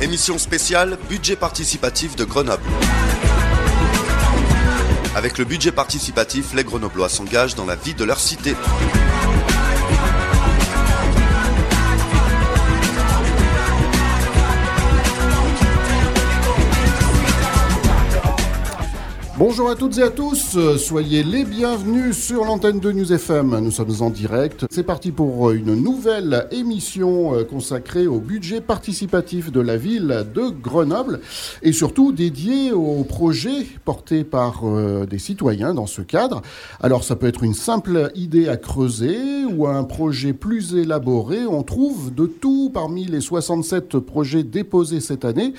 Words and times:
Émission 0.00 0.38
spéciale 0.38 0.98
Budget 1.08 1.36
participatif 1.36 2.16
de 2.16 2.24
Grenoble. 2.24 2.62
Avec 5.16 5.38
le 5.38 5.44
budget 5.44 5.72
participatif, 5.72 6.54
les 6.54 6.64
Grenoblois 6.64 7.08
s'engagent 7.08 7.54
dans 7.54 7.66
la 7.66 7.76
vie 7.76 7.94
de 7.94 8.04
leur 8.04 8.18
cité. 8.18 8.54
Bonjour 19.36 19.68
à 19.68 19.74
toutes 19.74 19.98
et 19.98 20.02
à 20.02 20.10
tous, 20.10 20.56
soyez 20.78 21.24
les 21.24 21.42
bienvenus 21.42 22.16
sur 22.16 22.44
l'antenne 22.44 22.78
de 22.78 22.92
News 22.92 23.12
FM. 23.12 23.58
Nous 23.58 23.72
sommes 23.72 24.00
en 24.00 24.10
direct. 24.10 24.64
C'est 24.70 24.84
parti 24.84 25.10
pour 25.10 25.50
une 25.50 25.74
nouvelle 25.74 26.46
émission 26.52 27.34
euh, 27.34 27.42
consacrée 27.42 28.06
au 28.06 28.20
budget 28.20 28.60
participatif 28.60 29.50
de 29.50 29.60
la 29.60 29.76
ville 29.76 30.24
de 30.32 30.50
Grenoble 30.50 31.18
et 31.62 31.72
surtout 31.72 32.12
dédiée 32.12 32.70
aux 32.70 33.02
projets 33.02 33.66
portés 33.84 34.22
par 34.22 34.60
euh, 34.62 35.04
des 35.04 35.18
citoyens 35.18 35.74
dans 35.74 35.86
ce 35.86 36.02
cadre. 36.02 36.40
Alors 36.80 37.02
ça 37.02 37.16
peut 37.16 37.26
être 37.26 37.42
une 37.42 37.54
simple 37.54 38.12
idée 38.14 38.48
à 38.48 38.56
creuser 38.56 39.44
ou 39.52 39.66
un 39.66 39.82
projet 39.82 40.32
plus 40.32 40.76
élaboré. 40.76 41.44
On 41.44 41.64
trouve 41.64 42.14
de 42.14 42.26
tout 42.26 42.70
parmi 42.72 43.04
les 43.06 43.20
67 43.20 43.98
projets 43.98 44.44
déposés 44.44 45.00
cette 45.00 45.24
année 45.24 45.54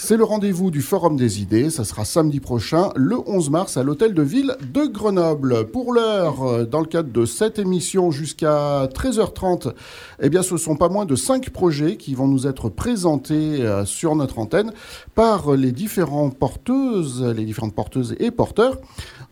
C'est 0.05 0.17
le 0.17 0.25
rendez-vous 0.25 0.73
du 0.73 0.83
Forum 0.83 1.17
des 1.17 1.43
idées. 1.43 1.71
Ça 1.71 1.85
sera 1.85 2.05
samedi 2.05 2.41
prochain, 2.41 2.91
le 2.97 3.19
11 3.25 3.51
mars, 3.51 3.77
à 3.77 3.85
l'hôtel 3.85 4.15
de 4.15 4.23
ville 4.23 4.57
de 4.75 4.85
Grenoble. 4.87 5.69
Pour 5.71 5.93
l'heure, 5.93 6.43
euh, 6.43 6.65
dans 6.65 6.81
le 6.81 6.87
cadre 6.87 7.13
de 7.13 7.25
cette 7.25 7.61
émission 7.61 8.11
jusqu'à 8.11 8.89
13h30, 8.93 9.73
eh 10.21 10.29
bien, 10.29 10.43
ce 10.43 10.57
sont 10.57 10.75
pas 10.75 10.89
moins 10.89 11.05
de 11.05 11.15
cinq 11.15 11.51
projets 11.51 11.97
qui 11.97 12.17
vont 12.17 12.27
nous 12.27 12.49
être 12.49 12.69
présentés 12.69 13.63
euh, 13.63 13.85
sur 13.85 14.17
notre 14.17 14.41
antenne 14.41 14.73
par 15.15 15.53
les 15.53 15.71
différentes 15.71 16.37
porteuses, 16.37 17.23
les 17.23 17.45
différentes 17.45 17.77
porteuses 17.77 18.17
et 18.19 18.33
porteurs. 18.33 18.79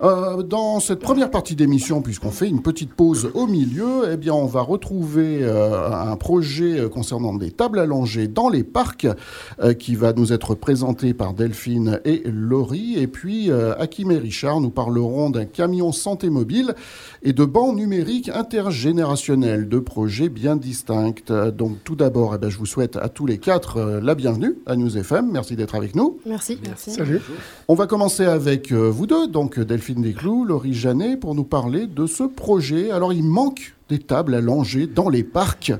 Euh, 0.03 0.43
dans 0.43 0.81
cette 0.81 1.01
première 1.01 1.31
partie 1.31 1.57
d'émission, 1.57 2.03
puisqu'on 2.03 2.31
fait 2.31 2.49
une 2.49 2.63
petite 2.63 2.95
pause 2.95 3.31
au 3.35 3.47
milieu, 3.47 4.11
eh 4.13 4.17
bien, 4.17 4.35
on 4.35 4.47
va 4.47 4.63
retrouver 4.63 5.45
un 5.45 6.17
projet 6.17 6.89
concernant 6.91 7.35
des 7.35 7.51
tables 7.51 7.79
allongées 7.79 8.29
dans 8.29 8.49
les 8.49 8.65
parcs 8.65 9.07
qui 9.79 9.95
va 9.95 10.13
nous 10.13 10.33
être 10.33 10.55
présenté 10.55 11.15
par 11.15 11.35
Delphine 11.35 12.01
et 12.05 12.23
Laurie. 12.27 12.99
Et 12.99 13.07
puis, 13.07 13.51
Hakim 13.51 14.11
et 14.11 14.19
Richard 14.19 14.61
nous 14.61 14.71
parleront 14.71 15.31
d'un 15.31 15.45
camion 15.45 15.93
santé 15.93 16.31
mobile 16.31 16.75
et 17.23 17.33
de 17.33 17.45
bancs 17.45 17.75
numériques 17.75 18.31
intergénérationnels, 18.31 19.69
deux 19.69 19.83
projets 19.83 20.29
bien 20.29 20.57
distincts. 20.57 21.15
Donc 21.53 21.79
tout 21.85 21.97
d'abord, 21.97 22.37
eh 22.41 22.51
je 22.51 22.59
vous 22.59 22.67
souhaite 22.67 22.97
à 22.97 23.09
tous 23.09 23.27
les 23.27 23.39
quatre 23.39 23.77
euh, 23.77 24.01
la 24.03 24.15
bienvenue 24.15 24.59
à 24.67 24.77
News 24.77 24.97
FM. 24.97 25.31
Merci 25.31 25.57
d'être 25.57 25.75
avec 25.75 25.95
nous. 25.95 26.19
Merci. 26.27 26.59
Merci. 26.65 26.93
Salut. 26.93 27.21
On 27.69 27.75
va 27.75 27.87
commencer 27.87 28.25
avec 28.25 28.73
euh, 28.73 28.89
vous 28.91 29.07
deux, 29.07 29.29
donc 29.29 29.59
Delphine 29.59 29.90
Desclous, 29.95 30.45
Laurie 30.45 30.75
Janet, 30.75 31.19
pour 31.19 31.35
nous 31.35 31.45
parler 31.45 31.87
de 31.87 32.07
ce 32.07 32.25
projet. 32.25 32.91
Alors 32.91 33.13
il 33.13 33.25
manque 33.25 33.75
des 33.89 33.99
tables 33.99 34.35
allongées 34.35 34.87
dans 34.87 35.09
les 35.09 35.25
parcs. 35.25 35.73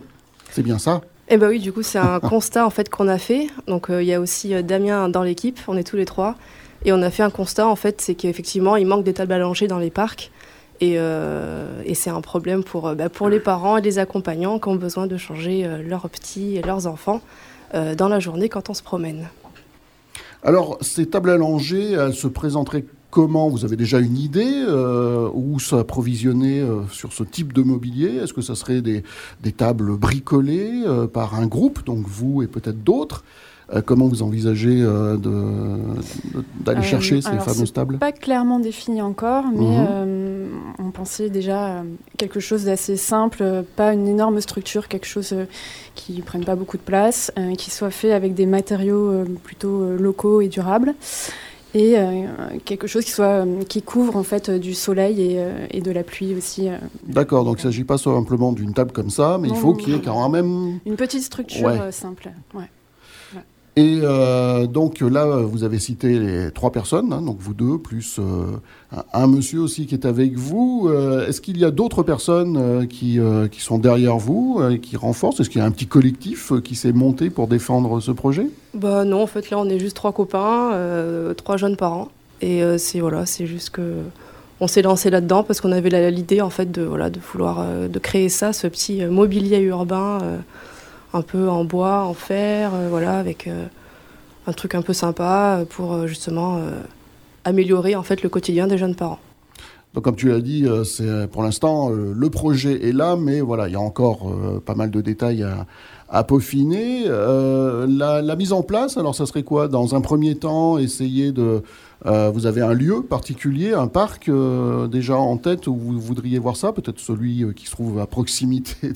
C'est 0.51 0.63
bien 0.63 0.79
ça? 0.79 1.03
Eh 1.29 1.37
ben 1.37 1.49
oui, 1.49 1.61
du 1.61 1.73
coup, 1.73 1.83
c'est 1.83 1.99
un 1.99 2.21
constat 2.21 2.67
en 2.67 2.71
fait 2.71 2.89
qu'on 2.89 3.09
a 3.09 3.19
fait. 3.19 3.49
Donc 3.67 3.91
euh, 3.91 4.03
il 4.03 4.09
y 4.09 4.15
a 4.15 4.21
aussi 4.21 4.61
Damien 4.63 5.09
dans 5.09 5.23
l'équipe, 5.23 5.59
on 5.69 5.77
est 5.77 5.85
tous 5.85 5.97
les 5.97 6.07
trois. 6.07 6.37
Et 6.85 6.93
on 6.93 7.03
a 7.03 7.11
fait 7.11 7.23
un 7.23 7.31
constat, 7.31 7.67
en 7.67 7.77
fait, 7.77 8.01
c'est 8.01 8.15
qu'effectivement, 8.15 8.77
il 8.77 8.87
manque 8.87 9.05
des 9.05 9.13
tables 9.13 9.33
allongées 9.33 9.67
dans 9.67 9.79
les 9.79 9.91
parcs. 9.91 10.31
Et, 10.81 10.95
euh, 10.97 11.83
et 11.85 11.95
c'est 11.95 12.09
un 12.09 12.23
problème 12.23 12.65
pour, 12.65 12.89
euh, 12.89 12.95
bah, 12.95 13.11
pour 13.11 13.29
les 13.29 13.41
parents 13.41 13.77
et 13.77 13.83
les 13.83 13.99
accompagnants 13.99 14.59
qui 14.59 14.69
ont 14.69 14.77
besoin 14.77 15.07
de 15.07 15.19
changer 15.19 15.67
euh, 15.67 15.83
leurs 15.83 16.09
petits 16.09 16.57
et 16.57 16.63
leurs 16.63 16.87
enfants 16.87 17.21
dans 17.97 18.09
la 18.09 18.19
journée 18.19 18.49
quand 18.49 18.69
on 18.69 18.75
se 18.75 18.83
promène. 18.83 19.29
Alors, 20.43 20.77
ces 20.81 21.07
tables 21.07 21.31
allongées, 21.31 21.93
elles 21.93 22.15
se 22.15 22.27
présenteraient 22.27 22.85
comment 23.11 23.49
Vous 23.49 23.65
avez 23.65 23.77
déjà 23.77 23.99
une 23.99 24.17
idée 24.17 24.65
où 25.35 25.59
s'approvisionner 25.59 26.65
sur 26.91 27.13
ce 27.13 27.25
type 27.25 27.53
de 27.53 27.63
mobilier? 27.63 28.17
Est-ce 28.17 28.33
que 28.33 28.43
ça 28.43 28.55
serait 28.55 28.83
des, 28.83 29.03
des 29.43 29.53
tables 29.53 29.97
bricolées 29.97 30.85
par 31.13 31.35
un 31.35 31.47
groupe, 31.47 31.85
donc 31.85 32.07
vous 32.07 32.43
et 32.43 32.47
peut-être 32.47 32.83
d'autres? 32.83 33.25
Euh, 33.73 33.83
comment 33.85 34.09
vous 34.09 34.23
envisagez 34.23 34.81
euh, 34.81 35.17
d'aller 36.61 36.81
euh, 36.81 36.83
chercher 36.83 37.21
ces 37.21 37.39
fameuses 37.39 37.73
tables? 37.73 37.99
Pas 37.99 38.13
clairement 38.13 38.59
défini 38.59 39.01
encore, 39.01 39.45
mais 39.53 39.79
mhm. 39.79 40.49
on 40.79 40.91
pensait 40.91 41.31
déjà 41.31 41.85
quelque 42.17 42.41
chose 42.41 42.65
d'assez 42.65 42.97
simple, 42.97 43.65
pas 43.77 43.93
une 43.93 44.09
énorme 44.09 44.41
structure, 44.41 44.89
quelque 44.89 45.07
chose 45.07 45.35
qui 45.95 46.15
ne 46.15 46.23
prenne 46.23 46.45
pas 46.45 46.57
beaucoup 46.57 46.79
de 46.79 46.83
place, 46.83 47.33
qui 47.59 47.71
soit 47.71 47.91
fait 47.91 48.13
avec 48.13 48.35
des 48.35 48.47
matériaux 48.47 49.25
plutôt 49.45 49.97
locaux 49.97 50.41
et 50.41 50.49
durables 50.49 50.95
et 51.75 51.97
quelque 52.65 52.87
chose 52.87 53.05
qui 53.05 53.13
soit 53.13 53.47
qui 53.69 53.83
couvre 53.83 54.17
en 54.17 54.23
fait 54.23 54.51
du 54.51 54.75
soleil 54.75 55.39
et, 55.71 55.81
de 55.81 55.91
la 55.91 56.03
pluie 56.03 56.35
aussi. 56.35 56.69
D'accord, 57.07 57.45
donc 57.45 57.59
il 57.63 57.67
ne 57.67 57.73
s'agit 57.73 57.85
pas 57.85 57.99
simplement 57.99 58.53
d'une 58.53 58.75
table 58.75 58.93
comme 58.93 59.11
ça, 59.11 59.39
mais 59.41 59.49
il 59.49 59.57
faut 59.57 59.75
qu'il 59.75 59.93
y 59.93 59.97
ait 59.97 60.01
quand 60.01 60.29
même 60.29 60.81
une 60.87 60.97
petite 60.97 61.23
structure 61.23 61.71
simple. 61.93 62.31
Ouais. 62.55 62.69
Et 63.77 64.01
euh, 64.03 64.67
donc 64.67 65.01
là, 65.01 65.25
vous 65.25 65.63
avez 65.63 65.79
cité 65.79 66.19
les 66.19 66.51
trois 66.51 66.73
personnes, 66.73 67.13
hein, 67.13 67.23
donc 67.23 67.37
vous 67.39 67.55
deux, 67.55 67.79
plus 67.79 68.19
euh, 68.19 68.47
un, 69.13 69.29
monsieur 69.29 69.61
aussi 69.61 69.87
qui 69.87 69.95
est 69.95 70.07
avec 70.07 70.37
vous. 70.37 70.89
Euh, 70.91 71.29
est-ce 71.29 71.41
qu'il 71.41 71.57
y 71.57 71.65
a 71.65 71.71
d'autres 71.71 72.03
personnes 72.03 72.89
qui, 72.89 73.21
qui 73.51 73.61
sont 73.61 73.79
derrière 73.79 74.19
vous, 74.19 74.61
et 74.71 74.81
qui 74.81 74.97
renforcent? 74.97 75.39
Est-ce 75.41 75.51
qu'il 75.51 75.61
y 75.61 75.65
a 75.65 75.67
un 75.67 75.71
petit 75.71 75.87
collectif 75.87 76.53
qui 76.65 76.75
s'est 76.75 76.93
monté 76.93 77.31
pour 77.31 77.47
défendre 77.47 78.01
ce 78.01 78.11
projet? 78.11 78.47
Bah 78.75 79.05
non, 79.05 79.23
en 79.23 79.27
fait 79.27 79.51
là 79.51 79.59
on 79.59 79.69
est 79.69 79.79
juste 79.79 79.97
trois 79.97 80.13
copains, 80.13 80.73
trois 81.37 81.57
jeunes 81.57 81.77
parents. 81.77 82.09
Et 82.43 82.63
c'est 82.79 83.01
voilà, 83.01 83.25
c'est 83.25 83.47
juste 83.47 83.71
que 83.71 83.99
on 84.61 84.67
s'est 84.67 84.83
lancé 84.83 85.11
là-dedans 85.11 85.45
parce 85.45 85.61
qu'on 85.61 85.73
avait 85.73 86.11
l'idée 86.11 86.41
en 86.41 86.51
fait 86.51 86.71
de 86.71 86.83
voilà 86.83 87.09
de 87.09 87.21
vouloir 87.21 87.65
de 87.89 87.99
créer 87.99 88.29
ça, 88.29 88.53
ce 88.53 88.67
petit 88.67 89.05
mobilier 89.07 89.59
urbain 89.59 90.19
un 91.13 91.23
peu 91.23 91.49
en 91.49 91.65
bois, 91.65 92.05
en 92.05 92.15
fer, 92.15 92.73
euh, 92.75 92.89
voilà, 92.89 93.19
avec 93.19 93.47
euh, 93.47 93.67
un 94.47 94.53
truc 94.53 94.75
un 94.75 94.83
peu 94.83 94.93
sympa 94.93 95.59
euh, 95.61 95.65
pour 95.65 96.07
justement 96.07 96.61
améliorer 97.45 97.97
en 97.97 98.03
fait 98.03 98.23
le 98.23 98.29
quotidien 98.29 98.67
des 98.67 98.79
jeunes 98.79 98.95
parents. 98.95 99.19
Donc 99.95 100.05
comme 100.05 100.15
tu 100.15 100.29
l'as 100.29 100.41
dit, 100.41 100.69
c'est 100.85 101.29
pour 101.33 101.43
l'instant 101.43 101.89
le 101.89 102.31
projet 102.31 102.89
est 102.89 102.93
là, 102.93 103.17
mais 103.17 103.41
voilà, 103.41 103.67
il 103.67 103.73
y 103.73 103.77
a 103.77 103.81
encore 103.81 104.33
pas 104.65 104.77
mal 104.77 104.93
de 104.93 105.01
détails 105.01 105.43
à, 105.43 105.67
à 106.11 106.25
peaufiner. 106.25 107.05
la, 107.07 108.23
la, 108.23 108.37
mise 108.37 108.53
en 108.53 108.63
place, 108.63 108.97
alors 108.97 109.15
ça 109.15 109.27
serait 109.27 109.43
quoi? 109.43 109.69
Dans 109.69 109.95
un 109.95 110.01
premier 110.01 110.35
temps, 110.35 110.79
essayer 110.79 111.33
de 111.33 111.63
euh, 112.07 112.31
vous 112.31 112.47
avez 112.47 112.63
un 112.63 112.73
lieu 112.73 113.03
particulier, 113.03 113.75
un 113.75 113.87
parc 113.87 114.29
euh, 114.29 114.87
déjà 114.87 115.17
en 115.17 115.37
tête 115.37 115.67
où 115.67 115.75
vous 115.75 116.01
voudriez 116.01 116.39
voir 116.39 116.57
ça, 116.57 116.73
peut-être 116.73 116.99
celui 116.99 117.45
euh, 117.45 117.53
qui 117.53 117.67
se 117.67 117.73
trouve 117.73 117.99
à 117.99 118.07
proximité 118.07 118.93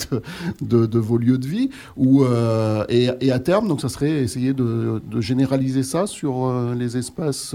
de, 0.62 0.98
vos 0.98 1.18
lieux 1.18 1.38
de 1.38 1.46
vie, 1.46 1.70
ou, 1.96 2.24
et, 2.88 3.30
à 3.30 3.38
terme, 3.38 3.68
donc 3.68 3.80
ça 3.80 3.88
serait 3.88 4.22
essayer 4.22 4.54
de 4.54 5.00
généraliser 5.20 5.82
ça 5.82 6.06
sur 6.06 6.52
les 6.74 6.96
espaces 6.96 7.54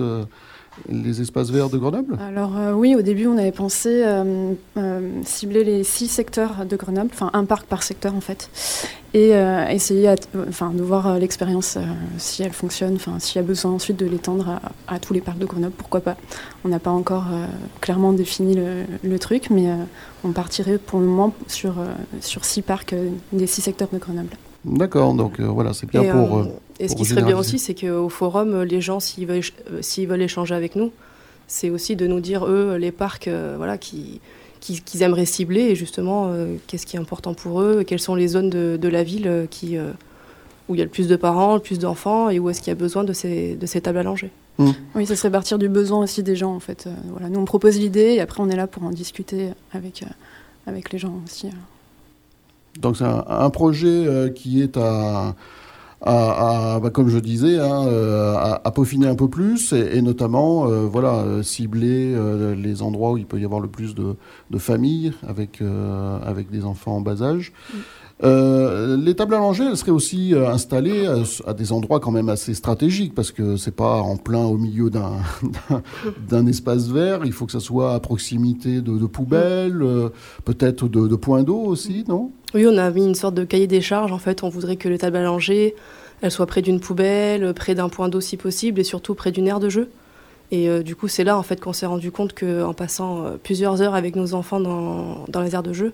les 0.87 1.21
espaces 1.21 1.49
verts 1.49 1.69
de 1.69 1.77
Grenoble 1.77 2.17
Alors 2.25 2.57
euh, 2.57 2.73
oui, 2.73 2.95
au 2.95 3.01
début, 3.01 3.27
on 3.27 3.37
avait 3.37 3.51
pensé 3.51 4.03
euh, 4.03 4.53
euh, 4.77 5.21
cibler 5.23 5.63
les 5.63 5.83
six 5.83 6.07
secteurs 6.07 6.65
de 6.65 6.75
Grenoble, 6.75 7.09
enfin 7.13 7.29
un 7.33 7.45
parc 7.45 7.65
par 7.65 7.83
secteur 7.83 8.13
en 8.15 8.21
fait, 8.21 8.49
et 9.13 9.31
essayer 9.69 10.13
enfin, 10.47 10.71
de 10.71 10.83
voir 10.83 11.17
l'expérience, 11.17 11.77
si 12.17 12.43
elle 12.43 12.53
fonctionne, 12.53 12.97
s'il 13.17 13.37
y 13.37 13.39
a 13.39 13.47
besoin 13.47 13.71
ensuite 13.71 13.97
de 13.97 14.05
l'étendre 14.05 14.59
à, 14.87 14.99
tous 14.99 15.13
les 15.13 15.21
parcs 15.21 15.39
de 15.39 15.47
Grenoble, 15.47 15.73
pourquoi 15.75 16.01
pas. 16.01 16.15
On 16.63 16.69
n'a 16.69 16.77
pas 16.77 16.91
encore 16.91 17.25
clairement 17.81 18.13
défini 18.13 18.55
le, 19.03 19.19
truc, 19.19 19.49
mais 19.49 19.67
on 20.23 20.31
partirait 20.31 20.77
pour 20.77 20.99
le 20.99 21.07
moment 21.07 21.33
sur, 21.47 21.75
sur 22.21 22.45
six 22.45 22.61
parcs 22.61 22.93
des 23.33 23.47
six 23.47 23.61
secteurs 23.61 23.89
de 23.91 23.97
Grenoble. 23.97 24.37
D'accord, 24.63 25.15
donc 25.15 25.41
voilà, 25.41 25.73
c'est 25.73 25.89
bien 25.89 26.03
pour... 26.03 26.45
Et 26.79 26.87
ce 26.87 26.95
qui 26.95 27.05
serait 27.05 27.23
bien 27.23 27.37
aussi, 27.37 27.59
c'est 27.59 27.75
qu'au 27.75 28.09
forum, 28.09 28.63
les 28.63 28.81
gens, 28.81 28.99
s'ils 28.99 29.27
veulent, 29.27 29.43
veulent 30.07 30.21
échanger 30.21 30.55
avec 30.55 30.75
nous, 30.75 30.91
c'est 31.47 31.69
aussi 31.69 31.95
de 31.95 32.07
nous 32.07 32.19
dire, 32.19 32.45
eux, 32.45 32.77
les 32.77 32.91
parcs 32.91 33.27
euh, 33.27 33.55
voilà, 33.57 33.77
qui, 33.77 34.21
qu'ils 34.59 35.03
aimeraient 35.03 35.25
cibler 35.25 35.61
et 35.61 35.75
justement 35.75 36.33
qu'est-ce 36.67 36.85
qui 36.85 36.95
est 36.97 36.99
important 36.99 37.33
pour 37.33 37.61
eux, 37.61 37.83
quelles 37.85 37.99
sont 37.99 38.15
les 38.15 38.27
zones 38.27 38.49
de, 38.49 38.77
de 38.79 38.87
la 38.87 39.03
ville 39.03 39.47
qui, 39.49 39.77
où 39.77 40.75
il 40.75 40.77
y 40.77 40.81
a 40.81 40.83
le 40.83 40.91
plus 40.91 41.07
de 41.07 41.15
parents, 41.15 41.55
le 41.55 41.61
plus 41.61 41.79
d'enfants 41.79 42.29
et 42.29 42.39
où 42.39 42.49
est-ce 42.49 42.59
qu'il 42.59 42.69
y 42.69 42.71
a 42.71 42.75
besoin 42.75 43.03
de 43.03 43.13
ces, 43.13 43.55
de 43.55 43.65
ces 43.65 43.79
tables 43.81 43.99
à 43.99 44.03
langer. 44.03 44.31
Mmh. 44.57 44.71
Oui, 44.95 45.05
ça 45.05 45.15
serait 45.15 45.31
partir 45.31 45.57
du 45.59 45.69
besoin 45.69 45.99
aussi 46.03 46.23
des 46.23 46.35
gens 46.35 46.53
en 46.53 46.59
fait. 46.59 46.89
voilà, 47.09 47.29
nous 47.29 47.39
on 47.39 47.45
propose 47.45 47.79
l'idée 47.79 48.15
et 48.15 48.19
après 48.19 48.41
on 48.41 48.49
est 48.49 48.57
là 48.57 48.67
pour 48.67 48.83
en 48.83 48.91
discuter 48.91 49.51
avec, 49.71 50.03
avec 50.67 50.91
les 50.91 50.99
gens 50.99 51.21
aussi. 51.25 51.47
Donc 52.79 52.97
c'est 52.97 53.05
un, 53.05 53.49
projet 53.49 54.31
qui 54.35 54.61
est 54.61 54.75
à 54.75 55.35
à, 56.01 56.80
bah, 56.81 56.90
comme 56.90 57.10
je 57.10 57.19
disais, 57.19 57.60
hein, 57.60 57.86
euh, 57.88 58.36
à, 58.36 58.72
peaufiner 58.72 59.07
un 59.07 59.16
peu 59.16 59.28
plus 59.28 59.74
et, 59.74 60.01
notamment 60.01 60.68
euh, 60.68 60.86
voilà, 60.86 61.16
euh, 61.16 61.44
cibler 61.44 62.16
les 62.56 62.81
endroits 62.81 63.12
où 63.12 63.18
il 63.18 63.25
peut 63.25 63.40
y 63.40 63.46
avoir 63.46 63.60
le 63.60 63.68
plus 63.68 63.96
de, 63.96 64.16
de 64.50 64.57
familles 64.57 65.13
avec, 65.28 65.62
avec 66.24 66.50
des 66.50 66.66
enfants 66.66 66.98
en 66.98 67.01
bas 67.01 67.22
âge. 67.22 67.51
Mm. 67.74 67.78
Euh, 68.21 68.98
les 68.98 69.16
tables 69.16 69.36
langer, 69.36 69.63
elles 69.63 69.77
seraient 69.77 69.92
aussi 69.92 70.33
euh, 70.33 70.50
installées 70.50 71.07
à, 71.45 71.54
des 71.54 71.71
endroits 71.71 72.01
quand 72.01 72.12
même 72.12 72.27
assez 72.27 72.54
stratégiques 72.54 73.16
parce 73.16 73.31
que 73.31 73.56
c'est 73.56 73.75
pas 73.75 73.95
en 74.01 74.18
plein 74.18 74.44
au 74.44 74.57
milieu 74.57 74.89
d'un 74.89 76.45
espace 76.48 76.89
vert. 76.89 77.21
Il 77.24 77.31
faut 77.31 77.45
que 77.45 77.54
ça 77.54 77.62
soit 77.62 77.94
à 77.94 78.00
proximité 78.01 78.81
de, 78.81 79.06
poubelles, 79.06 79.81
euh, 79.81 80.10
peut-être 80.44 80.89
de, 80.89 81.16
points 81.16 81.44
d'eau 81.44 81.60
aussi, 81.60 82.04
non? 82.07 82.31
Oui, 82.54 82.66
on 82.68 82.77
a 82.77 82.89
mis 82.92 83.06
une 83.06 83.16
sorte 83.16 83.36
de 83.36 83.45
cahier 83.45 83.68
des 83.68 83.81
charges. 83.81 84.12
En 84.12 84.18
fait, 84.18 84.44
on 84.44 84.50
voudrait 84.50 84.75
que 84.75 84.89
les 84.89 84.98
tables 84.98 85.22
langer, 85.22 85.75
elles 86.22 86.31
soient 86.31 86.48
près 86.48 86.62
d'une 86.62 86.81
poubelle, 86.81 87.54
près 87.54 87.74
d'un 87.74 87.89
point 87.89 88.10
d'eau 88.10 88.19
si 88.19 88.36
possible, 88.36 88.81
et 88.81 88.83
surtout 88.83 89.15
près 89.15 89.31
d'une 89.31 89.48
aire 89.48 89.62
de 89.62 89.69
jeu. 89.69 89.89
Et 90.51 90.81
du 90.81 90.95
coup, 90.95 91.07
c'est 91.07 91.24
là 91.24 91.38
en 91.38 91.44
fait 91.44 91.62
qu'on 91.62 91.74
s'est 91.74 91.86
rendu 91.86 92.10
compte 92.12 92.33
qu'en 92.33 92.74
passant 92.74 93.38
plusieurs 93.44 93.83
heures 93.83 93.94
avec 93.94 94.15
nos 94.15 94.33
enfants 94.33 94.60
dans, 94.60 95.25
dans 95.27 95.42
les 95.42 95.54
aires 95.54 95.62
de 95.62 95.74
jeu, 95.74 95.94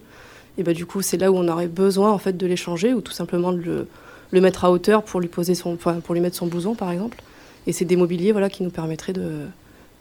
et 0.57 0.63
bah, 0.63 0.73
du 0.73 0.85
coup, 0.85 1.01
c'est 1.01 1.17
là 1.17 1.31
où 1.31 1.35
on 1.35 1.47
aurait 1.47 1.67
besoin 1.67 2.11
en 2.11 2.17
fait 2.17 2.37
de 2.37 2.47
l'échanger 2.47 2.93
ou 2.93 3.01
tout 3.01 3.11
simplement 3.11 3.51
de 3.51 3.61
le, 3.61 3.87
le, 4.31 4.41
mettre 4.41 4.65
à 4.65 4.71
hauteur 4.71 5.03
pour 5.03 5.19
lui 5.19 5.27
poser 5.27 5.55
son, 5.55 5.75
pour 5.75 6.13
lui 6.13 6.21
mettre 6.21 6.35
son 6.35 6.47
blouson, 6.47 6.75
par 6.75 6.91
exemple. 6.91 7.21
Et 7.67 7.73
c'est 7.73 7.85
des 7.85 7.95
mobiliers 7.95 8.31
voilà 8.31 8.49
qui 8.49 8.63
nous 8.63 8.69
permettraient 8.69 9.13
de 9.13 9.41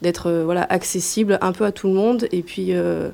d'être 0.02 0.28
euh, 0.28 0.44
voilà 0.44 0.66
accessible 0.68 1.38
un 1.40 1.52
peu 1.52 1.64
à 1.64 1.72
tout 1.72 1.86
le 1.86 1.94
monde 1.94 2.28
et 2.30 2.42
puis 2.42 2.68
euh, 2.70 3.10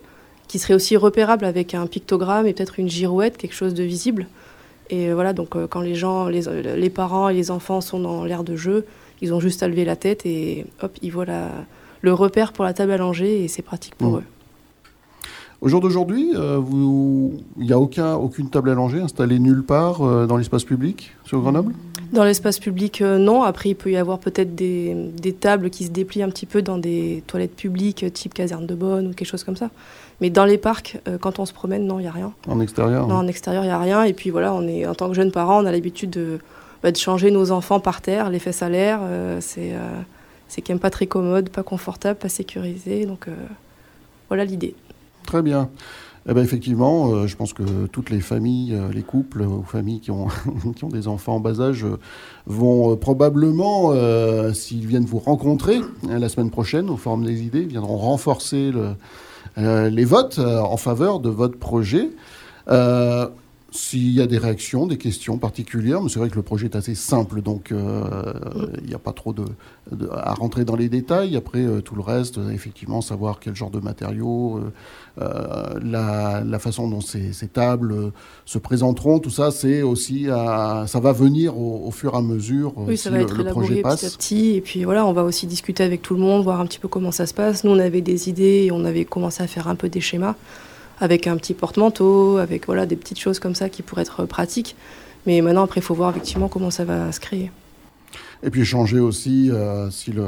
qui 0.48 0.58
serait 0.58 0.74
aussi 0.74 0.96
repérable 0.96 1.44
avec 1.44 1.74
un 1.74 1.86
pictogramme 1.86 2.46
et 2.46 2.52
peut-être 2.52 2.80
une 2.80 2.88
girouette, 2.88 3.36
quelque 3.36 3.54
chose 3.54 3.74
de 3.74 3.84
visible. 3.84 4.26
Et 4.88 5.08
euh, 5.08 5.14
voilà, 5.14 5.32
donc 5.32 5.50
quand 5.68 5.80
les 5.80 5.94
gens, 5.94 6.26
les, 6.26 6.42
les, 6.76 6.90
parents 6.90 7.28
et 7.28 7.34
les 7.34 7.52
enfants 7.52 7.80
sont 7.80 8.00
dans 8.00 8.24
l'air 8.24 8.42
de 8.42 8.56
jeu, 8.56 8.86
ils 9.22 9.32
ont 9.32 9.38
juste 9.38 9.62
à 9.62 9.68
lever 9.68 9.84
la 9.84 9.94
tête 9.94 10.26
et 10.26 10.66
hop, 10.82 10.92
ils 11.02 11.12
voient 11.12 11.26
la, 11.26 11.48
le 12.00 12.12
repère 12.12 12.52
pour 12.52 12.64
la 12.64 12.74
table 12.74 12.90
à 12.90 12.96
langer 12.96 13.44
et 13.44 13.48
c'est 13.48 13.62
pratique 13.62 13.94
pour 13.94 14.10
mmh. 14.10 14.18
eux. 14.18 14.24
Au 15.60 15.68
jour 15.68 15.80
d'aujourd'hui, 15.80 16.30
euh, 16.34 16.58
il 17.58 17.66
n'y 17.66 17.72
a 17.72 17.78
aucun, 17.78 18.14
aucune 18.14 18.48
table 18.48 18.72
langer 18.72 19.00
installée 19.00 19.38
nulle 19.38 19.62
part 19.62 20.00
euh, 20.00 20.26
dans 20.26 20.38
l'espace 20.38 20.64
public 20.64 21.12
sur 21.26 21.40
Grenoble 21.40 21.74
Dans 22.14 22.24
l'espace 22.24 22.58
public, 22.58 23.02
euh, 23.02 23.18
non. 23.18 23.42
Après, 23.42 23.68
il 23.68 23.74
peut 23.74 23.90
y 23.90 23.98
avoir 23.98 24.20
peut-être 24.20 24.54
des, 24.54 24.94
des, 24.94 25.34
tables 25.34 25.68
qui 25.68 25.84
se 25.84 25.90
déplient 25.90 26.22
un 26.22 26.30
petit 26.30 26.46
peu 26.46 26.62
dans 26.62 26.78
des 26.78 27.22
toilettes 27.26 27.54
publiques, 27.54 28.10
type 28.14 28.32
caserne 28.32 28.66
de 28.66 28.74
bonne 28.74 29.08
ou 29.08 29.12
quelque 29.12 29.28
chose 29.28 29.44
comme 29.44 29.56
ça. 29.56 29.68
Mais 30.22 30.30
dans 30.30 30.46
les 30.46 30.56
parcs, 30.56 30.98
quand 31.20 31.38
on 31.38 31.46
se 31.46 31.52
promène, 31.52 31.86
non, 31.86 31.98
il 31.98 32.02
n'y 32.02 32.08
a 32.08 32.12
rien. 32.12 32.32
En 32.48 32.60
extérieur 32.60 33.06
Non, 33.06 33.16
en 33.16 33.26
extérieur, 33.26 33.62
il 33.62 33.68
n'y 33.68 33.72
a 33.72 33.78
rien. 33.78 34.04
Et 34.04 34.14
puis 34.14 34.30
voilà, 34.30 34.54
on 34.54 34.66
est, 34.66 34.86
en 34.86 34.94
tant 34.94 35.08
que 35.08 35.14
jeunes 35.14 35.32
parents, 35.32 35.62
on 35.62 35.66
a 35.66 35.72
l'habitude 35.72 36.10
de, 36.10 36.38
bah, 36.82 36.90
de 36.90 36.96
changer 36.96 37.30
nos 37.30 37.52
enfants 37.52 37.80
par 37.80 38.00
terre, 38.00 38.30
les 38.30 38.38
fesses 38.38 38.62
à 38.62 38.70
l'air. 38.70 39.00
c'est 39.40 39.72
c'est 40.48 40.62
quand 40.62 40.72
même 40.72 40.80
pas 40.80 40.90
très 40.90 41.06
commode, 41.06 41.48
pas 41.48 41.62
confortable, 41.62 42.18
pas 42.18 42.28
sécurisé. 42.28 43.06
Donc 43.06 43.28
voilà 44.28 44.44
l'idée. 44.44 44.74
Très 45.30 45.42
bien. 45.42 45.70
Eh 46.28 46.34
ben 46.34 46.42
effectivement, 46.42 47.12
euh, 47.12 47.28
je 47.28 47.36
pense 47.36 47.52
que 47.52 47.86
toutes 47.86 48.10
les 48.10 48.20
familles, 48.20 48.74
euh, 48.74 48.92
les 48.92 49.02
couples 49.02 49.42
ou 49.42 49.62
familles 49.62 50.00
qui 50.00 50.10
ont, 50.10 50.26
qui 50.74 50.82
ont 50.82 50.88
des 50.88 51.06
enfants 51.06 51.36
en 51.36 51.40
bas 51.40 51.60
âge 51.60 51.84
euh, 51.84 51.98
vont 52.46 52.96
probablement, 52.96 53.92
s'ils 54.52 54.88
viennent 54.88 55.04
vous 55.04 55.20
rencontrer 55.20 55.82
la 56.08 56.28
semaine 56.28 56.50
prochaine 56.50 56.90
au 56.90 56.96
Forum 56.96 57.24
des 57.24 57.42
idées, 57.44 57.62
viendront 57.62 57.96
renforcer 57.96 58.72
le, 58.72 59.88
les 59.88 60.04
votes 60.04 60.40
en 60.40 60.76
faveur 60.76 61.20
de 61.20 61.28
votre 61.28 61.58
projet. 61.60 62.10
S'il 63.72 64.10
y 64.10 64.20
a 64.20 64.26
des 64.26 64.38
réactions, 64.38 64.86
des 64.86 64.98
questions 64.98 65.38
particulières, 65.38 66.02
mais 66.02 66.08
c'est 66.08 66.18
vrai 66.18 66.28
que 66.28 66.34
le 66.34 66.42
projet 66.42 66.66
est 66.66 66.76
assez 66.76 66.96
simple, 66.96 67.40
donc 67.40 67.70
euh, 67.70 68.02
il 68.82 68.88
n'y 68.88 68.94
a 68.94 68.98
pas 68.98 69.12
trop 69.12 69.32
de, 69.32 69.44
à 70.12 70.34
rentrer 70.34 70.64
dans 70.64 70.74
les 70.74 70.88
détails. 70.88 71.36
Après, 71.36 71.60
euh, 71.60 71.80
tout 71.80 71.94
le 71.94 72.00
reste, 72.00 72.38
euh, 72.38 72.50
effectivement, 72.50 73.00
savoir 73.00 73.38
quel 73.38 73.54
genre 73.54 73.70
de 73.70 73.78
matériaux, 73.78 74.60
la, 75.16 76.58
façon 76.58 76.88
dont 76.88 77.00
ces, 77.00 77.32
tables 77.52 78.12
se 78.44 78.58
présenteront, 78.58 79.20
tout 79.20 79.30
ça, 79.30 79.50
c'est 79.50 79.82
aussi, 79.82 80.26
ça 80.26 81.00
va 81.00 81.12
venir 81.12 81.56
au, 81.56 81.90
fur 81.90 82.14
et 82.14 82.18
à 82.18 82.22
mesure 82.22 82.72
oui, 82.76 82.96
ça 82.96 83.10
va 83.10 83.20
être 83.20 83.34
le 83.34 83.44
projet 83.44 83.82
passe. 83.82 84.00
petit 84.00 84.06
à 84.06 84.10
petit. 84.10 84.50
Et 84.56 84.60
puis 84.60 84.84
voilà, 84.84 85.06
on 85.06 85.12
va 85.12 85.22
aussi 85.22 85.46
discuter 85.46 85.84
avec 85.84 86.02
tout 86.02 86.14
le 86.14 86.20
monde, 86.20 86.42
voir 86.42 86.60
un 86.60 86.66
petit 86.66 86.78
peu 86.78 86.88
comment 86.88 87.12
ça 87.12 87.26
se 87.26 87.34
passe. 87.34 87.64
Nous, 87.64 87.70
on 87.70 87.78
avait 87.78 88.00
des 88.00 88.28
idées 88.28 88.64
et 88.64 88.72
on 88.72 88.84
avait 88.84 89.04
commencé 89.04 89.42
à 89.42 89.46
faire 89.46 89.68
un 89.68 89.76
peu 89.76 89.88
des 89.88 90.00
schémas 90.00 90.34
avec 91.00 91.26
un 91.26 91.36
petit 91.36 91.54
porte-manteau, 91.54 92.36
avec 92.36 92.66
voilà, 92.66 92.86
des 92.86 92.96
petites 92.96 93.18
choses 93.18 93.38
comme 93.38 93.54
ça 93.54 93.68
qui 93.68 93.82
pourraient 93.82 94.02
être 94.02 94.24
pratiques. 94.26 94.76
Mais 95.26 95.40
maintenant, 95.40 95.64
après, 95.64 95.80
il 95.80 95.82
faut 95.82 95.94
voir 95.94 96.10
effectivement 96.10 96.48
comment 96.48 96.70
ça 96.70 96.84
va 96.84 97.10
se 97.12 97.20
créer. 97.20 97.50
Et 98.42 98.50
puis 98.50 98.64
changer 98.64 99.00
aussi, 99.00 99.50
euh, 99.50 99.90
si 99.90 100.12
le, 100.12 100.26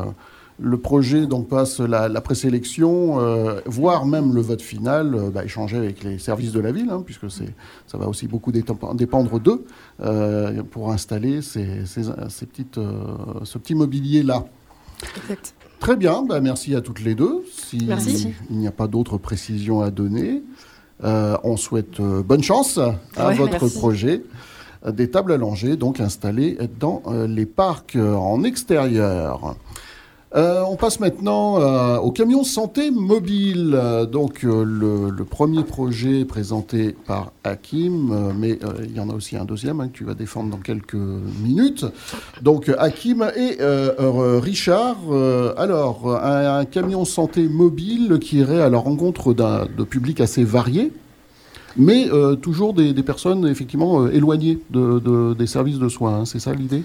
le, 0.60 0.76
projet 0.76 1.26
donc 1.26 1.48
passe 1.48 1.80
la, 1.80 2.20
présélection, 2.20 3.20
euh, 3.20 3.60
voire 3.64 4.04
même 4.04 4.34
le 4.34 4.42
vote 4.42 4.60
final, 4.60 5.14
euh, 5.14 5.30
bah, 5.30 5.44
échanger 5.44 5.78
avec 5.78 6.02
les 6.04 6.18
services 6.18 6.52
de 6.52 6.60
la 6.60 6.72
ville, 6.72 6.90
hein, 6.90 7.02
puisque 7.04 7.30
ça 7.30 7.98
va 7.98 8.06
aussi 8.06 8.26
beaucoup 8.26 8.52
dépendre 8.52 9.40
d'eux 9.40 9.64
pour 10.70 10.92
installer 10.92 11.40
ces, 11.40 11.86
ces, 11.86 12.46
petites, 12.46 12.78
ce 13.44 13.58
petit 13.58 13.74
mobilier-là. 13.74 14.44
Exact. 15.16 15.54
Très 15.82 15.96
bien, 15.96 16.22
bah, 16.22 16.40
merci 16.40 16.76
à 16.76 16.80
toutes 16.80 17.02
les 17.02 17.16
deux. 17.16 17.44
Si 17.52 17.88
il 18.50 18.56
n'y 18.56 18.68
a 18.68 18.70
pas 18.70 18.86
d'autres 18.86 19.18
précisions 19.18 19.82
à 19.82 19.90
donner, 19.90 20.44
euh, 21.02 21.36
on 21.42 21.56
souhaite 21.56 21.98
euh, 21.98 22.22
bonne 22.22 22.44
chance 22.44 22.78
à 23.16 23.32
votre 23.32 23.66
projet 23.66 24.22
des 24.86 25.10
tables 25.10 25.34
langer, 25.34 25.76
donc 25.76 25.98
installées 25.98 26.56
dans 26.78 27.02
euh, 27.08 27.26
les 27.26 27.46
parcs 27.46 27.96
en 27.96 28.44
extérieur. 28.44 29.56
Euh, 30.34 30.62
on 30.66 30.76
passe 30.76 30.98
maintenant 30.98 31.60
euh, 31.60 31.98
au 31.98 32.10
camion 32.10 32.42
santé 32.42 32.90
mobile. 32.90 33.78
donc 34.10 34.44
euh, 34.44 34.64
le, 34.64 35.24
premier 35.24 35.62
projet 35.62 36.24
présenté 36.24 36.94
par 37.06 37.32
Hakim, 37.44 38.32
mais 38.38 38.58
il 38.84 38.96
y 38.96 39.00
en 39.00 39.08
a 39.08 39.14
aussi 39.14 39.36
un 39.36 39.44
deuxième 39.44 39.80
hein, 39.80 39.88
que 39.88 39.92
tu 39.92 40.04
vas 40.04 40.14
défendre 40.14 40.50
dans 40.50 40.58
quelques 40.58 40.94
minutes. 40.94 41.86
Donc 42.42 42.70
Hakim 42.78 43.30
et 43.36 43.58
Richard. 44.40 44.96
alors 45.56 46.18
un, 46.22 46.64
camion 46.64 47.04
santé 47.04 47.48
mobile 47.48 48.18
qui 48.20 48.38
irait 48.38 48.60
à 48.60 48.68
la 48.68 48.78
rencontre 48.78 49.32
de 49.32 49.84
publics 49.84 50.20
assez 50.20 50.44
variés 50.44 50.92
mais 51.76 52.08
toujours 52.42 52.74
des, 52.74 52.94
personnes 53.02 53.46
effectivement 53.46 54.06
éloignées 54.08 54.58
des 54.70 55.46
services 55.46 55.78
de 55.78 55.88
soins. 55.88 56.20
Hein. 56.20 56.24
c'est 56.24 56.40
ça 56.40 56.52
l'idée? 56.52 56.82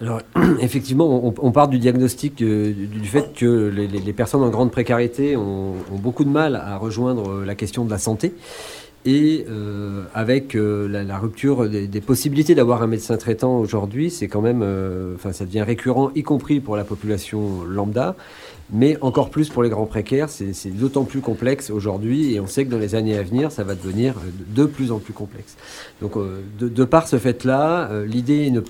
Alors, 0.00 0.20
effectivement, 0.60 1.32
on, 1.38 1.52
part 1.52 1.68
du 1.68 1.78
diagnostic 1.78 2.42
euh, 2.42 2.72
du, 2.72 3.08
fait 3.08 3.32
que 3.34 3.46
les, 3.46 4.12
personnes 4.12 4.42
en 4.42 4.50
grande 4.50 4.70
précarité 4.70 5.36
ont, 5.36 5.74
beaucoup 5.92 6.24
de 6.24 6.28
mal 6.28 6.56
à 6.56 6.76
rejoindre 6.76 7.44
la 7.44 7.54
question 7.54 7.84
de 7.84 7.90
la 7.90 7.98
santé. 7.98 8.34
Et 9.06 9.46
euh, 9.48 10.02
avec 10.14 10.56
euh, 10.56 10.88
la, 10.88 11.18
rupture 11.18 11.68
des, 11.68 11.86
des 11.86 12.00
possibilités 12.00 12.56
d'avoir 12.56 12.82
un 12.82 12.88
médecin 12.88 13.16
traitant 13.16 13.56
aujourd'hui, 13.58 14.10
c'est 14.10 14.26
quand 14.28 14.42
même, 14.42 14.62
enfin, 15.14 15.32
ça 15.32 15.44
devient 15.44 15.62
récurrent, 15.62 16.10
y 16.14 16.22
compris 16.22 16.60
pour 16.60 16.76
la 16.76 16.84
population 16.84 17.64
lambda. 17.64 18.16
Mais 18.72 18.98
encore 19.00 19.30
plus 19.30 19.48
pour 19.48 19.62
les 19.62 19.70
grands 19.70 19.86
précaires, 19.86 20.28
c'est 20.28 20.76
d'autant 20.76 21.04
plus 21.04 21.20
complexe 21.20 21.70
aujourd'hui 21.70 22.34
et 22.34 22.40
on 22.40 22.46
sait 22.46 22.64
que 22.64 22.70
dans 22.70 22.78
les 22.78 22.96
années 22.96 23.16
à 23.16 23.22
venir, 23.22 23.52
ça 23.52 23.62
va 23.62 23.74
devenir 23.74 24.14
de 24.54 24.64
plus 24.64 24.90
en 24.90 24.98
plus 24.98 25.12
complexe. 25.12 25.56
Donc 26.02 26.16
euh, 26.16 26.40
de, 26.58 26.84
par 26.84 27.06
ce 27.06 27.16
fait-là, 27.16 27.88
euh, 27.90 28.04
l'idée 28.04 28.50
de 28.50 28.62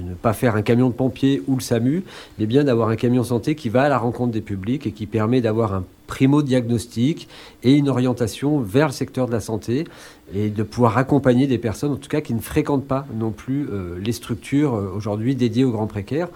ne 0.00 0.14
pas 0.14 0.32
faire 0.32 0.56
un 0.56 0.62
camion 0.62 0.88
de 0.88 0.94
pompiers 0.94 1.42
ou 1.46 1.54
le 1.54 1.60
SAMU, 1.60 2.02
mais 2.38 2.46
bien 2.46 2.64
d'avoir 2.64 2.88
un 2.88 2.96
camion 2.96 3.22
santé 3.22 3.54
qui 3.54 3.68
va 3.68 3.82
à 3.82 3.88
la 3.88 3.98
rencontre 3.98 4.32
des 4.32 4.40
publics 4.40 4.86
et 4.86 4.92
qui 4.92 5.06
permet 5.06 5.40
d'avoir 5.40 5.74
un 5.74 5.84
primo-diagnostic 6.06 7.28
et 7.62 7.72
une 7.72 7.88
orientation 7.88 8.60
vers 8.60 8.88
le 8.88 8.92
secteur 8.92 9.26
de 9.26 9.32
la 9.32 9.40
santé 9.40 9.84
et 10.34 10.50
de 10.50 10.62
pouvoir 10.64 10.98
accompagner 10.98 11.46
des 11.46 11.58
personnes, 11.58 11.92
en 11.92 11.96
tout 11.96 12.08
cas, 12.08 12.20
qui 12.20 12.34
ne 12.34 12.40
fréquentent 12.40 12.86
pas 12.86 13.06
non 13.14 13.30
plus 13.30 13.68
euh, 13.70 13.96
les 14.00 14.12
structures 14.12 14.74
euh, 14.74 14.92
aujourd'hui 14.94 15.36
dédiées 15.36 15.64
aux 15.64 15.70
grands 15.70 15.86
précaires. 15.86 16.28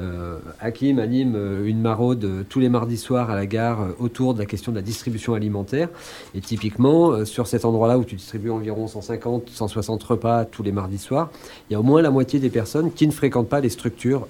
Euh, 0.00 0.38
Hakim 0.60 0.98
anime 0.98 1.36
une 1.64 1.80
maraude 1.80 2.46
tous 2.48 2.58
les 2.58 2.70
mardis 2.70 2.96
soirs 2.96 3.30
à 3.30 3.34
la 3.34 3.46
gare 3.46 3.88
autour 3.98 4.32
de 4.34 4.38
la 4.38 4.46
question 4.46 4.72
de 4.72 4.76
la 4.76 4.82
distribution 4.82 5.34
alimentaire. 5.34 5.88
Et 6.34 6.40
typiquement, 6.40 7.24
sur 7.24 7.46
cet 7.46 7.64
endroit-là 7.64 7.98
où 7.98 8.04
tu 8.04 8.16
distribues 8.16 8.50
environ 8.50 8.88
150, 8.88 9.50
160 9.50 10.02
repas 10.02 10.44
tous 10.46 10.62
les 10.62 10.72
mardis 10.72 10.98
soirs, 10.98 11.30
il 11.68 11.74
y 11.74 11.76
a 11.76 11.80
au 11.80 11.82
moins 11.82 12.02
la 12.02 12.10
moitié 12.10 12.40
des 12.40 12.50
personnes 12.50 12.92
qui 12.92 13.06
ne 13.06 13.12
fréquentent 13.12 13.48
pas 13.48 13.60
les 13.60 13.68
structures 13.68 14.26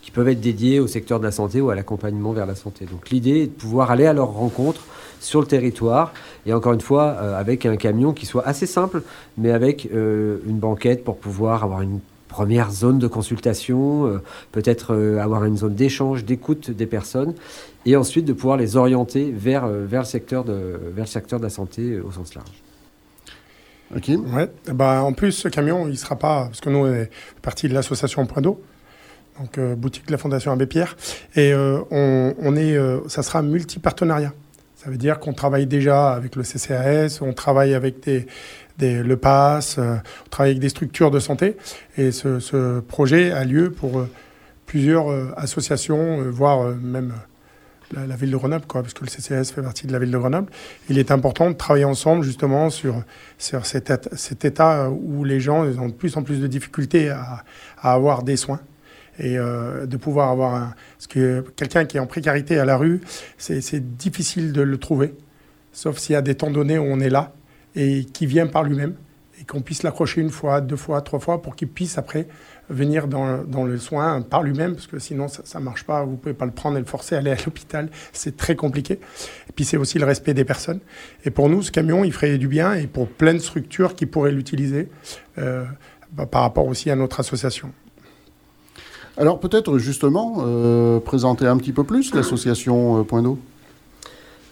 qui 0.00 0.10
peuvent 0.10 0.28
être 0.28 0.40
dédiées 0.40 0.80
au 0.80 0.86
secteur 0.86 1.20
de 1.20 1.24
la 1.24 1.32
santé 1.32 1.60
ou 1.60 1.70
à 1.70 1.74
l'accompagnement 1.74 2.32
vers 2.32 2.46
la 2.46 2.56
santé. 2.56 2.86
Donc 2.86 3.10
l'idée 3.10 3.42
est 3.42 3.46
de 3.46 3.52
pouvoir 3.52 3.90
aller 3.90 4.06
à 4.06 4.12
leur 4.12 4.32
rencontre 4.32 4.84
sur 5.22 5.40
le 5.40 5.46
territoire. 5.46 6.12
Et 6.46 6.52
encore 6.52 6.72
une 6.72 6.80
fois, 6.80 7.10
avec 7.10 7.66
un 7.66 7.76
camion 7.76 8.12
qui 8.12 8.26
soit 8.26 8.46
assez 8.46 8.66
simple, 8.66 9.02
mais 9.38 9.50
avec 9.50 9.88
une 9.92 10.58
banquette 10.58 11.04
pour 11.04 11.18
pouvoir 11.18 11.64
avoir 11.64 11.82
une 11.82 12.00
première 12.28 12.70
zone 12.70 12.98
de 12.98 13.06
consultation, 13.06 14.20
peut-être 14.52 14.94
avoir 15.20 15.44
une 15.44 15.56
zone 15.56 15.74
d'échange, 15.74 16.24
d'écoute 16.24 16.70
des 16.70 16.86
personnes, 16.86 17.34
et 17.86 17.96
ensuite 17.96 18.24
de 18.24 18.32
pouvoir 18.32 18.56
les 18.56 18.76
orienter 18.76 19.30
vers, 19.30 19.66
vers, 19.66 20.02
le, 20.02 20.06
secteur 20.06 20.44
de, 20.44 20.80
vers 20.94 21.04
le 21.04 21.10
secteur 21.10 21.38
de 21.38 21.44
la 21.44 21.50
santé 21.50 22.00
au 22.00 22.10
sens 22.10 22.34
large. 22.34 22.62
Ok. 23.96 24.10
Ouais. 24.34 24.50
Bah, 24.72 25.02
en 25.02 25.12
plus, 25.12 25.32
ce 25.32 25.48
camion, 25.48 25.88
il 25.88 25.98
sera 25.98 26.16
pas. 26.16 26.46
Parce 26.46 26.60
que 26.60 26.70
nous, 26.70 26.78
on 26.78 26.92
est 26.92 27.10
partie 27.42 27.68
de 27.68 27.74
l'association 27.74 28.24
Point 28.26 28.42
d'eau, 28.42 28.62
donc 29.38 29.58
euh, 29.58 29.74
boutique 29.74 30.06
de 30.06 30.12
la 30.12 30.18
Fondation 30.18 30.52
Abbé 30.52 30.66
Pierre. 30.66 30.96
Et 31.36 31.52
euh, 31.52 31.80
on, 31.90 32.34
on, 32.38 32.56
est, 32.56 32.76
euh, 32.76 33.06
ça 33.08 33.22
sera 33.22 33.42
multi-partenariat. 33.42 34.32
Ça 34.82 34.90
veut 34.90 34.96
dire 34.96 35.20
qu'on 35.20 35.32
travaille 35.32 35.66
déjà 35.66 36.12
avec 36.12 36.34
le 36.34 36.42
CCAS, 36.42 37.20
on 37.20 37.32
travaille 37.32 37.72
avec 37.72 38.04
le 38.80 39.14
PASS, 39.14 39.78
on 39.78 40.28
travaille 40.28 40.50
avec 40.50 40.60
des 40.60 40.70
structures 40.70 41.12
de 41.12 41.20
santé. 41.20 41.56
Et 41.96 42.10
ce, 42.10 42.80
projet 42.80 43.30
a 43.30 43.44
lieu 43.44 43.70
pour 43.70 44.04
plusieurs 44.66 45.38
associations, 45.38 46.22
voire 46.30 46.74
même 46.82 47.12
la, 47.92 48.16
ville 48.16 48.32
de 48.32 48.36
Grenoble, 48.36 48.64
parce 48.66 48.92
que 48.92 49.04
le 49.04 49.10
CCS 49.10 49.52
fait 49.52 49.62
partie 49.62 49.86
de 49.86 49.92
la 49.92 50.00
ville 50.00 50.10
de 50.10 50.18
Grenoble. 50.18 50.50
Il 50.88 50.98
est 50.98 51.12
important 51.12 51.48
de 51.48 51.54
travailler 51.54 51.84
ensemble 51.84 52.24
justement 52.24 52.68
sur, 52.68 53.04
cet, 53.38 54.44
état 54.44 54.90
où 54.90 55.22
les 55.22 55.38
gens 55.38 55.64
ont 55.64 55.88
de 55.90 55.92
plus 55.92 56.16
en 56.16 56.24
plus 56.24 56.40
de 56.40 56.48
difficultés 56.48 57.08
à 57.10 57.44
avoir 57.82 58.24
des 58.24 58.36
soins 58.36 58.58
et 59.22 59.38
euh, 59.38 59.86
de 59.86 59.96
pouvoir 59.96 60.30
avoir 60.30 60.54
un... 60.54 60.74
Que 61.08 61.44
quelqu'un 61.56 61.84
qui 61.84 61.96
est 61.96 62.00
en 62.00 62.06
précarité 62.06 62.58
à 62.58 62.64
la 62.64 62.76
rue, 62.76 63.00
c'est 63.38 63.96
difficile 63.96 64.52
de 64.52 64.62
le 64.62 64.78
trouver, 64.78 65.14
sauf 65.72 65.98
s'il 65.98 66.14
y 66.14 66.16
a 66.16 66.22
des 66.22 66.34
temps 66.34 66.50
donnés 66.50 66.78
où 66.78 66.84
on 66.84 67.00
est 67.00 67.10
là 67.10 67.32
et 67.74 68.04
qui 68.04 68.26
vient 68.26 68.46
par 68.46 68.62
lui-même 68.64 68.94
et 69.40 69.44
qu'on 69.44 69.60
puisse 69.60 69.82
l'accrocher 69.82 70.20
une 70.20 70.30
fois, 70.30 70.60
deux 70.60 70.76
fois, 70.76 71.00
trois 71.02 71.18
fois 71.18 71.42
pour 71.42 71.56
qu'il 71.56 71.68
puisse 71.68 71.98
après 71.98 72.28
venir 72.70 73.08
dans, 73.08 73.42
dans, 73.44 73.64
le 73.64 73.76
soin 73.78 74.22
par 74.22 74.42
lui-même, 74.42 74.74
parce 74.74 74.86
que 74.86 74.98
sinon 74.98 75.26
ça 75.28 75.58
ne 75.58 75.64
marche 75.64 75.84
pas, 75.84 76.04
vous 76.04 76.12
ne 76.12 76.16
pouvez 76.16 76.34
pas 76.34 76.46
le 76.46 76.52
prendre 76.52 76.76
et 76.76 76.80
le 76.80 76.86
forcer 76.86 77.16
à 77.16 77.18
aller 77.18 77.32
à 77.32 77.36
l'hôpital, 77.44 77.90
c'est 78.12 78.36
très 78.36 78.56
compliqué. 78.56 78.94
Et 79.48 79.52
puis 79.54 79.64
c'est 79.64 79.76
aussi 79.76 79.98
le 79.98 80.06
respect 80.06 80.34
des 80.34 80.44
personnes. 80.44 80.80
Et 81.24 81.30
pour 81.30 81.48
nous, 81.48 81.62
ce 81.62 81.70
camion, 81.72 82.04
il 82.04 82.12
ferait 82.12 82.38
du 82.38 82.48
bien, 82.48 82.74
et 82.74 82.86
pour 82.86 83.08
plein 83.08 83.34
de 83.34 83.38
structures 83.38 83.94
qui 83.94 84.06
pourraient 84.06 84.32
l'utiliser, 84.32 84.88
euh, 85.38 85.64
bah, 86.12 86.26
par 86.26 86.42
rapport 86.42 86.66
aussi 86.66 86.90
à 86.90 86.96
notre 86.96 87.20
association. 87.20 87.72
Alors 89.16 89.38
peut-être 89.38 89.78
justement 89.78 90.38
euh, 90.40 90.98
présenter 91.00 91.46
un 91.46 91.56
petit 91.56 91.72
peu 91.72 91.84
plus 91.84 92.14
l'association 92.14 93.00
euh, 93.00 93.02
Point 93.02 93.22
d'eau. 93.22 93.38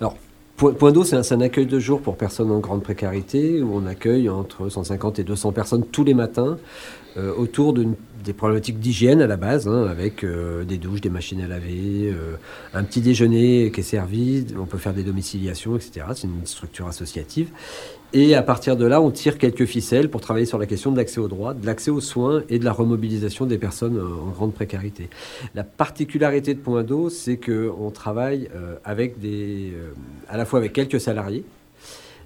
Alors 0.00 0.16
Point 0.56 0.92
d'eau, 0.92 1.04
c'est 1.04 1.32
un, 1.32 1.40
accueil 1.40 1.64
de 1.64 1.78
jour 1.78 2.02
pour 2.02 2.18
personnes 2.18 2.50
en 2.50 2.58
grande 2.58 2.82
précarité, 2.82 3.62
où 3.62 3.74
on 3.74 3.86
accueille 3.86 4.28
entre 4.28 4.68
150 4.68 5.18
et 5.18 5.24
200 5.24 5.52
personnes 5.52 5.86
tous 5.86 6.04
les 6.04 6.12
matins 6.12 6.58
euh, 7.16 7.32
autour 7.34 7.72
des 7.72 8.32
problématiques 8.34 8.78
d'hygiène 8.78 9.22
à 9.22 9.26
la 9.26 9.38
base, 9.38 9.66
hein, 9.66 9.86
avec 9.86 10.22
des 10.22 10.76
douches, 10.76 11.00
des 11.00 11.08
machines 11.08 11.40
à 11.40 11.48
laver, 11.48 12.14
un 12.74 12.84
petit 12.84 13.00
déjeuner 13.00 13.72
qui 13.72 13.80
est 13.80 13.84
servi, 13.84 14.44
on 14.60 14.66
peut 14.66 14.76
faire 14.76 14.92
des 14.92 15.02
domiciliations, 15.02 15.76
etc. 15.76 16.04
C'est 16.14 16.26
une 16.26 16.44
structure 16.44 16.86
associative. 16.86 17.48
Et 18.12 18.34
à 18.34 18.42
partir 18.42 18.76
de 18.76 18.84
là, 18.84 19.00
on 19.00 19.12
tire 19.12 19.38
quelques 19.38 19.66
ficelles 19.66 20.10
pour 20.10 20.20
travailler 20.20 20.46
sur 20.46 20.58
la 20.58 20.66
question 20.66 20.90
de 20.90 20.96
l'accès 20.96 21.20
aux 21.20 21.28
droits, 21.28 21.54
de 21.54 21.64
l'accès 21.64 21.92
aux 21.92 22.00
soins 22.00 22.42
et 22.48 22.58
de 22.58 22.64
la 22.64 22.72
remobilisation 22.72 23.46
des 23.46 23.56
personnes 23.56 24.00
en 24.00 24.30
grande 24.30 24.52
précarité. 24.52 25.08
La 25.54 25.62
particularité 25.62 26.54
de 26.54 26.58
Point 26.58 26.82
d'eau, 26.82 27.08
c'est 27.08 27.36
qu'on 27.36 27.90
travaille 27.92 28.50
avec 28.84 29.20
des, 29.20 29.72
à 30.28 30.36
la 30.36 30.44
fois 30.44 30.58
avec 30.58 30.72
quelques 30.72 31.00
salariés, 31.00 31.44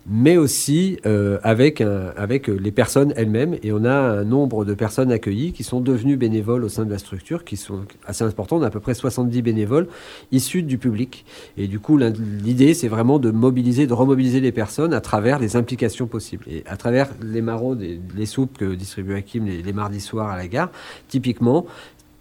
mais 0.06 0.37
aussi 0.37 0.99
euh, 1.06 1.38
avec, 1.42 1.80
avec 1.80 2.49
les 2.49 2.70
personnes 2.70 3.12
elles-mêmes. 3.16 3.56
Et 3.62 3.73
on 3.73 3.84
a 3.84 3.94
un 3.94 4.25
nombre 4.25 4.64
de 4.64 4.75
personnes 4.75 5.11
accueillies 5.11 5.52
qui 5.52 5.64
sont 5.64 5.80
devenues 5.80 6.16
bénévoles 6.16 6.64
au 6.64 6.68
sein 6.68 6.84
de 6.84 6.90
la 6.90 6.99
structure, 6.99 7.44
qui 7.44 7.56
sont 7.56 7.80
assez 8.06 8.25
importants. 8.25 8.58
On 8.58 8.62
a 8.62 8.66
à 8.66 8.70
peu 8.70 8.80
près 8.80 8.94
70 8.94 9.42
bénévoles 9.42 9.88
issus 10.32 10.62
du 10.62 10.78
public. 10.78 11.25
Et 11.56 11.68
du 11.68 11.78
coup, 11.78 11.99
l'idée, 11.99 12.75
c'est 12.75 12.88
vraiment 12.88 13.18
de 13.18 13.30
mobiliser, 13.30 13.87
de 13.87 13.92
remobiliser 13.94 14.40
les 14.40 14.52
personnes 14.52 14.92
à 14.92 15.00
travers 15.00 15.38
les 15.38 15.56
implications 15.56 16.06
possibles. 16.06 16.44
Et 16.49 16.64
à 16.66 16.76
travers 16.76 17.08
les 17.23 17.42
maraudes, 17.42 17.82
les 18.14 18.26
soupes 18.26 18.58
que 18.58 18.75
distribue 18.75 19.14
Hakim 19.14 19.46
les, 19.46 19.62
les 19.62 19.73
mardis 19.73 20.00
soirs 20.00 20.28
à 20.28 20.37
la 20.37 20.49
gare, 20.49 20.70
typiquement, 21.08 21.66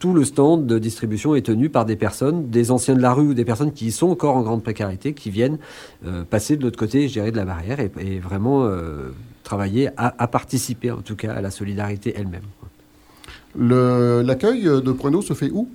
tout 0.04 0.14
le 0.14 0.26
stand 0.26 0.66
de 0.68 0.80
distribution 0.80 1.34
est 1.34 1.46
tenu 1.46 1.70
par 1.70 1.86
des 1.86 1.96
personnes, 1.96 2.50
des 2.50 2.72
anciens 2.72 2.94
de 2.94 3.02
la 3.02 3.14
rue 3.14 3.28
ou 3.28 3.34
des 3.34 3.46
personnes 3.46 3.72
qui 3.72 3.90
sont 3.90 4.10
encore 4.10 4.36
en 4.36 4.42
grande 4.42 4.62
précarité, 4.62 5.14
qui 5.14 5.30
viennent 5.30 5.60
euh, 6.06 6.26
passer 6.30 6.58
de 6.58 6.64
l'autre 6.64 6.78
côté, 6.78 7.08
gérer 7.08 7.32
de 7.32 7.38
la 7.38 7.46
barrière 7.46 7.80
et, 7.80 8.20
vraiment 8.20 8.66
euh, 8.66 9.12
travailler 9.46 9.92
à, 9.96 10.28
participer 10.28 10.92
en 10.92 11.00
tout 11.00 11.16
cas 11.16 11.32
à 11.32 11.40
la 11.40 11.52
solidarité 11.52 12.14
elle-même. 12.18 12.44
L'accueil 13.56 14.64
de 14.64 14.92
Pruneau 14.92 15.22
se 15.22 15.34
fait 15.34 15.52
où? 15.52 15.70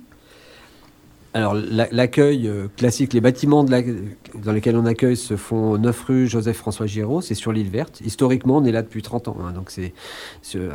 Alors 1.33 1.53
l'accueil 1.53 2.47
euh, 2.47 2.67
classique, 2.75 3.13
les 3.13 3.21
bâtiments 3.21 3.63
dans 3.63 4.51
lesquels 4.51 4.75
on 4.75 4.85
accueille 4.85 5.17
se 5.17 5.35
font 5.35 5.77
9 5.77 6.03
rue 6.03 6.27
Joseph-François 6.27 6.87
Giraud, 6.87 7.21
c'est 7.21 7.35
sur 7.35 7.51
l'île 7.51 7.69
verte. 7.69 8.01
Historiquement, 8.03 8.57
on 8.57 8.65
est 8.65 8.71
là 8.71 8.81
depuis 8.81 9.01
30 9.01 9.27
ans, 9.27 9.37
hein, 9.43 9.51
donc 9.51 9.69
c'est 9.69 9.93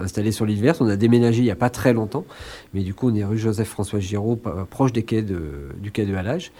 installé 0.00 0.30
sur 0.32 0.46
l'île 0.46 0.60
verte. 0.62 0.80
On 0.80 0.88
a 0.88 0.96
déménagé 0.96 1.40
il 1.40 1.44
n'y 1.44 1.50
a 1.50 1.56
pas 1.56 1.70
très 1.70 1.92
longtemps, 1.92 2.24
mais 2.72 2.82
du 2.82 2.94
coup 2.94 3.10
on 3.10 3.14
est 3.14 3.24
rue 3.24 3.38
Joseph-François 3.38 3.98
Giraud, 3.98 4.40
proche 4.70 4.92
des 4.92 5.02
quais 5.02 5.22
du 5.22 5.90
quai 5.92 6.06
de 6.06 6.14
Halage. 6.14 6.52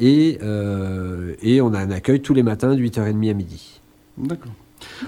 Euh, 0.00 1.34
et 1.42 1.60
on 1.60 1.74
a 1.74 1.78
un 1.78 1.90
accueil 1.90 2.20
tous 2.20 2.34
les 2.34 2.42
matins 2.42 2.74
de 2.74 2.80
8h30 2.80 3.30
à 3.30 3.34
midi. 3.34 3.80
D'accord. 4.16 4.52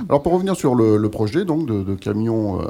Alors 0.09 0.23
pour 0.23 0.33
revenir 0.33 0.57
sur 0.57 0.75
le, 0.75 1.09
projet 1.09 1.45
donc 1.45 1.67
de, 1.67 1.95
camions 1.95 2.61
euh, 2.61 2.65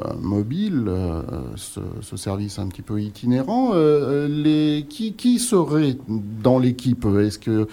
euh, 0.89 1.43
ce, 1.57 2.17
service 2.17 2.59
un 2.59 2.69
petit 2.69 2.83
peu 2.83 3.01
itinérant, 3.01 3.71
euh, 3.75 4.81
qui, 4.89 5.39
serait 5.39 5.97
dans 6.43 6.59
l'équipe? 6.59 7.07
Est-ce 7.07 7.39
que 7.39 7.69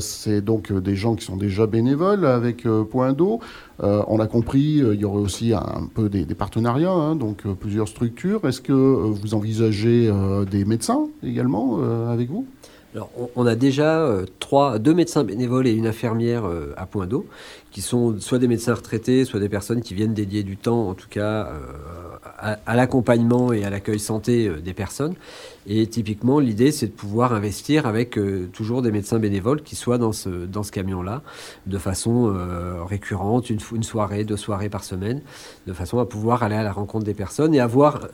c'est 0.00 0.40
donc 0.40 0.72
des 0.72 0.96
gens 0.96 1.14
qui 1.14 1.24
sont 1.24 1.36
déjà 1.36 1.66
bénévoles 1.66 2.26
avec 2.26 2.66
Point 2.90 3.12
d'eau? 3.12 3.40
On 3.80 4.20
a 4.20 4.26
compris, 4.26 4.82
il 4.82 5.00
y 5.00 5.04
aurait 5.04 5.22
aussi 5.22 5.52
un, 5.52 5.88
peu 5.94 6.08
des, 6.08 6.24
partenariats, 6.34 6.90
hein, 6.90 7.16
donc 7.16 7.42
plusieurs 7.60 7.88
structures. 7.88 8.46
Est-ce 8.46 8.60
que 8.60 8.72
vous 8.72 9.34
envisagez 9.34 10.10
des 10.50 10.64
médecins 10.64 11.06
également 11.22 11.78
avec 12.08 12.30
vous? 12.30 12.46
Alors, 12.94 13.10
on, 13.36 13.46
a 13.46 13.54
déjà 13.54 14.10
trois, 14.38 14.78
deux 14.78 14.94
médecins 14.94 15.22
bénévoles 15.22 15.66
et 15.66 15.72
une 15.72 15.86
infirmière 15.86 16.44
à 16.76 16.86
Point 16.86 17.06
d'eau 17.06 17.26
qui 17.70 17.82
sont 17.82 18.18
soit 18.20 18.38
des 18.38 18.48
médecins 18.48 18.74
retraités, 18.74 19.24
soit 19.24 19.40
des 19.40 19.48
personnes 19.48 19.82
qui 19.82 19.94
viennent 19.94 20.14
dédier 20.14 20.42
du 20.42 20.56
temps, 20.56 20.88
en 20.88 20.94
tout 20.94 21.08
cas, 21.08 21.46
euh, 21.46 22.07
à, 22.38 22.76
l'accompagnement 22.76 23.52
et 23.52 23.64
à 23.64 23.70
l'accueil 23.70 23.98
santé 23.98 24.46
euh, 24.46 24.60
des 24.60 24.74
personnes. 24.74 25.14
Et 25.66 25.86
typiquement, 25.86 26.38
l'idée, 26.38 26.72
c'est 26.72 26.86
de 26.86 26.92
pouvoir 26.92 27.34
investir 27.34 27.86
avec 27.86 28.16
euh, 28.16 28.48
toujours 28.52 28.80
des 28.80 28.90
médecins 28.90 29.18
bénévoles 29.18 29.62
qui 29.62 29.76
soient 29.76 29.98
dans 29.98 30.12
ce, 30.12 30.28
dans 30.28 30.62
ce 30.62 30.72
camion-là, 30.72 31.22
de 31.66 31.78
façon 31.78 32.34
récurrente, 32.88 33.50
une, 33.50 33.58
une, 33.74 33.82
soirée, 33.82 34.24
deux 34.24 34.36
soirées 34.36 34.70
par 34.70 34.82
semaine, 34.82 35.20
de 35.66 35.72
façon 35.72 35.98
à 35.98 36.06
pouvoir 36.06 36.42
aller 36.42 36.54
à 36.54 36.62
la 36.62 36.72
rencontre 36.72 37.04
des 37.04 37.14
personnes 37.14 37.54
et 37.54 37.60
avoir, 37.60 38.08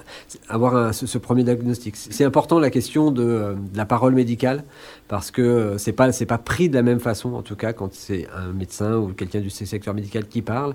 avoir 0.49 0.93
ce, 0.93 1.19
premier 1.19 1.45
diagnostic. 1.45 1.97
C'est 1.97 2.25
important 2.25 2.59
la 2.59 2.71
question 2.71 3.11
de, 3.11 3.23
de, 3.23 3.77
la 3.77 3.87
parole 3.87 4.15
médicale, 4.15 4.65
parce 5.07 5.31
que 5.31 5.77
c'est 5.79 5.93
pas, 5.93 6.11
c'est 6.13 6.27
pas 6.27 6.39
pris 6.39 6.69
de 6.69 6.75
la 6.75 6.83
même 6.83 7.01
façon, 7.01 7.35
en 7.35 7.43
tout 7.43 7.57
cas, 7.57 7.73
quand 7.73 7.93
c'est 7.95 8.27
un 8.35 8.53
médecin 8.53 8.97
ou 8.97 9.13
quelqu'un 9.13 9.41
du 9.41 9.51
secteur 9.51 9.95
médical 9.95 10.27
qui 10.27 10.43
parle 10.43 10.75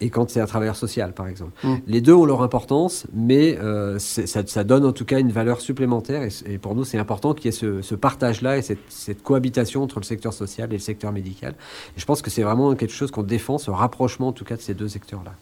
et 0.00 0.10
quand 0.10 0.30
c'est 0.30 0.40
un 0.40 0.46
travailleur 0.46 0.76
social, 0.76 1.12
par 1.12 1.28
exemple. 1.28 1.52
Mm. 1.64 1.74
Les 1.86 2.00
deux 2.00 2.12
ont 2.12 2.26
leur 2.26 2.42
importance, 2.42 3.06
mais 3.14 3.56
euh, 3.58 3.98
ça, 3.98 4.64
donne 4.64 4.84
en 4.84 4.92
tout 4.92 5.04
cas 5.04 5.18
une 5.18 5.32
valeur 5.32 5.60
supplémentaire. 5.60 6.22
Et, 6.46 6.58
pour 6.58 6.74
nous, 6.74 6.84
c'est 6.84 6.98
important 6.98 7.34
qu'il 7.34 7.46
y 7.46 7.48
ait 7.48 7.80
ce, 7.82 7.94
partage-là 7.94 8.58
et 8.58 8.62
cette, 8.62 8.78
cette, 8.88 9.22
cohabitation 9.22 9.82
entre 9.82 9.98
le 9.98 10.04
secteur 10.04 10.32
social 10.32 10.70
et 10.70 10.76
le 10.76 10.80
secteur 10.80 11.12
médical. 11.12 11.54
Et 11.96 12.00
je 12.00 12.04
pense 12.04 12.22
que 12.22 12.30
c'est 12.30 12.42
vraiment 12.42 12.74
quelque 12.74 12.92
chose 12.92 13.10
qu'on 13.10 13.22
défend, 13.22 13.58
ce 13.58 13.70
rapprochement 13.70 14.28
en 14.28 14.32
tout 14.32 14.44
cas 14.44 14.56
de 14.56 14.60
ces 14.60 14.74
deux 14.74 14.88
secteurs-là. 14.88 15.32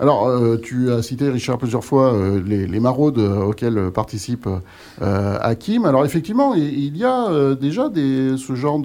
Alors, 0.00 0.26
euh, 0.26 0.56
tu 0.56 0.90
as 0.90 1.02
cité, 1.02 1.30
Richard, 1.30 1.56
plusieurs 1.56 1.84
fois 1.84 2.12
euh, 2.12 2.42
les, 2.44 2.80
maraudes 2.80 3.18
euh, 3.18 3.44
auxquelles 3.44 3.92
participe 3.92 4.48
Hakim. 5.00 5.84
Alors, 5.84 6.04
effectivement, 6.04 6.54
il, 6.54 6.96
y 6.96 7.04
a 7.04 7.54
déjà 7.54 7.88
des, 7.88 8.36
ce 8.36 8.56
genre 8.56 8.80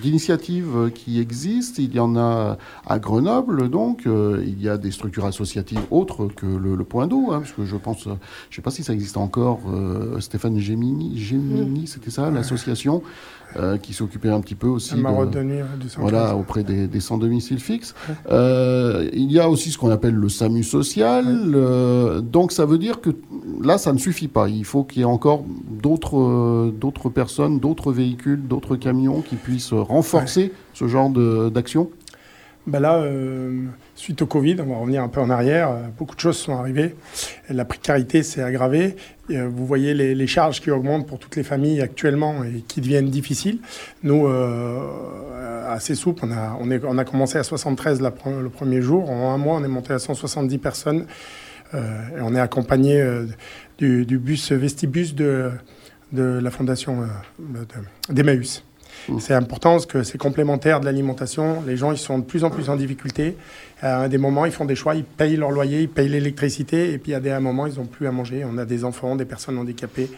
d'initiatives 0.00 0.84
de, 0.84 0.88
qui 0.90 1.20
existent. 1.20 1.82
Il 1.82 1.92
y 1.92 1.98
en 1.98 2.16
a 2.16 2.56
à 2.86 2.98
Grenoble, 3.00 3.68
donc. 3.68 4.02
il 4.06 4.62
y 4.62 4.68
a 4.68 4.76
des 4.76 4.92
structures 4.92 5.24
associatives 5.26 5.80
autres 5.90 6.28
que 6.28 6.46
le, 6.46 6.78
Point 6.88 7.08
d'eau, 7.08 7.32
hein, 7.32 7.40
parce 7.40 7.52
que 7.52 7.66
je 7.66 7.76
pense, 7.76 8.04
je 8.04 8.10
ne 8.10 8.16
sais 8.50 8.62
pas 8.62 8.70
si 8.70 8.82
ça 8.82 8.94
existe 8.94 9.18
encore, 9.18 9.60
Stéphane 10.20 10.58
Gémini, 10.58 11.18
Gémini 11.18 11.86
c'était 11.86 12.10
ça, 12.10 12.30
l'association 12.30 13.02
euh, 13.56 13.78
qui 13.78 13.92
s'occupait 13.92 14.28
un 14.28 14.40
petit 14.40 14.54
peu 14.54 14.66
aussi 14.66 14.94
de, 14.94 15.00
voilà, 15.96 16.36
auprès 16.36 16.62
des, 16.62 16.86
des 16.86 17.00
sans 17.00 17.18
domicile 17.18 17.60
fixe. 17.60 17.94
Euh, 18.30 19.08
il 19.12 19.32
y 19.32 19.38
a 19.38 19.48
aussi 19.48 19.70
ce 19.70 19.78
qu'on 19.78 19.90
appelle 19.90 20.14
le 20.14 20.28
SAMU 20.28 20.62
social. 20.62 21.24
donc 22.22 22.52
ça 22.52 22.66
veut 22.66 22.78
dire 22.78 23.00
que 23.00 23.10
là, 23.62 23.78
ça 23.78 23.92
ne 23.92 23.98
suffit 23.98 24.28
pas. 24.28 24.48
Il 24.48 24.64
faut 24.64 24.84
qu'il 24.84 25.00
y 25.00 25.02
ait 25.02 25.06
encore 25.06 25.44
d'autres 25.70 26.70
d'autres 26.70 27.08
personnes, 27.08 27.58
d'autres 27.58 27.92
véhicules, 27.92 28.46
d'autres 28.46 28.76
camions 28.76 29.22
qui 29.22 29.36
puissent 29.36 29.72
renforcer 29.72 30.52
ce 30.74 30.86
genre 30.86 31.10
d'action. 31.10 31.90
Ben 32.68 32.80
là, 32.80 32.96
euh, 32.96 33.64
suite 33.94 34.20
au 34.20 34.26
Covid, 34.26 34.56
on 34.60 34.66
va 34.66 34.76
revenir 34.76 35.02
un 35.02 35.08
peu 35.08 35.22
en 35.22 35.30
arrière, 35.30 35.70
euh, 35.70 35.80
beaucoup 35.96 36.14
de 36.14 36.20
choses 36.20 36.36
sont 36.36 36.54
arrivées. 36.54 36.96
La 37.48 37.64
précarité 37.64 38.22
s'est 38.22 38.42
aggravée. 38.42 38.94
Euh, 39.30 39.48
vous 39.50 39.64
voyez 39.64 39.94
les, 39.94 40.26
charges 40.26 40.60
qui 40.60 40.70
augmentent 40.70 41.06
pour 41.06 41.18
toutes 41.18 41.36
les 41.36 41.44
familles 41.44 41.80
actuellement 41.80 42.44
et 42.44 42.60
qui 42.60 42.82
deviennent 42.82 43.08
difficiles. 43.08 43.60
Nous, 44.02 44.28
assez 45.66 45.94
souple, 45.94 46.26
on 46.26 46.30
a, 46.30 46.58
on 46.86 46.98
a 46.98 47.04
commencé 47.04 47.38
à 47.38 47.42
73 47.42 48.02
le 48.02 48.48
premier 48.50 48.82
jour. 48.82 49.08
En 49.08 49.32
un 49.32 49.38
mois, 49.38 49.56
on 49.56 49.64
est 49.64 49.68
monté 49.68 49.94
à 49.94 49.98
170 49.98 50.58
personnes. 50.58 51.06
et 51.72 52.20
on 52.20 52.34
est 52.34 52.40
accompagné 52.40 53.02
du, 53.78 54.18
bus 54.18 54.52
Vestibus 54.52 55.14
de, 55.14 55.50
de 56.12 56.22
la 56.22 56.50
fondation 56.50 57.06
d'Emmaüs. 58.10 58.62
Mm. 59.08 59.20
C'est 59.20 59.34
important 59.34 59.72
parce 59.72 59.86
que 59.86 60.02
c'est 60.02 60.18
complémentaire 60.18 60.80
de 60.80 60.84
l'alimentation. 60.84 61.62
Les 61.66 61.76
gens, 61.76 61.92
ils 61.92 61.98
sont 61.98 62.18
de 62.18 62.24
plus 62.24 62.44
en 62.44 62.50
plus 62.50 62.68
en 62.68 62.76
difficulté. 62.76 63.36
À 63.80 64.08
des 64.08 64.18
moments, 64.18 64.44
ils 64.44 64.52
font 64.52 64.64
des 64.64 64.74
choix, 64.74 64.94
ils 64.94 65.04
payent 65.04 65.36
leur 65.36 65.50
loyer, 65.50 65.82
ils 65.82 65.88
payent 65.88 66.08
l'électricité, 66.08 66.92
et 66.92 66.98
puis 66.98 67.14
à 67.14 67.20
des 67.20 67.36
moments, 67.38 67.66
ils 67.66 67.76
n'ont 67.76 67.86
plus 67.86 68.06
à 68.06 68.12
manger. 68.12 68.44
On 68.44 68.58
a 68.58 68.64
des 68.64 68.84
enfants, 68.84 69.16
des 69.16 69.24
personnes 69.24 69.58
handicapées. 69.58 70.10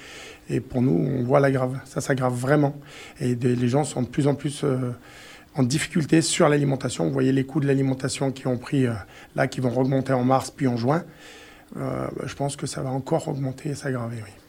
Et 0.49 0.61
pour 0.61 0.83
nous, 0.83 0.93
on 0.93 1.23
voit 1.23 1.41
la 1.41 1.51
grave. 1.51 1.79
Ça 1.85 2.01
s'aggrave 2.01 2.35
vraiment. 2.35 2.77
Et 3.21 3.35
les 3.35 3.69
gens 3.69 3.85
sont 3.85 4.03
de 4.03 4.09
plus 4.09 4.27
en 4.27 4.35
plus 4.35 4.65
euh, 4.65 4.93
en 5.55 5.63
difficulté 5.63 6.23
sur 6.23 6.49
l'alimentation. 6.49 7.07
Vous 7.07 7.13
voyez 7.13 7.33
les 7.33 7.45
coûts 7.45 7.61
de 7.61 7.67
l'alimentation 7.67 8.33
qui 8.33 8.47
ont 8.47 8.59
pris 8.59 8.87
euh, 8.87 8.93
là, 9.37 9.47
qui 9.47 9.61
vont 9.61 9.71
remonter 9.71 10.13
en 10.13 10.25
mars 10.25 10.51
puis 10.51 10.67
en 10.67 10.77
juin. 10.77 11.05
Euh, 11.77 12.09
je 12.25 12.35
pense 12.35 12.57
que 12.57 12.67
ça 12.67 12.83
va 12.83 12.91
encore 12.91 13.29
augmenter 13.29 13.71
et 13.71 13.75
s'aggraver. 13.75 14.17
Oui. 14.25 14.40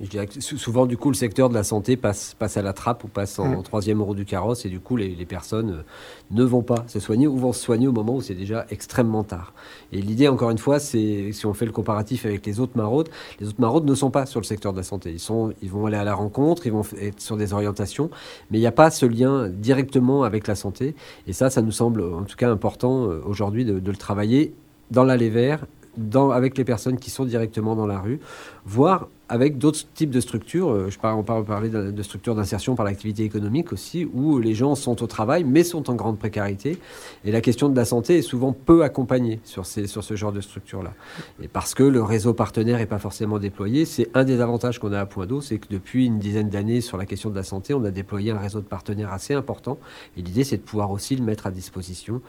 Je 0.00 0.06
dirais 0.08 0.28
que 0.28 0.40
souvent, 0.40 0.86
du 0.86 0.96
coup, 0.96 1.10
le 1.10 1.16
secteur 1.16 1.48
de 1.48 1.54
la 1.54 1.64
santé 1.64 1.96
passe, 1.96 2.34
passe 2.38 2.56
à 2.56 2.62
la 2.62 2.72
trappe 2.72 3.02
ou 3.02 3.08
passe 3.08 3.38
en, 3.40 3.48
mm. 3.48 3.62
troisième 3.64 4.00
roue 4.00 4.14
du 4.14 4.24
carrosse 4.24 4.64
et 4.64 4.68
du 4.68 4.78
coup, 4.78 4.96
les, 4.96 5.14
personnes 5.26 5.70
euh, 5.70 5.82
ne 6.30 6.44
vont 6.44 6.62
pas 6.62 6.84
se 6.86 7.00
soigner 7.00 7.26
ou 7.26 7.36
vont 7.36 7.52
se 7.52 7.60
soigner 7.60 7.88
au 7.88 7.92
moment 7.92 8.14
où 8.14 8.20
c'est 8.20 8.34
déjà 8.34 8.64
extrêmement 8.70 9.24
tard. 9.24 9.52
Et 9.92 10.00
l'idée, 10.00 10.28
encore 10.28 10.50
une 10.50 10.58
fois, 10.58 10.78
c'est 10.78 11.32
si 11.32 11.46
on 11.46 11.54
fait 11.54 11.66
le 11.66 11.72
comparatif 11.72 12.26
avec 12.26 12.46
les 12.46 12.60
autres 12.60 12.76
maraudes, 12.76 13.08
les 13.40 13.48
autres 13.48 13.60
maraudes 13.60 13.84
ne 13.84 13.94
sont 13.94 14.10
pas 14.10 14.24
sur 14.24 14.38
le 14.38 14.44
secteur 14.44 14.72
de 14.72 14.78
la 14.78 14.84
santé. 14.84 15.10
Ils, 15.10 15.18
sont, 15.18 15.52
ils 15.62 15.70
vont 15.70 15.86
aller 15.86 15.96
à 15.96 16.04
la 16.04 16.14
rencontre, 16.14 16.66
ils 16.66 16.72
vont 16.72 16.84
être 17.00 17.20
sur 17.20 17.36
des 17.36 17.52
orientations, 17.52 18.08
mais 18.50 18.58
il 18.58 18.60
n'y 18.60 18.66
a 18.66 18.72
pas 18.72 18.90
ce 18.90 19.04
lien 19.04 19.48
directement 19.48 20.22
avec 20.22 20.46
la 20.46 20.54
santé. 20.54 20.94
Et 21.26 21.32
ça, 21.32 21.50
ça 21.50 21.60
nous 21.60 21.72
semble 21.72 22.02
en 22.02 22.22
tout 22.22 22.36
cas 22.36 22.50
important 22.50 23.10
euh, 23.10 23.20
aujourd'hui 23.26 23.64
de, 23.64 23.80
de 23.80 23.90
le 23.90 23.96
travailler 23.96 24.54
dans 24.90 25.04
l'allée 25.04 25.30
vert 25.30 25.64
dans, 25.98 26.30
avec 26.30 26.56
les 26.56 26.64
personnes 26.64 26.98
qui 26.98 27.10
sont 27.10 27.24
directement 27.24 27.74
dans 27.74 27.86
la 27.86 27.98
rue, 27.98 28.20
voire 28.68 29.08
avec 29.28 29.58
d'autres 29.58 29.80
types 29.94 30.10
de 30.10 30.20
structures. 30.20 30.70
Euh, 30.70 30.90
je 30.90 30.98
parle, 30.98 31.18
on 31.18 31.22
parle 31.22 31.44
parler 31.44 31.68
de, 31.68 32.02
structures 32.02 32.34
d'insertion 32.34 32.74
par 32.74 32.86
l'activité 32.86 33.24
économique 33.24 33.72
aussi, 33.72 34.08
où 34.14 34.38
les 34.38 34.54
gens 34.54 34.74
sont 34.74 35.02
au 35.02 35.06
travail, 35.06 35.44
mais 35.44 35.64
sont 35.64 35.90
en 35.90 35.94
grande 35.94 36.18
précarité. 36.18 36.78
Et 37.24 37.32
la 37.32 37.40
question 37.40 37.68
de 37.68 37.76
la 37.76 37.84
santé 37.84 38.18
est 38.18 38.22
souvent 38.22 38.52
peu 38.52 38.84
accompagnée 38.84 39.40
sur, 39.44 39.66
ces, 39.66 39.86
sur 39.86 40.02
ce 40.02 40.16
genre 40.16 40.32
de 40.32 40.40
structures-là. 40.40 40.94
Et 41.42 41.48
parce 41.48 41.74
que 41.74 41.82
le 41.82 42.02
réseau 42.02 42.32
partenaire 42.32 42.78
n'est 42.78 42.86
pas 42.86 42.98
forcément 42.98 43.38
déployé, 43.38 43.84
c'est 43.84 44.08
un 44.14 44.24
des 44.24 44.40
avantages 44.40 44.78
qu'on 44.78 44.92
a 44.92 45.00
à 45.00 45.06
Point 45.06 45.26
d'eau, 45.26 45.40
c'est 45.40 45.58
que 45.58 45.68
depuis 45.70 46.06
une 46.06 46.18
dizaine 46.18 46.48
d'années, 46.48 46.80
sur 46.80 46.96
la 46.96 47.06
question 47.06 47.30
de 47.30 47.34
la 47.34 47.42
santé, 47.42 47.74
on 47.74 47.84
a 47.84 47.90
déployé 47.90 48.30
un 48.30 48.38
réseau 48.38 48.60
de 48.60 48.66
partenaires 48.66 49.12
assez 49.12 49.34
important. 49.34 49.78
Et 50.16 50.22
l'idée, 50.22 50.44
c'est 50.44 50.58
de 50.58 50.62
pouvoir 50.62 50.90
aussi 50.90 51.16
le 51.16 51.24
mettre 51.24 51.46
à 51.46 51.50
disposition 51.50 52.20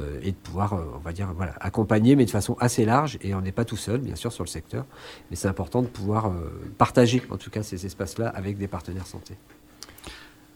euh, 0.00 0.18
et 0.22 0.32
de 0.32 0.36
pouvoir, 0.36 0.74
euh, 0.74 0.82
on 0.96 0.98
va 0.98 1.12
dire, 1.12 1.32
voilà, 1.36 1.54
accompagner, 1.60 2.16
mais 2.16 2.24
de 2.24 2.30
façon 2.30 2.56
assez 2.60 2.84
large. 2.84 3.18
Et 3.22 3.34
on 3.34 3.40
n'est 3.40 3.52
pas 3.52 3.64
tout 3.64 3.76
seul, 3.76 4.00
bien 4.00 4.16
sûr, 4.16 4.32
sur 4.32 4.44
le 4.44 4.48
secteur. 4.48 4.84
Mais 5.30 5.36
c'est 5.36 5.48
important 5.48 5.82
de 5.88 5.92
pouvoir 5.92 6.32
partager 6.78 7.22
en 7.30 7.36
tout 7.36 7.50
cas 7.50 7.62
ces 7.62 7.84
espaces-là 7.86 8.28
avec 8.28 8.58
des 8.58 8.68
partenaires 8.68 9.06
santé. 9.06 9.34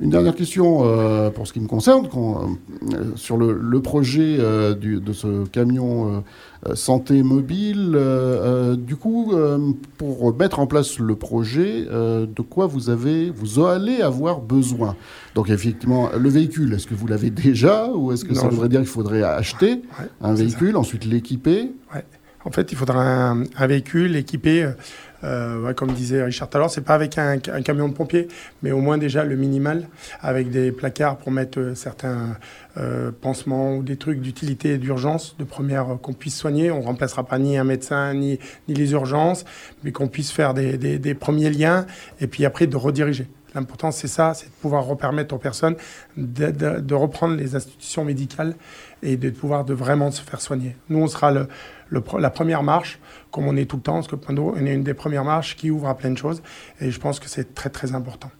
Une 0.02 0.10
dernière 0.10 0.34
question 0.34 0.80
euh, 0.84 1.30
pour 1.30 1.46
ce 1.46 1.52
qui 1.52 1.60
me 1.60 1.68
concerne, 1.68 2.08
euh, 2.16 3.12
sur 3.14 3.36
le, 3.36 3.80
projet 3.80 4.36
euh, 4.40 4.74
de 4.74 5.12
ce 5.12 5.46
camion 5.46 6.24
santé 6.74 7.22
mobile. 7.22 7.96
du 8.78 8.96
coup, 8.96 9.32
pour 9.98 10.36
mettre 10.36 10.58
en 10.58 10.66
place 10.66 10.98
le 10.98 11.14
projet, 11.14 11.84
de 11.84 12.42
quoi 12.42 12.66
vous 12.66 12.90
avez, 12.90 13.30
vous 13.30 13.64
allez 13.64 14.00
avoir 14.00 14.40
besoin? 14.40 14.96
Donc 15.34 15.50
effectivement, 15.50 16.10
le 16.18 16.28
véhicule, 16.28 16.72
est-ce 16.74 16.86
que 16.86 16.94
vous 16.94 17.06
l'avez 17.06 17.30
déjà 17.30 17.88
ou 17.88 18.12
est-ce 18.12 18.24
que 18.24 18.34
ça 18.34 18.48
voudrait 18.48 18.68
dire 18.68 18.80
qu'il 18.80 18.88
faudrait 18.88 19.22
acheter 19.22 19.82
un 20.20 20.34
véhicule, 20.34 20.76
ensuite 20.76 21.04
l'équiper? 21.04 21.70
En 22.44 22.50
fait, 22.50 22.72
il 22.72 22.78
faudra 22.78 23.04
un, 23.04 23.44
un 23.56 23.66
véhicule 23.68 24.16
équipé 24.16 24.68
euh, 25.24 25.72
comme 25.74 25.92
disait 25.92 26.22
Richard 26.22 26.48
tout 26.48 26.56
à 26.56 26.60
l'heure, 26.60 26.70
c'est 26.70 26.82
pas 26.82 26.94
avec 26.94 27.18
un, 27.18 27.38
camion 27.38 27.88
de 27.88 27.94
pompier, 27.94 28.28
mais 28.62 28.72
au 28.72 28.80
moins 28.80 28.98
déjà 28.98 29.24
le 29.24 29.36
minimal, 29.36 29.88
avec 30.20 30.50
des 30.50 30.72
placards 30.72 31.16
pour 31.16 31.32
mettre 31.32 31.58
euh, 31.60 31.74
certains 31.74 32.36
euh, 32.76 33.10
pansements 33.12 33.76
ou 33.76 33.82
des 33.82 33.96
trucs 33.96 34.20
d'utilité 34.20 34.74
et 34.74 34.78
d'urgence, 34.78 35.36
de 35.38 35.44
première 35.44 35.98
qu'on 36.02 36.12
puisse 36.12 36.36
soigner. 36.36 36.70
On 36.70 36.80
remplacera 36.80 37.24
pas 37.24 37.38
ni 37.38 37.56
un 37.56 37.64
médecin 37.64 38.14
ni, 38.14 38.38
ni 38.68 38.74
les 38.74 38.92
urgences, 38.92 39.44
mais 39.84 39.92
qu'on 39.92 40.08
puisse 40.08 40.32
faire 40.32 40.54
des, 40.54 40.76
des, 40.76 41.14
premiers 41.14 41.50
liens 41.50 41.86
et 42.20 42.26
puis 42.26 42.44
après 42.44 42.66
de 42.66 42.76
rediriger. 42.76 43.28
L'important, 43.54 43.90
c'est 43.90 44.08
ça, 44.08 44.32
c'est 44.34 44.46
de 44.46 44.52
pouvoir 44.62 44.84
repermettre 44.86 45.34
aux 45.34 45.38
personnes 45.38 45.76
de, 46.16 46.94
reprendre 46.94 47.36
les 47.36 47.54
institutions 47.54 48.04
médicales 48.04 48.54
et 49.02 49.16
de 49.16 49.30
pouvoir 49.30 49.64
de 49.64 49.74
vraiment 49.74 50.10
se 50.10 50.22
faire 50.22 50.40
soigner. 50.40 50.76
Nous, 50.88 50.98
on 50.98 51.08
sera 51.08 51.30
le, 51.32 51.48
la 52.18 52.30
première 52.30 52.62
marche, 52.62 52.98
comme 53.30 53.46
on 53.46 53.56
est 53.56 53.66
tout 53.66 53.76
le 53.76 53.82
temps, 53.82 53.94
parce 53.94 54.08
que 54.08 54.16
Point 54.16 54.34
d'eau 54.34 54.54
est 54.56 54.72
une 54.72 54.82
des 54.82 54.94
premières 54.94 55.24
marches 55.24 55.56
qui 55.56 55.70
ouvre 55.70 55.88
à 55.88 55.96
plein 55.96 56.10
de 56.10 56.18
choses. 56.18 56.42
Et 56.80 56.90
je 56.90 57.00
pense 57.00 57.20
que 57.20 57.28
c'est 57.28 57.54
très, 57.54 57.70
très 57.70 57.94
important. 57.94 58.30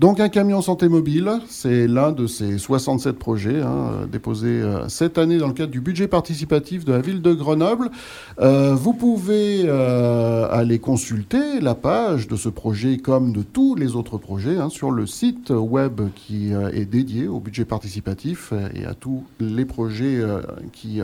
Donc 0.00 0.18
un 0.18 0.28
camion 0.28 0.60
santé 0.60 0.88
mobile, 0.88 1.30
c'est 1.48 1.86
l'un 1.86 2.10
de 2.10 2.26
ces 2.26 2.58
67 2.58 3.16
projets 3.16 3.62
hein, 3.62 4.08
déposés 4.10 4.60
euh, 4.60 4.88
cette 4.88 5.18
année 5.18 5.38
dans 5.38 5.46
le 5.46 5.52
cadre 5.52 5.70
du 5.70 5.80
budget 5.80 6.08
participatif 6.08 6.84
de 6.84 6.90
la 6.90 7.00
ville 7.00 7.22
de 7.22 7.32
Grenoble. 7.32 7.92
Euh, 8.40 8.74
vous 8.74 8.92
pouvez 8.92 9.62
euh, 9.66 10.48
aller 10.50 10.80
consulter 10.80 11.60
la 11.60 11.76
page 11.76 12.26
de 12.26 12.34
ce 12.34 12.48
projet 12.48 12.96
comme 12.96 13.32
de 13.32 13.42
tous 13.42 13.76
les 13.76 13.94
autres 13.94 14.18
projets 14.18 14.56
hein, 14.56 14.68
sur 14.68 14.90
le 14.90 15.06
site 15.06 15.50
web 15.50 16.00
qui 16.16 16.50
est 16.52 16.86
dédié 16.86 17.28
au 17.28 17.38
budget 17.38 17.64
participatif 17.64 18.52
et 18.74 18.86
à 18.86 18.94
tous 18.94 19.22
les 19.38 19.64
projets 19.64 20.20
qui 20.72 21.00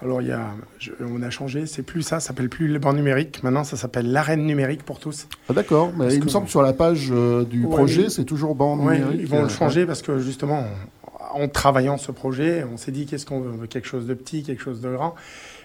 Alors, 0.00 0.22
il 0.22 0.28
y 0.28 0.32
a, 0.32 0.52
on 1.00 1.22
a 1.22 1.30
changé, 1.30 1.66
c'est 1.66 1.82
plus 1.82 2.02
ça, 2.02 2.20
ça 2.20 2.28
s'appelle 2.28 2.48
plus 2.48 2.68
le 2.68 2.78
banc 2.78 2.92
numérique, 2.92 3.42
maintenant 3.42 3.64
ça 3.64 3.76
s'appelle 3.76 4.12
l'arène 4.12 4.46
numérique 4.46 4.84
pour 4.84 5.00
tous. 5.00 5.26
Ah, 5.48 5.54
d'accord, 5.54 5.90
mais 5.98 6.14
il 6.14 6.22
me 6.22 6.28
semble 6.28 6.44
que 6.44 6.52
sur 6.52 6.62
la 6.62 6.72
page 6.72 7.08
euh, 7.10 7.44
du 7.44 7.62
projet, 7.62 8.08
c'est 8.08 8.22
toujours 8.22 8.54
banc 8.54 8.76
numérique. 8.76 9.18
Ils 9.18 9.26
vont 9.26 9.40
le 9.40 9.46
euh, 9.46 9.48
changer 9.48 9.86
parce 9.86 10.02
que 10.02 10.20
justement, 10.20 10.62
en 11.38 11.48
travaillant 11.48 11.96
ce 11.96 12.12
projet, 12.12 12.64
on 12.70 12.76
s'est 12.76 12.92
dit 12.92 13.06
qu'est-ce 13.06 13.26
qu'on 13.26 13.40
veut? 13.40 13.66
Quelque 13.66 13.86
chose 13.86 14.06
de 14.06 14.14
petit, 14.14 14.42
quelque 14.42 14.62
chose 14.62 14.80
de 14.80 14.90
grand. 14.90 15.14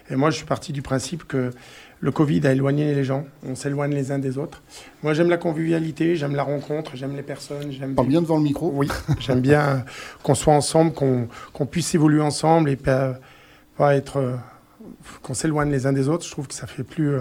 Et 0.10 0.16
moi, 0.16 0.30
je 0.30 0.38
suis 0.38 0.46
parti 0.46 0.74
du 0.74 0.82
principe 0.82 1.26
que 1.26 1.52
le 2.00 2.12
Covid 2.12 2.46
a 2.46 2.52
éloigné 2.52 2.94
les 2.94 3.04
gens. 3.04 3.26
On 3.48 3.56
s'éloigne 3.56 3.94
les 3.94 4.12
uns 4.12 4.20
des 4.20 4.38
autres. 4.38 4.62
Moi, 5.02 5.14
j'aime 5.14 5.30
la 5.30 5.38
convivialité, 5.38 6.16
j'aime 6.16 6.36
la 6.36 6.44
rencontre, 6.44 6.96
j'aime 6.96 7.16
les 7.16 7.24
personnes. 7.24 7.72
J'aime 7.72 7.96
Parle 7.96 8.10
bien 8.10 8.22
devant 8.22 8.38
le 8.38 8.44
micro. 8.44 8.72
Oui, 8.74 8.90
j'aime 9.20 9.40
bien 9.40 9.86
qu'on 10.22 10.36
soit 10.36 10.54
ensemble, 10.54 10.94
qu'on 10.94 11.66
puisse 11.66 11.96
évoluer 11.96 12.22
ensemble 12.22 12.70
et 12.70 12.76
pas, 12.76 13.18
pas 13.78 13.96
être 13.96 14.38
qu'on 15.22 15.34
s'éloigne 15.34 15.72
les 15.72 15.86
uns 15.86 15.94
des 15.94 16.10
autres. 16.10 16.26
Je 16.26 16.32
trouve 16.32 16.48
que 16.48 16.54
ça 16.54 16.68
fait 16.68 16.84
plus. 16.84 17.18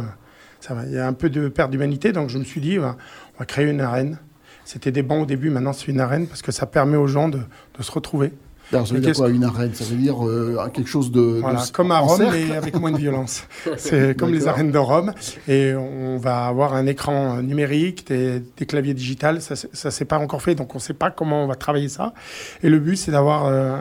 ça 0.61 0.77
il 0.87 0.93
y 0.93 0.99
a 0.99 1.07
un 1.07 1.13
peu 1.13 1.31
de 1.31 1.49
perte 1.49 1.71
d'humanité, 1.71 2.13
donc 2.13 2.29
je 2.29 2.39
me 2.39 2.45
suis 2.45 2.61
dit, 2.61 2.79
on 2.81 2.95
va 3.39 3.45
créer 3.47 3.67
une 3.67 3.81
arène. 3.81 4.19
C'était 4.65 4.93
des 4.93 5.03
bancs 5.03 5.23
au 5.23 5.27
début, 5.27 5.51
maintenant 5.51 5.73
c'est 5.73 5.89
une 5.89 6.01
arène 6.01 6.27
parce 6.27 6.43
que 6.43 6.53
ça 6.53 6.67
permet 6.67 6.97
aux 6.97 7.09
gens 7.09 7.29
de 7.29 7.41
se 7.81 7.91
retrouver 7.91 8.33
ça 8.73 8.95
veut 8.95 9.01
dire 9.01 9.15
quoi, 9.15 9.29
une 9.29 9.45
arène 9.45 9.75
Ça 9.75 9.85
veut 9.85 9.97
dire 9.97 10.27
euh, 10.27 10.57
quelque 10.73 10.89
chose 10.89 11.11
de. 11.11 11.21
Voilà, 11.41 11.63
comme 11.73 11.91
à 11.91 11.99
Rome, 11.99 12.29
mais 12.33 12.57
avec 12.57 12.79
moins 12.79 12.91
de 12.91 12.97
violence. 12.97 13.45
C'est 13.77 14.17
comme 14.17 14.33
les 14.33 14.49
arènes 14.49 14.71
de 14.71 14.79
Rome. 14.79 15.13
Et 15.49 15.75
on 15.75 16.17
va 16.17 16.47
avoir 16.47 16.75
un 16.75 16.87
écran 16.87 17.43
numérique, 17.43 18.07
des, 18.07 18.43
claviers 18.67 18.95
digitales. 18.95 19.41
Ça 19.41 19.55
ne 19.55 19.91
s'est 19.91 20.05
pas 20.05 20.19
encore 20.19 20.43
fait, 20.43 20.55
donc 20.55 20.75
on 20.75 20.79
ne 20.79 20.83
sait 20.83 20.95
pas 20.95 21.11
comment 21.11 21.45
on 21.45 21.47
va 21.47 21.55
travailler 21.55 21.89
ça. 21.89 22.15
Et 22.63 22.69
le 22.69 22.79
but, 22.79 22.97
c'est 22.97 23.13
d'avoir 23.13 23.47
euh, 23.47 23.77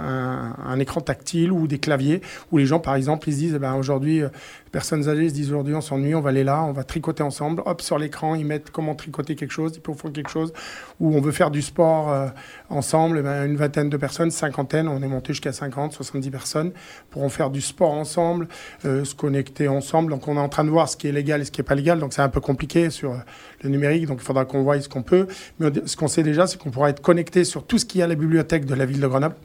un, 0.65 0.79
écran 0.79 1.01
tactile 1.01 1.51
ou 1.51 1.67
des 1.67 1.79
claviers 1.79 2.21
où 2.51 2.57
les 2.57 2.65
gens, 2.65 2.79
par 2.79 2.95
exemple, 2.95 3.29
ils 3.29 3.33
se 3.33 3.37
disent 3.37 3.53
eh 3.55 3.59
ben, 3.59 3.75
aujourd'hui, 3.75 4.21
euh, 4.21 4.29
personnes 4.71 5.09
âgées 5.09 5.29
se 5.29 5.33
disent 5.33 5.49
aujourd'hui, 5.49 5.75
on 5.75 5.81
s'ennuie, 5.81 6.15
on 6.15 6.21
va 6.21 6.29
aller 6.29 6.43
là, 6.43 6.63
on 6.63 6.71
va 6.71 6.83
tricoter 6.83 7.23
ensemble. 7.23 7.61
Hop, 7.65 7.81
sur 7.81 7.97
l'écran, 7.97 8.35
ils 8.35 8.45
mettent 8.45 8.71
comment 8.71 8.95
tricoter 8.95 9.35
quelque 9.35 9.51
chose, 9.51 9.73
ils 9.75 9.95
faire 9.95 10.11
quelque 10.11 10.29
chose. 10.29 10.53
Ou 10.99 11.15
on 11.15 11.21
veut 11.21 11.31
faire 11.31 11.51
du 11.51 11.61
sport 11.61 12.31
ensemble, 12.69 13.17
eh 13.19 13.21
ben, 13.21 13.45
une 13.45 13.57
vingtaine 13.57 13.89
de 13.89 13.97
personnes, 13.97 14.31
cinquantaine 14.31 14.87
on 14.87 15.01
est 15.01 15.07
monté 15.07 15.33
jusqu'à 15.33 15.51
50, 15.51 15.93
70 15.93 16.29
personnes, 16.31 16.71
pour 17.09 17.23
en 17.23 17.29
faire 17.29 17.49
du 17.49 17.61
sport 17.61 17.91
ensemble, 17.91 18.47
euh, 18.85 19.03
se 19.03 19.15
connecter 19.15 19.67
ensemble. 19.67 20.11
Donc 20.11 20.27
on 20.27 20.37
est 20.37 20.39
en 20.39 20.49
train 20.49 20.63
de 20.63 20.69
voir 20.69 20.89
ce 20.89 20.97
qui 20.97 21.07
est 21.07 21.11
légal 21.11 21.41
et 21.41 21.45
ce 21.45 21.51
qui 21.51 21.61
n'est 21.61 21.65
pas 21.65 21.75
légal. 21.75 21.99
Donc 21.99 22.13
c'est 22.13 22.21
un 22.21 22.29
peu 22.29 22.41
compliqué 22.41 22.89
sur 22.89 23.11
euh, 23.11 23.17
le 23.63 23.69
numérique, 23.69 24.05
donc 24.05 24.19
il 24.21 24.25
faudra 24.25 24.45
qu'on 24.45 24.63
voie 24.63 24.79
ce 24.79 24.89
qu'on 24.89 25.03
peut. 25.03 25.27
Mais 25.59 25.71
ce 25.85 25.95
qu'on 25.95 26.07
sait 26.07 26.23
déjà, 26.23 26.47
c'est 26.47 26.57
qu'on 26.57 26.71
pourra 26.71 26.89
être 26.89 27.01
connecté 27.01 27.43
sur 27.43 27.65
tout 27.65 27.77
ce 27.77 27.85
qu'il 27.85 27.99
y 27.99 28.01
a 28.01 28.05
à 28.05 28.07
la 28.07 28.15
bibliothèque 28.15 28.65
de 28.65 28.75
la 28.75 28.85
ville 28.85 29.01
de 29.01 29.07
Grenoble. 29.07 29.35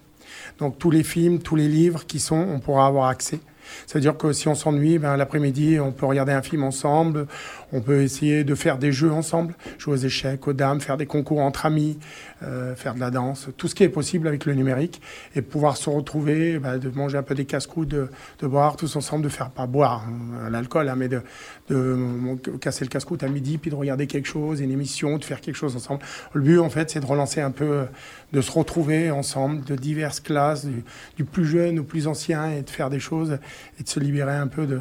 Donc 0.59 0.79
tous 0.79 0.91
les 0.91 1.03
films, 1.03 1.39
tous 1.41 1.57
les 1.57 1.69
livres 1.69 2.07
qui 2.07 2.19
sont, 2.19 2.37
on 2.37 2.61
pourra 2.61 2.87
avoir 2.87 3.09
accès. 3.09 3.41
Ça 3.87 3.94
veut 3.94 4.00
dire 4.00 4.16
que 4.16 4.33
si 4.33 4.48
on 4.48 4.55
s'ennuie, 4.55 4.98
ben, 4.98 5.16
l'après-midi, 5.16 5.79
on 5.81 5.92
peut 5.92 6.07
regarder 6.07 6.33
un 6.33 6.42
film 6.42 6.64
ensemble, 6.64 7.26
on 7.77 7.83
peut 7.83 8.01
essayer 8.01 8.43
de 8.43 8.55
faire 8.55 8.79
des 8.79 8.91
jeux 8.91 9.12
ensemble, 9.12 9.55
jouer 9.79 9.95
aux 9.95 9.97
échecs, 9.99 10.49
aux 10.49 10.55
dames, 10.55 10.81
faire 10.81 10.97
des 10.97 11.05
concours 11.05 11.41
entre 11.41 11.67
amis, 11.67 11.99
euh, 12.43 12.75
faire 12.75 12.95
de 12.95 13.01
la 13.01 13.11
danse, 13.11 13.49
tout 13.59 13.69
ce 13.69 13.75
qui 13.75 13.83
est 13.83 13.91
possible 13.91 14.27
avec 14.29 14.47
le 14.47 14.55
numérique, 14.55 15.03
et 15.35 15.43
pouvoir 15.43 15.77
se 15.77 15.91
retrouver, 15.91 16.59
ben, 16.59 16.79
de 16.79 16.89
manger 16.89 17.19
un 17.19 17.23
peu 17.23 17.35
des 17.35 17.45
casse-croûtes, 17.45 17.89
de, 17.89 18.09
boire 18.43 18.77
tous 18.77 18.97
ensemble, 18.97 19.25
de 19.25 19.29
faire, 19.29 19.51
pas 19.51 19.67
boire 19.67 20.07
hein, 20.09 20.49
l'alcool, 20.49 20.89
hein, 20.89 20.97
mais 20.97 21.09
de, 21.09 21.21
casser 22.61 22.85
le 22.85 22.89
casse-croûte 22.89 23.23
à 23.23 23.29
midi, 23.29 23.59
puis 23.59 23.71
de 23.71 23.77
regarder 23.77 24.07
quelque 24.07 24.29
chose, 24.29 24.61
une 24.61 24.71
émission, 24.71 25.19
de 25.19 25.25
faire 25.25 25.43
quelque 25.43 25.57
chose 25.57 25.77
ensemble. 25.77 26.01
Le 26.33 26.41
but, 26.41 26.59
en 26.59 26.71
fait, 26.71 26.89
c'est 26.89 27.01
de 27.01 27.07
relancer 27.07 27.43
un 27.43 27.51
peu, 27.51 27.85
de 28.33 28.41
se 28.41 28.51
retrouver 28.51 29.11
ensemble, 29.11 29.65
de 29.65 29.75
diverses 29.75 30.21
classes, 30.21 30.67
du 31.17 31.25
plus 31.25 31.45
jeune 31.45 31.79
au 31.79 31.85
plus 31.85 32.07
ancien, 32.07 32.51
et 32.53 32.62
de 32.62 32.71
faire 32.71 32.89
des 32.89 33.01
choses 33.01 33.39
et 33.79 33.83
de 33.83 33.89
se 33.89 34.01
libérer 34.01 34.35
un 34.35 34.47
peu 34.47 34.65
de, 34.67 34.81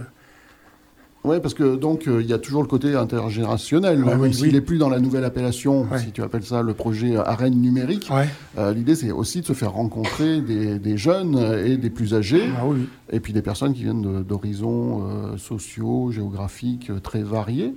oui, 1.26 1.40
parce 1.42 1.54
que 1.56 1.76
donc 1.76 2.08
euh, 2.08 2.22
il 2.22 2.30
y 2.30 2.34
a 2.34 2.38
toujours 2.38 2.62
le 2.62 2.68
côté 2.68 2.96
intergénérationnel. 2.96 4.00
même 4.00 4.32
s'il 4.32 4.54
n'est 4.54 4.62
plus 4.62 4.78
dans 4.78 4.90
la 4.90 5.00
nouvelle 5.00 5.26
appellation, 5.26 5.88
si 5.98 6.12
tu 6.12 6.22
appelles 6.22 6.44
ça 6.44 6.62
le 6.62 6.74
projet 6.74 7.16
arène 7.18 7.60
numérique, 7.60 8.10
euh, 8.58 8.74
l'idée 8.74 8.96
c'est 8.96 9.12
aussi 9.12 9.42
de 9.42 9.46
se 9.46 9.54
faire 9.54 9.72
rencontrer 9.72 10.42
des, 10.42 10.98
jeunes 10.98 11.38
et 11.66 11.78
des 11.78 11.90
plus 11.90 12.14
âgés, 12.14 12.44
ah 12.58 12.64
et 13.12 13.20
puis 13.20 13.34
des 13.34 13.42
personnes 13.42 13.74
qui 13.74 13.84
viennent 13.84 14.24
d'horizons 14.24 15.04
euh, 15.04 15.38
sociaux, 15.38 16.12
géographiques 16.12 16.92
très 17.02 17.24
variés. 17.24 17.74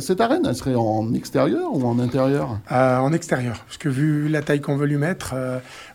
cette 0.00 0.20
arène, 0.20 0.42
elle 0.46 0.54
serait 0.54 0.74
en 0.74 1.14
extérieur 1.14 1.72
ou 1.72 1.86
en 1.86 1.98
intérieur? 1.98 2.58
En 2.70 3.12
extérieur, 3.12 3.64
parce 3.66 3.78
que 3.78 3.88
vu 3.88 4.28
la 4.28 4.42
taille 4.42 4.60
qu'on 4.60 4.76
veut 4.76 4.86
lui 4.86 4.96
mettre, 4.96 5.34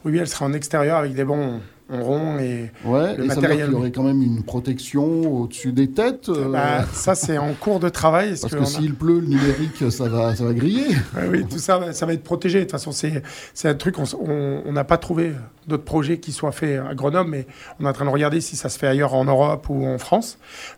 oui, 0.05 0.17
elle 0.17 0.27
sera 0.27 0.45
en 0.45 0.53
extérieur 0.53 0.97
avec 0.97 1.13
des 1.13 1.25
bons 1.25 1.59
rond 1.89 2.39
et 2.39 2.71
ouais, 2.83 3.15
le 3.17 3.25
et 3.25 3.27
matériel. 3.27 3.67
Ça 3.67 3.71
y 3.71 3.75
aurait 3.75 3.91
quand 3.91 4.03
même 4.03 4.21
une 4.21 4.43
protection 4.43 5.41
au-dessus 5.41 5.71
des 5.71 5.91
têtes. 5.91 6.29
Euh. 6.29 6.49
Bah, 6.49 6.85
ça, 6.93 7.15
c'est 7.15 7.37
en 7.37 7.53
cours 7.53 7.79
de 7.79 7.89
travail. 7.89 8.35
Parce 8.39 8.53
que, 8.53 8.65
s'il 8.65 8.95
pleut, 8.95 9.19
le 9.19 9.27
numérique, 9.27 9.91
ça 9.91 10.07
va, 10.09 10.35
ça 10.35 10.43
va 10.43 10.53
griller. 10.53 10.87
oui, 11.29 11.45
tout 11.49 11.59
ça, 11.59 11.93
ça 11.93 12.05
va 12.05 12.13
être 12.13 12.23
protégé. 12.23 12.59
De 12.59 12.63
toute 12.63 12.71
façon, 12.71 12.91
c'est 12.91 13.67
un 13.67 13.75
truc, 13.75 13.95
on 13.99 14.71
n'a 14.71 14.83
pas 14.83 14.97
trouvé 14.97 15.33
d'autres 15.67 15.83
projets 15.83 16.19
qui 16.19 16.31
soient 16.31 16.51
faits 16.51 16.79
à 16.79 16.93
Grenoble, 16.95 17.29
mais 17.29 17.47
on 17.79 17.85
est 17.85 17.89
en 17.89 17.93
train 17.93 18.05
de 18.05 18.09
regarder 18.09 18.41
si 18.41 18.55
ça 18.55 18.69
se 18.69 18.77
fait 18.77 18.87
ailleurs 18.87 19.13
en 19.13 19.25
Europe 19.25 19.67
ou 19.69 19.85
en 19.85 19.97
France 19.97 20.37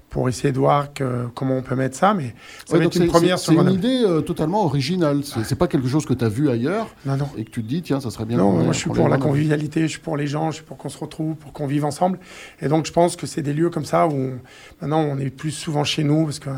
pour 0.09 0.29
essayer 0.29 0.51
de 0.51 0.57
voir 0.57 0.89
comment 1.35 1.57
on 1.57 1.61
peut 1.61 1.75
mettre 1.75 1.95
ça. 1.95 2.13
Mais 2.13 2.33
ça 2.65 2.77
va 2.77 2.85
être 2.85 2.95
une 2.95 3.07
première 3.07 3.39
C'est 3.39 3.53
une 3.53 3.71
idée 3.71 4.03
euh, 4.05 4.21
totalement 4.21 4.63
originale. 4.63 5.21
C'est 5.23 5.57
pas 5.57 5.67
quelque 5.67 5.87
chose 5.87 6.05
que 6.05 6.13
tu 6.13 6.23
as 6.23 6.29
vu 6.29 6.49
ailleurs 6.49 6.87
non, 7.05 7.17
non. 7.17 7.29
et 7.37 7.43
que 7.43 7.51
tu 7.51 7.63
te 7.63 7.67
dis, 7.67 7.81
tiens, 7.81 7.99
ça 7.99 8.09
serait 8.09 8.25
bien. 8.25 8.37
Non, 8.37 8.51
moi 8.51 8.73
je 8.73 8.79
suis 8.79 8.89
pour, 8.89 9.09
la 9.09 9.17
convivialité, 9.17 9.81
je 9.81 9.87
suis 9.87 9.99
pour 9.99 10.17
les 10.17 10.27
gens, 10.27 10.51
je 10.51 10.57
suis 10.57 10.65
pour 10.65 10.77
qu'on 10.77 10.89
se 10.89 10.97
retrouve, 10.97 11.35
pour 11.35 11.53
qu'on 11.53 11.67
vive 11.67 11.85
ensemble. 11.85 12.19
Et 12.61 12.67
donc 12.67 12.85
je 12.85 12.93
pense 12.93 13.15
que 13.15 13.27
c'est 13.27 13.41
des 13.41 13.53
lieux 13.53 13.69
comme 13.69 13.85
ça 13.85 14.07
où 14.07 14.31
maintenant 14.81 15.01
on 15.01 15.17
est 15.17 15.29
plus 15.29 15.51
souvent 15.51 15.83
chez 15.83 16.03
nous 16.03 16.25
parce 16.25 16.39
que 16.39 16.49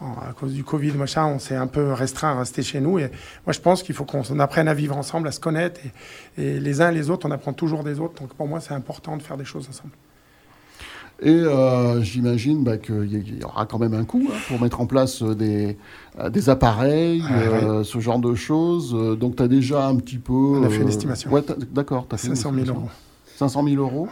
à 0.00 0.32
cause 0.32 0.54
du 0.54 0.62
Covid, 0.62 0.92
machin, 0.92 1.26
on 1.26 1.38
s'est 1.38 1.56
un 1.56 1.66
peu 1.66 1.92
restreint 1.92 2.30
à 2.30 2.38
rester 2.38 2.62
chez 2.62 2.80
nous. 2.80 2.98
Et 2.98 3.10
moi, 3.44 3.52
je 3.52 3.58
pense 3.58 3.82
qu'il 3.82 3.94
faut 3.94 4.04
qu'on 4.04 4.38
apprenne 4.38 4.68
à 4.68 4.74
vivre 4.74 4.96
ensemble, 4.96 5.26
à 5.26 5.32
se 5.32 5.40
connaître. 5.40 5.80
Et, 6.36 6.60
les 6.60 6.80
uns 6.80 6.90
et 6.90 6.94
les 6.94 7.10
autres, 7.10 7.26
on 7.26 7.32
apprend 7.32 7.52
toujours 7.52 7.82
des 7.82 7.98
autres. 7.98 8.20
Donc 8.20 8.34
pour 8.34 8.46
moi, 8.46 8.60
c'est 8.60 8.74
important 8.74 9.16
de 9.16 9.22
faire 9.22 9.36
des 9.36 9.44
choses 9.44 9.68
ensemble. 9.68 9.92
Et 11.20 11.30
euh, 11.30 12.00
j'imagine 12.02 12.62
bah, 12.62 12.76
qu'il 12.76 13.38
y 13.40 13.44
aura 13.44 13.66
quand 13.66 13.78
même 13.78 13.94
un 13.94 14.04
coût 14.04 14.28
hein, 14.30 14.36
pour 14.46 14.60
mettre 14.60 14.80
en 14.80 14.86
place 14.86 15.22
euh, 15.22 15.34
des, 15.34 15.76
euh, 16.20 16.30
des 16.30 16.48
appareils, 16.48 17.24
ce 17.82 17.98
genre 17.98 18.20
de 18.20 18.34
choses. 18.34 18.96
Donc 19.18 19.36
tu 19.36 19.42
as 19.42 19.48
déjà 19.48 19.86
un 19.86 19.96
petit 19.96 20.18
peu... 20.18 20.32
On 20.32 20.62
a 20.62 20.68
fait 20.68 20.82
une 20.82 20.88
estimation. 20.88 21.30
Ouais, 21.32 21.42
d'accord. 21.72 22.06
500 22.14 22.52
000 22.54 22.66
euros. 22.68 22.88
500 23.36 23.64
000 23.64 23.82
euros 23.82 24.08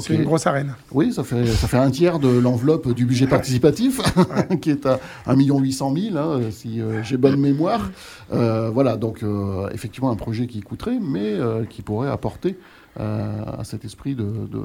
C'est 0.00 0.14
une 0.14 0.24
grosse 0.24 0.46
arène. 0.46 0.74
Oui, 0.90 1.12
ça 1.12 1.22
fait, 1.22 1.46
ça 1.46 1.68
fait 1.68 1.78
un 1.78 1.90
tiers 1.90 2.18
de 2.18 2.28
l'enveloppe 2.28 2.92
du 2.92 3.06
budget 3.06 3.26
participatif, 3.26 4.00
qui 4.60 4.70
est 4.70 4.86
à 4.86 5.00
1 5.26 5.36
800 5.36 5.94
000, 5.96 6.16
hein, 6.16 6.40
si 6.50 6.80
j'ai 7.02 7.16
bonne 7.16 7.40
mémoire. 7.40 7.90
voilà, 8.30 8.96
donc 8.96 9.24
effectivement 9.72 10.10
un 10.10 10.16
projet 10.16 10.48
qui 10.48 10.60
coûterait, 10.60 10.98
mais 11.00 11.36
qui 11.70 11.82
pourrait 11.82 12.10
apporter 12.10 12.56
à 12.96 13.62
cet 13.64 13.84
esprit 13.84 14.14
de, 14.14 14.24
de 14.50 14.62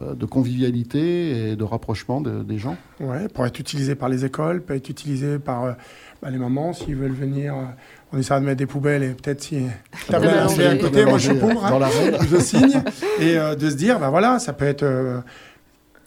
de 0.00 0.26
convivialité 0.26 1.50
et 1.50 1.56
de 1.56 1.64
rapprochement 1.64 2.20
des 2.20 2.58
gens. 2.58 2.76
Oui, 3.00 3.16
pour 3.32 3.46
être 3.46 3.58
utilisé 3.58 3.94
par 3.94 4.08
les 4.08 4.24
écoles, 4.24 4.62
peut 4.62 4.74
être 4.74 4.88
utilisé 4.88 5.38
par 5.38 5.64
euh, 5.64 5.72
bah, 6.22 6.30
les 6.30 6.38
mamans 6.38 6.72
s'ils 6.72 6.96
veulent 6.96 7.12
venir. 7.12 7.54
Euh, 7.54 7.64
on 8.12 8.18
essaiera 8.18 8.40
de 8.40 8.46
mettre 8.46 8.58
des 8.58 8.66
poubelles 8.66 9.02
et 9.02 9.08
peut-être 9.10 9.42
si 9.42 9.62
tu 10.06 10.14
as 10.14 10.18
à 10.18 10.76
côté, 10.76 11.04
moi 11.04 11.18
je 11.18 11.30
suis 11.30 11.38
pour, 11.38 11.64
hein, 11.64 11.80
je 12.30 12.36
signe. 12.38 12.82
Et 13.20 13.34
de 13.34 13.70
se 13.70 13.74
dire, 13.74 13.98
bah 13.98 14.10
voilà, 14.10 14.38
ça 14.38 14.52
peut 14.52 14.64
être 14.64 15.22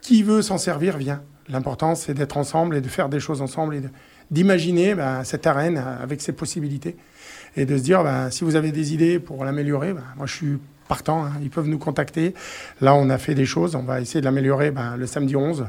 qui 0.02 0.24
veut 0.24 0.42
s'en 0.42 0.58
servir 0.58 0.98
vient. 0.98 1.22
L'important 1.50 1.96
c'est 1.96 2.14
d'être 2.14 2.38
ensemble 2.38 2.78
et 2.78 2.82
de 2.82 2.88
faire 2.88 3.10
des 3.10 3.20
choses 3.20 3.42
ensemble 3.42 3.76
et 3.76 3.82
d'imaginer 4.32 4.96
bah, 4.96 5.24
cette 5.24 5.46
arène 5.46 5.78
avec 5.78 6.22
ses 6.22 6.32
possibilités 6.32 6.96
et 7.58 7.66
de 7.66 7.78
se 7.78 7.84
dire, 7.84 8.04
bah, 8.04 8.32
si 8.32 8.44
vous 8.44 8.56
avez 8.56 8.72
des 8.72 8.94
idées 8.94 9.20
pour 9.20 9.44
l'améliorer, 9.44 9.94
moi 9.94 10.26
je 10.26 10.34
suis 10.34 10.60
partant, 10.90 11.24
hein. 11.24 11.32
ils 11.42 11.50
peuvent 11.50 11.68
nous 11.68 11.78
contacter. 11.78 12.34
Là, 12.82 12.94
on 12.96 13.10
a 13.10 13.18
fait 13.18 13.36
des 13.36 13.46
choses, 13.46 13.76
on 13.76 13.84
va 13.84 14.02
essayer 14.02 14.20
de 14.20 14.26
l'améliorer 14.26 14.72
ben, 14.72 14.98
le 14.98 15.08
samedi 15.08 15.38
11. 15.38 15.68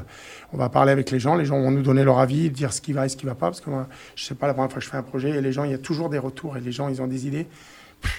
On 0.51 0.57
va 0.57 0.67
parler 0.67 0.91
avec 0.91 1.11
les 1.11 1.19
gens, 1.19 1.35
les 1.35 1.45
gens 1.45 1.61
vont 1.61 1.71
nous 1.71 1.83
donner 1.83 2.03
leur 2.03 2.19
avis, 2.19 2.49
dire 2.49 2.73
ce 2.73 2.81
qui 2.81 2.91
va 2.91 3.05
et 3.05 3.09
ce 3.09 3.15
qui 3.15 3.25
ne 3.25 3.31
va 3.31 3.35
pas, 3.35 3.47
parce 3.47 3.61
que 3.61 3.69
moi, 3.69 3.87
je 4.15 4.23
ne 4.23 4.27
sais 4.27 4.35
pas, 4.35 4.47
la 4.47 4.53
première 4.53 4.71
fois 4.71 4.79
que 4.79 4.85
je 4.85 4.89
fais 4.89 4.97
un 4.97 5.03
projet, 5.03 5.29
et 5.29 5.41
les 5.41 5.53
gens, 5.53 5.63
il 5.63 5.71
y 5.71 5.75
a 5.75 5.77
toujours 5.77 6.09
des 6.09 6.17
retours, 6.17 6.57
et 6.57 6.59
les 6.59 6.71
gens, 6.71 6.89
ils 6.89 7.01
ont 7.01 7.07
des 7.07 7.27
idées 7.27 7.47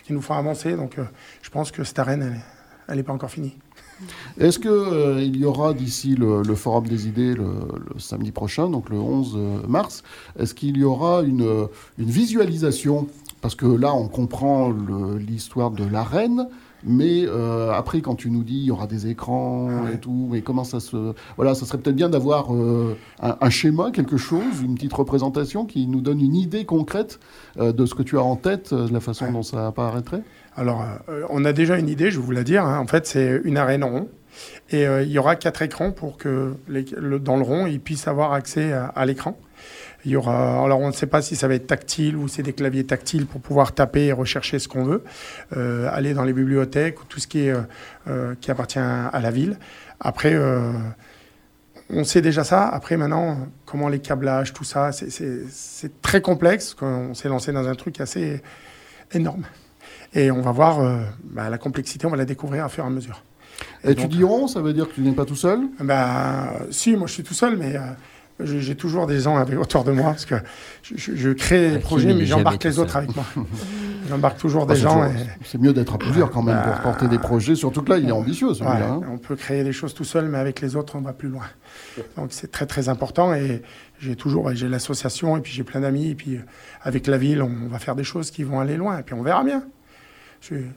qui 0.07 0.13
nous 0.13 0.23
font 0.23 0.35
avancer. 0.35 0.77
Donc, 0.77 0.99
euh, 0.99 1.05
je 1.43 1.51
pense 1.51 1.73
que 1.73 1.83
cette 1.83 1.99
arène, 1.99 2.41
elle 2.89 2.97
n'est 2.97 3.03
pas 3.03 3.13
encore 3.13 3.31
finie. 3.31 3.57
Est-ce 4.39 4.59
qu'il 4.59 4.71
euh, 4.71 5.23
y 5.23 5.45
aura 5.45 5.75
d'ici 5.75 6.15
le, 6.15 6.43
Forum 6.55 6.87
des 6.87 7.09
idées 7.09 7.35
le, 7.35 7.49
samedi 7.99 8.31
prochain, 8.31 8.69
donc 8.69 8.91
le 8.91 8.99
11 8.99 9.35
euh, 9.37 9.67
mars, 9.67 10.03
est-ce 10.39 10.55
qu'il 10.55 10.77
y 10.77 10.85
aura 10.85 11.23
une 11.23 11.69
visualisation? 11.99 13.09
Parce 13.41 13.57
que 13.57 13.67
là, 13.67 13.93
on 13.93 14.07
comprend 14.07 14.73
l'histoire 15.19 15.73
de 15.73 15.85
l'arène, 15.85 16.49
mais 16.85 17.25
euh, 17.27 17.71
après, 17.73 18.01
quand 18.01 18.15
tu 18.15 18.31
nous 18.31 18.43
dis 18.43 18.59
il 18.59 18.65
y 18.65 18.71
aura 18.71 18.87
des 18.87 19.07
écrans 19.07 19.87
et 19.93 19.99
tout, 19.99 20.29
mais 20.31 20.43
comment 20.43 20.65
ça 20.65 20.81
se. 20.81 21.15
Voilà, 21.37 21.55
ça 21.55 21.65
serait 21.67 21.79
peut-être 21.79 21.97
bien 21.97 22.09
d'avoir 22.09 22.55
euh, 22.55 22.97
un, 23.21 23.51
schéma, 23.51 23.91
quelque 23.93 24.17
chose, 24.17 24.63
une 24.63 24.75
petite 24.75 24.93
représentation 24.93 25.65
qui 25.65 25.87
nous 25.87 26.01
donne 26.01 26.21
une 26.21 26.35
idée 26.35 26.65
concrète 26.65 27.21
euh, 27.59 27.73
de 27.73 27.87
ce 27.87 27.95
que 27.95 28.03
tu 28.03 28.19
as 28.19 28.23
en 28.23 28.37
tête, 28.37 28.75
de 28.75 28.93
la 28.93 29.01
façon 29.01 29.31
dont 29.31 29.43
ça 29.43 29.67
apparaîtrait. 29.67 30.23
Alors, 30.57 30.85
on 31.31 31.47
a 31.47 31.55
déjà 31.55 31.79
une 31.79 31.89
idée, 31.89 32.11
je 32.11 32.21
vous 32.21 32.31
la 32.31 32.45
dire. 32.45 32.67
Hein. 32.67 32.79
En 32.79 32.87
fait, 32.87 33.07
c'est 33.07 33.41
une 33.45 33.57
arène 33.57 33.85
rond. 33.85 34.09
Et 34.71 34.85
il 34.85 35.11
y 35.11 35.19
aura 35.19 35.37
quatre 35.37 35.63
écrans 35.63 35.93
pour 35.93 36.17
que 36.17 36.55
dans 37.21 37.37
le 37.37 37.43
rond, 37.43 37.67
ils 37.67 37.81
puissent 37.81 38.09
avoir 38.09 38.33
accès 38.33 38.73
à 38.73 39.07
l'écran. 39.07 39.39
Il 40.05 40.11
y 40.11 40.17
aura, 40.17 40.65
alors 40.65 40.81
on 40.81 40.89
ne 40.89 40.93
sait 40.93 41.07
pas 41.07 41.23
si 41.23 41.37
ça 41.37 41.47
va 41.47 41.55
être 41.55 41.69
tactile 41.69 42.17
ou 42.17 42.27
c'est 42.27 42.43
des 42.43 42.53
claviers 42.53 42.85
tactiles 42.85 43.27
pour 43.27 43.41
pouvoir 43.41 43.73
taper 43.73 44.07
et 44.07 44.13
rechercher 44.13 44.59
ce 44.59 44.67
qu'on 44.67 44.83
veut, 44.83 45.05
euh, 45.57 45.89
aller 45.93 46.13
dans 46.13 46.25
les 46.25 46.33
bibliothèques 46.33 47.01
ou 47.01 47.05
tout 47.05 47.21
ce 47.21 47.29
qui, 47.29 47.47
est, 47.47 47.51
euh, 47.51 47.61
euh, 48.09 48.35
qui 48.41 48.51
appartient 48.51 48.81
à 48.81 49.21
la 49.21 49.31
ville. 49.31 49.59
Après, 50.01 50.37
on 51.89 52.03
sait 52.03 52.21
déjà 52.21 52.43
ça. 52.43 52.67
Après, 52.67 52.97
maintenant, 52.97 53.47
comment 53.65 53.89
les 53.89 54.01
câblages, 54.01 54.53
tout 54.53 54.65
ça, 54.65 54.91
c'est 54.91 56.03
très 56.03 56.21
complexe. 56.21 56.75
On 56.81 57.15
s'est 57.15 57.29
lancé 57.29 57.53
dans 57.53 57.69
un 57.69 57.75
truc 57.77 58.01
assez 58.01 58.43
énorme. 59.13 59.45
Et 60.15 60.33
on 60.33 60.41
va 60.41 60.51
voir 60.51 60.81
bah, 61.23 61.49
la 61.49 61.59
complexité, 61.59 62.07
on 62.07 62.11
va 62.11 62.17
la 62.17 62.25
découvrir 62.25 62.65
à 62.65 62.69
fur 62.69 62.83
et 62.83 62.87
à 62.89 62.91
mesure. 62.91 63.23
Et, 63.85 63.95
tu 63.95 64.09
dis 64.09 64.25
on, 64.25 64.49
ça 64.49 64.61
veut 64.61 64.73
dire 64.73 64.89
que 64.89 64.95
tu 64.95 65.03
n'es 65.03 65.13
pas 65.13 65.25
tout 65.25 65.37
seul? 65.37 65.61
Ben, 65.79 66.49
si, 66.71 66.97
moi 66.97 67.07
je 67.07 67.13
suis 67.13 67.23
tout 67.23 67.35
seul, 67.35 67.57
mais 67.57 67.77
j'ai 68.41 68.75
toujours 68.75 69.07
des 69.07 69.21
gens 69.21 69.37
avec, 69.37 69.59
autour 69.59 69.85
de 69.85 69.93
moi 69.93 70.11
parce 70.11 70.25
que 70.25 70.35
je, 70.83 71.33
crée 71.33 71.71
des 71.71 71.79
projets, 71.79 72.15
mais 72.15 72.27
j'embarque 72.27 72.65
les 72.65 72.79
autres 72.79 72.97
avec 72.97 73.15
moi. 73.15 73.25
j'embarque 74.09 74.39
toujours 74.39 74.67
des 74.67 74.77
gens. 74.77 75.11
C'est 75.45 75.61
mieux 75.61 75.73
d'être 75.73 75.95
à 75.95 75.99
plusieurs 75.99 76.31
quand 76.31 76.43
même 76.43 76.61
pour 76.63 76.81
porter 76.83 77.09
des 77.09 77.19
projets, 77.19 77.55
surtout 77.55 77.83
que 77.83 77.91
là, 77.91 77.99
il 77.99 78.09
est 78.09 78.13
ambitieux 78.13 78.55
celui-là. 78.55 78.93
Hein. 78.93 79.01
On 79.11 79.19
peut 79.19 79.37
créer 79.37 79.65
des 79.65 79.73
choses 79.73 79.95
tout 79.95 80.05
seul, 80.05 80.29
mais 80.29 80.39
avec 80.39 80.61
les 80.61 80.77
autres, 80.77 80.97
on 80.97 81.01
va 81.01 81.13
plus 81.13 81.29
loin. 81.29 81.47
Donc 82.17 82.29
c'est 82.31 82.51
très 82.51 82.67
très 82.67 82.89
important 82.89 83.35
et 83.35 83.63
j'ai 84.01 84.17
toujours, 84.17 84.53
j'ai 84.55 84.69
l'association 84.69 85.37
et 85.37 85.41
puis 85.41 85.53
j'ai 85.53 85.65
plein 85.65 85.81
d'amis 85.81 86.11
et 86.11 86.15
puis 86.15 86.37
euh, 86.37 86.41
avec 86.83 87.07
la 87.07 87.19
ville, 87.19 87.43
on 87.43 87.69
va 87.69 87.79
faire 87.79 87.95
des 87.95 88.05
choses 88.05 88.31
qui 88.31 88.43
vont 88.43 88.61
aller 88.61 88.77
loin 88.77 88.99
et 88.99 89.03
puis 89.03 89.15
on 89.15 89.23
verra 89.23 89.45
bien. 89.45 89.63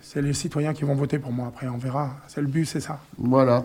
C'est 0.01 0.21
les 0.21 0.33
citoyens 0.33 0.73
qui 0.73 0.83
vont 0.83 0.93
voter 0.93 1.17
pour 1.17 1.31
moi. 1.31 1.47
Après, 1.47 1.67
on 1.67 1.77
verra. 1.77 2.17
C'est 2.27 2.41
le 2.41 2.47
but, 2.47 2.65
c'est 2.65 2.79
ça. 2.79 2.99
Voilà. 3.17 3.63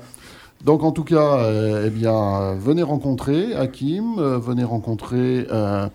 Donc 0.64 0.82
en 0.82 0.92
tout 0.92 1.04
cas, 1.04 1.38
euh, 1.38 1.84
eh 1.86 1.90
bien, 1.90 2.54
venez 2.54 2.82
rencontrer 2.82 3.54
Hakim, 3.54 4.18
euh, 4.18 4.38
venez 4.38 4.64
rencontrer 4.64 5.46
euh, 5.50 5.88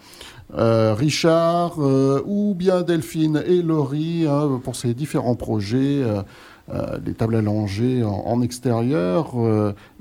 Richard 0.96 1.78
ou 2.26 2.56
bien 2.56 2.82
Delphine 2.82 3.44
et 3.46 3.62
Laurie 3.62 4.26
hein, 4.28 4.60
pour 4.64 4.76
ces 4.76 4.94
différents 4.94 5.36
projets. 5.36 6.04
les 7.06 7.14
tables 7.14 7.40
langer 7.40 8.04
en 8.04 8.42
extérieur, 8.42 9.34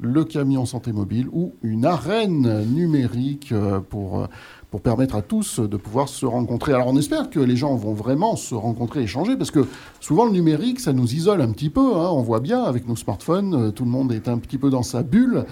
le 0.00 0.24
camion 0.24 0.64
santé 0.64 0.92
mobile 0.92 1.28
ou 1.32 1.54
une 1.62 1.84
arène 1.84 2.64
numérique 2.66 3.52
pour 3.90 4.28
pour 4.74 4.80
permettre 4.80 5.14
à 5.14 5.22
tous 5.22 5.60
de 5.60 5.76
pouvoir 5.76 6.08
se 6.08 6.26
rencontrer. 6.26 6.72
Alors 6.72 6.88
on 6.88 6.96
espère 6.96 7.30
que 7.30 7.38
les 7.38 7.54
gens 7.54 7.76
vont 7.76 7.92
vraiment 7.92 8.34
se 8.34 8.56
rencontrer, 8.56 9.02
échanger, 9.02 9.36
parce 9.36 9.52
que 9.52 9.68
souvent 10.00 10.24
le 10.24 10.32
numérique, 10.32 10.80
ça 10.80 10.92
nous 10.92 11.14
isole 11.14 11.42
un 11.42 11.52
petit 11.52 11.70
peu. 11.70 11.94
Hein. 11.94 12.08
On 12.10 12.22
voit 12.22 12.40
bien 12.40 12.64
avec 12.64 12.88
nos 12.88 12.96
smartphones, 12.96 13.54
euh, 13.54 13.70
tout 13.70 13.84
le 13.84 13.90
monde 13.92 14.10
est 14.10 14.26
un 14.26 14.36
petit 14.36 14.58
peu 14.58 14.70
dans 14.70 14.82
sa 14.82 15.04
bulle. 15.04 15.44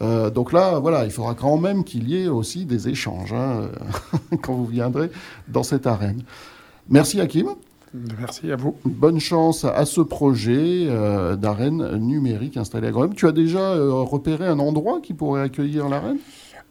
Euh, 0.00 0.30
donc 0.30 0.54
là, 0.54 0.78
voilà, 0.78 1.04
il 1.04 1.10
faudra 1.10 1.34
quand 1.34 1.58
même 1.58 1.84
qu'il 1.84 2.08
y 2.08 2.22
ait 2.22 2.28
aussi 2.28 2.64
des 2.64 2.88
échanges 2.88 3.34
hein, 3.34 3.68
quand 4.42 4.54
vous 4.54 4.64
viendrez 4.64 5.10
dans 5.46 5.62
cette 5.62 5.86
arène. 5.86 6.22
Merci 6.88 7.20
Hakim. 7.20 7.48
Merci 8.18 8.50
à 8.50 8.56
vous. 8.56 8.76
Bonne 8.86 9.20
chance 9.20 9.66
à 9.66 9.84
ce 9.84 10.00
projet 10.00 10.86
euh, 10.88 11.36
d'arène 11.36 11.96
numérique 11.96 12.56
installé 12.56 12.88
à 12.88 12.92
Grenoble. 12.92 13.14
Tu 13.14 13.26
as 13.26 13.32
déjà 13.32 13.74
repéré 13.74 14.46
un 14.46 14.58
endroit 14.58 15.00
qui 15.02 15.12
pourrait 15.12 15.42
accueillir 15.42 15.90
l'arène? 15.90 16.16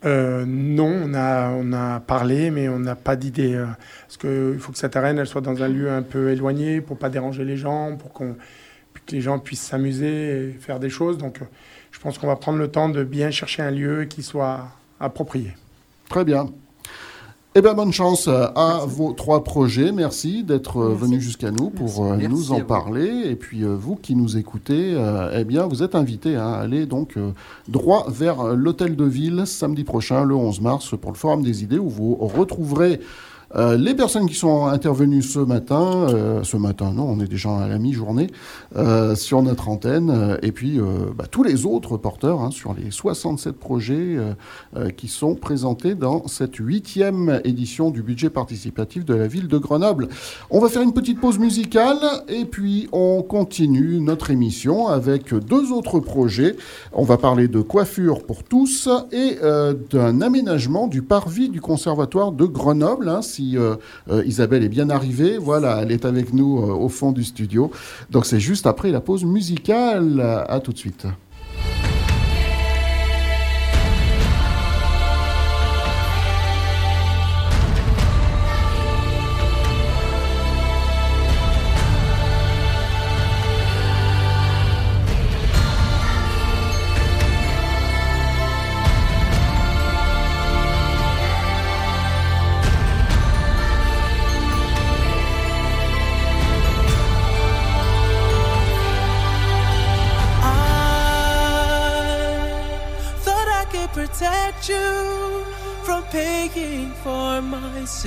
Euh, 0.05 0.45
non, 0.47 1.01
on 1.05 1.13
a, 1.13 1.49
on 1.49 1.73
a 1.73 1.99
parlé, 1.99 2.51
mais 2.51 2.69
on 2.69 2.79
n'a 2.79 2.95
pas 2.95 3.15
d'idée. 3.15 3.55
Euh, 3.55 3.65
parce 4.03 4.17
qu'il 4.17 4.59
faut 4.59 4.71
que 4.71 4.77
cette 4.77 4.95
arène 4.95 5.17
elle 5.17 5.27
soit 5.27 5.41
dans 5.41 5.61
un 5.61 5.67
lieu 5.67 5.91
un 5.91 6.01
peu 6.01 6.29
éloigné 6.29 6.81
pour 6.81 6.97
pas 6.97 7.09
déranger 7.09 7.43
les 7.43 7.57
gens, 7.57 7.97
pour 7.97 8.13
que 8.13 8.23
les 9.11 9.21
gens 9.21 9.39
puissent 9.39 9.61
s'amuser 9.61 10.49
et 10.49 10.51
faire 10.53 10.79
des 10.79 10.89
choses. 10.89 11.17
Donc, 11.17 11.41
euh, 11.41 11.45
je 11.91 11.99
pense 11.99 12.17
qu'on 12.17 12.27
va 12.27 12.35
prendre 12.35 12.59
le 12.59 12.69
temps 12.69 12.89
de 12.89 13.03
bien 13.03 13.31
chercher 13.31 13.61
un 13.61 13.71
lieu 13.71 14.05
qui 14.05 14.23
soit 14.23 14.69
approprié. 14.99 15.53
Très 16.07 16.23
bien. 16.23 16.49
Eh 17.55 17.61
bien, 17.61 17.73
bonne 17.73 17.91
chance 17.91 18.27
euh, 18.27 18.45
à 18.55 18.85
vos 18.85 19.11
trois 19.13 19.43
projets. 19.43 19.91
Merci 19.91 20.43
d'être 20.43 20.77
euh, 20.77 20.93
venus 20.93 21.19
jusqu'à 21.19 21.49
nous 21.49 21.71
pour 21.71 22.05
euh, 22.05 22.15
nous 22.15 22.51
en 22.51 22.61
parler. 22.61 23.23
Et 23.25 23.35
puis, 23.35 23.63
vous 23.63 23.95
qui 23.95 24.15
nous 24.15 24.37
écoutez, 24.37 24.95
eh 25.33 25.43
bien, 25.45 25.65
vous 25.65 25.81
êtes 25.81 25.95
invités 25.95 26.35
à 26.35 26.51
aller 26.51 26.85
donc 26.85 27.15
droit 27.67 28.05
vers 28.07 28.55
l'hôtel 28.55 28.95
de 28.95 29.03
ville 29.03 29.47
samedi 29.47 29.83
prochain, 29.83 30.25
le 30.25 30.35
11 30.35 30.61
mars, 30.61 30.95
pour 30.95 31.11
le 31.11 31.17
Forum 31.17 31.41
des 31.41 31.63
idées, 31.63 31.79
où 31.79 31.89
vous 31.89 32.13
retrouverez 32.13 32.99
euh, 33.55 33.77
les 33.77 33.95
personnes 33.95 34.27
qui 34.27 34.35
sont 34.35 34.67
intervenues 34.67 35.23
ce 35.23 35.39
matin, 35.39 36.07
euh, 36.09 36.43
ce 36.43 36.57
matin, 36.57 36.93
non, 36.93 37.03
on 37.03 37.19
est 37.19 37.27
déjà 37.27 37.49
à 37.49 37.67
la 37.67 37.79
mi-journée, 37.79 38.27
euh, 38.75 39.15
sur 39.15 39.41
notre 39.41 39.69
antenne, 39.69 40.37
et 40.41 40.51
puis 40.51 40.79
bah, 41.15 41.25
tous 41.29 41.43
les 41.43 41.65
autres 41.65 41.97
porteurs 41.97 42.41
hein, 42.41 42.51
sur 42.51 42.73
les 42.73 42.91
67 42.91 43.57
projets 43.57 44.17
qui 44.97 45.07
sont 45.07 45.35
présentés 45.35 45.95
dans 45.95 46.27
cette 46.27 46.55
huitième 46.55 47.41
édition 47.43 47.89
du 47.89 48.03
budget 48.03 48.29
participatif 48.29 49.05
de 49.05 49.13
la 49.13 49.27
ville 49.27 49.47
de 49.47 49.57
Grenoble. 49.57 50.09
On 50.49 50.59
va 50.59 50.69
faire 50.69 50.81
une 50.81 50.93
petite 50.93 51.19
pause 51.19 51.39
musicale, 51.39 51.99
et 52.27 52.45
puis 52.45 52.87
on 52.91 53.21
continue 53.21 53.99
notre 53.99 54.31
émission 54.31 54.87
avec 54.87 55.33
deux 55.33 55.71
autres 55.71 55.99
projets. 55.99 56.55
On 56.93 57.03
va 57.03 57.17
parler 57.17 57.47
de 57.47 57.61
coiffure 57.61 58.23
pour 58.23 58.43
tous 58.43 58.89
et 59.11 59.37
d'un 59.91 60.21
aménagement 60.21 60.87
du 60.87 61.01
parvis 61.01 61.49
du 61.49 61.61
conservatoire 61.61 62.31
de 62.31 62.45
Grenoble. 62.45 63.09
Hein, 63.09 63.21
euh, 63.55 63.75
euh, 64.09 64.23
Isabelle 64.25 64.63
est 64.63 64.69
bien 64.69 64.89
arrivée. 64.89 65.37
Voilà, 65.37 65.79
elle 65.81 65.91
est 65.91 66.05
avec 66.05 66.33
nous 66.33 66.59
euh, 66.59 66.73
au 66.73 66.89
fond 66.89 67.11
du 67.11 67.23
studio. 67.23 67.71
Donc 68.09 68.25
c'est 68.25 68.39
juste 68.39 68.67
après 68.67 68.91
la 68.91 69.01
pause 69.01 69.23
musicale. 69.23 70.21
À 70.47 70.59
tout 70.59 70.73
de 70.73 70.77
suite. 70.77 71.05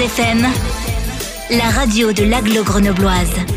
FM, 0.00 0.46
la 1.50 1.70
radio 1.70 2.12
de 2.12 2.24
l'aglo 2.24 2.62
grenobloise. 2.64 3.55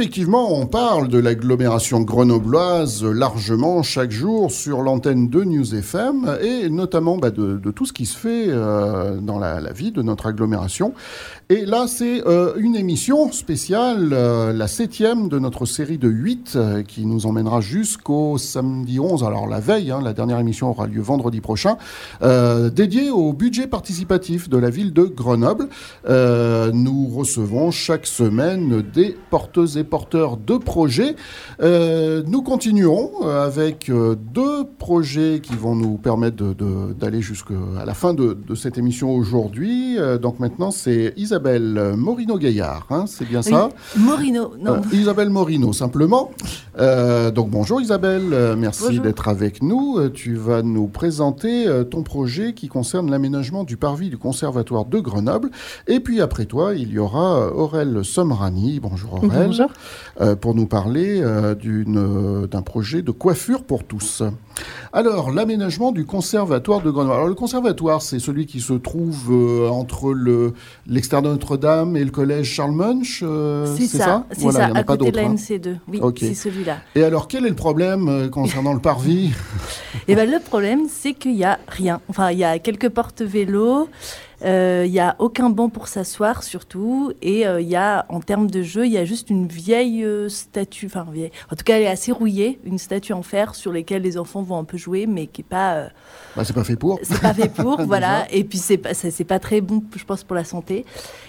Effectivement, 0.00 0.58
on 0.58 0.64
parle 0.64 1.08
de 1.08 1.18
l'agglomération 1.18 2.00
grenobloise 2.00 3.04
largement 3.04 3.82
chaque 3.82 4.12
jour 4.12 4.50
sur 4.50 4.80
l'antenne 4.80 5.28
de 5.28 5.44
News 5.44 5.74
FM 5.74 6.38
et 6.40 6.70
notamment 6.70 7.18
bah, 7.18 7.30
de, 7.30 7.58
tout 7.70 7.84
ce 7.84 7.92
qui 7.92 8.06
se 8.06 8.16
fait 8.16 8.46
euh, 8.48 9.18
dans 9.18 9.38
la, 9.38 9.60
vie 9.74 9.92
de 9.92 10.00
notre 10.00 10.24
agglomération. 10.24 10.94
Et 11.50 11.66
là, 11.66 11.84
c'est 11.86 12.26
euh, 12.26 12.54
une 12.56 12.76
émission 12.76 13.30
spéciale, 13.30 14.08
euh, 14.14 14.54
la 14.54 14.68
septième 14.68 15.28
de 15.28 15.38
notre 15.38 15.66
série 15.66 15.98
de 15.98 16.08
huit, 16.08 16.56
qui 16.88 17.04
nous 17.04 17.26
emmènera 17.26 17.60
jusqu'au 17.60 18.38
samedi 18.38 19.00
11, 19.00 19.22
alors 19.22 19.48
la 19.48 19.60
veille, 19.60 19.90
hein, 19.90 20.00
la 20.02 20.14
dernière 20.14 20.38
émission 20.38 20.70
aura 20.70 20.86
lieu 20.86 21.02
vendredi 21.02 21.42
prochain, 21.42 21.76
dédiée 22.22 23.10
au 23.10 23.34
budget 23.34 23.66
participatif 23.66 24.48
de 24.48 24.56
la 24.56 24.70
ville 24.70 24.94
de 24.94 25.02
Grenoble. 25.02 25.68
nous 26.08 27.08
recevons 27.08 27.70
chaque 27.70 28.06
semaine 28.06 28.80
des 28.80 29.14
porteuses 29.28 29.76
et 29.76 29.89
porteurs 29.90 30.36
de 30.38 30.56
projets. 30.56 31.16
Euh, 31.60 32.22
nous 32.26 32.42
continuons 32.42 33.26
avec 33.26 33.90
euh, 33.90 34.14
deux 34.14 34.64
projets 34.78 35.40
qui 35.42 35.54
vont 35.54 35.74
nous 35.74 35.98
permettre 35.98 36.54
d'aller 36.98 37.20
jusqu'à 37.20 37.84
la 37.84 37.94
fin 37.94 38.14
de, 38.14 38.38
cette 38.54 38.78
émission 38.78 39.12
aujourd'hui. 39.14 39.98
Euh, 39.98 40.16
donc 40.16 40.38
maintenant, 40.38 40.70
c'est 40.70 41.12
Isabelle 41.16 41.94
Morino-Gaillard, 41.96 42.86
hein, 42.90 43.04
c'est 43.06 43.28
bien 43.28 43.42
ça 43.42 43.70
Morino, 43.96 44.52
non. 44.58 44.80
Isabelle 44.92 45.30
Morino, 45.30 45.72
simplement. 45.72 46.30
donc 46.78 47.50
bonjour 47.50 47.80
Isabelle, 47.80 48.54
merci 48.56 49.00
d'être 49.00 49.28
avec 49.28 49.62
nous. 49.62 50.08
Tu 50.10 50.34
vas 50.34 50.62
nous 50.62 50.86
présenter 50.86 51.66
ton 51.90 52.02
projet 52.02 52.54
qui 52.54 52.68
concerne 52.68 53.10
l'aménagement 53.10 53.64
du 53.64 53.76
parvis 53.76 54.08
du 54.08 54.18
Conservatoire 54.18 54.84
de 54.84 55.00
Grenoble. 55.00 55.50
Et 55.88 55.98
puis 55.98 56.20
après 56.20 56.44
toi, 56.44 56.74
il 56.76 56.92
y 56.92 56.98
aura 56.98 57.52
Aurel 57.52 58.04
Somrani. 58.04 58.78
Bonjour 58.78 59.14
Aurel. 59.14 59.50
Euh, 60.20 60.36
pour 60.36 60.54
nous 60.54 60.66
parler 60.66 61.22
euh, 61.22 61.54
euh, 61.64 62.46
d'un 62.46 62.60
projet 62.60 63.00
de 63.00 63.10
coiffure 63.10 63.62
pour 63.62 63.84
tous. 63.84 64.22
Alors, 64.92 65.30
l'aménagement 65.30 65.92
du 65.92 66.04
conservatoire 66.04 66.82
de 66.82 66.90
Grenoble. 66.90 67.14
Alors, 67.14 67.28
le 67.28 67.34
conservatoire, 67.34 68.02
c'est 68.02 68.18
celui 68.18 68.44
qui 68.44 68.60
se 68.60 68.74
trouve 68.74 69.32
entre 69.70 70.14
l'externe 70.86 71.24
de 71.24 71.30
Notre-Dame 71.30 71.96
et 71.96 72.04
le 72.04 72.10
collège 72.10 72.48
Charles 72.48 72.72
Munch. 72.72 73.24
c'est 73.78 73.86
ça, 73.86 74.26
c'est 74.32 74.50
ça, 74.50 74.66
à 74.74 74.82
côté 74.82 75.10
de 75.10 75.16
la 75.16 75.28
MC2. 75.28 75.76
Oui, 75.88 76.00
c'est 76.18 76.34
celui-là. 76.34 76.78
Et 76.94 77.02
alors, 77.02 77.26
quel 77.26 77.46
est 77.46 77.50
le 77.50 77.54
problème 77.54 78.28
concernant 78.30 78.74
le 78.74 78.80
parvis? 78.80 79.30
Eh 80.08 80.14
bien, 80.14 80.26
le 80.26 80.40
problème, 80.40 80.82
c'est 80.90 81.14
qu'il 81.14 81.34
n'y 81.34 81.44
a 81.44 81.58
rien. 81.68 82.00
Enfin, 82.08 82.30
il 82.30 82.38
y 82.38 82.44
a 82.44 82.58
quelques 82.58 82.88
portes 82.90 83.22
vélos. 83.22 83.88
Il 84.42 84.46
euh, 84.46 84.86
n'y 84.86 85.00
a 85.00 85.16
aucun 85.18 85.50
banc 85.50 85.68
pour 85.68 85.86
s'asseoir 85.86 86.42
surtout. 86.42 87.12
Et 87.20 87.40
il 87.40 87.46
euh, 87.46 87.60
y 87.60 87.76
a, 87.76 88.06
en 88.08 88.20
termes 88.20 88.50
de 88.50 88.62
jeu, 88.62 88.86
il 88.86 88.92
y 88.92 88.96
a 88.96 89.04
juste 89.04 89.28
une 89.28 89.46
vieille 89.46 90.02
euh, 90.02 90.30
statue, 90.30 90.86
enfin 90.86 91.06
vieille, 91.12 91.30
en 91.52 91.56
tout 91.56 91.64
cas 91.64 91.76
elle 91.76 91.82
est 91.82 91.88
assez 91.88 92.10
rouillée, 92.10 92.58
une 92.64 92.78
statue 92.78 93.12
en 93.12 93.22
fer 93.22 93.54
sur 93.54 93.70
laquelle 93.70 94.00
les 94.00 94.16
enfants 94.16 94.40
vont 94.40 94.58
un 94.58 94.64
peu 94.64 94.78
jouer, 94.78 95.06
mais 95.06 95.26
qui 95.26 95.42
n'est 95.42 95.48
pas... 95.48 95.88
Bah, 96.36 96.44
c'est 96.44 96.54
pas 96.54 96.64
fait 96.64 96.76
pour. 96.76 96.98
C'est 97.02 97.20
pas 97.20 97.34
fait 97.34 97.52
pour, 97.52 97.82
voilà. 97.86 98.26
Et 98.32 98.44
puis 98.44 98.56
c'est 98.56 98.78
pas, 98.78 98.94
c'est 98.94 99.24
pas 99.24 99.38
très 99.38 99.60
bon, 99.60 99.82
je 99.94 100.04
pense, 100.04 100.24
pour 100.24 100.36
la 100.36 100.44
santé. 100.44 100.86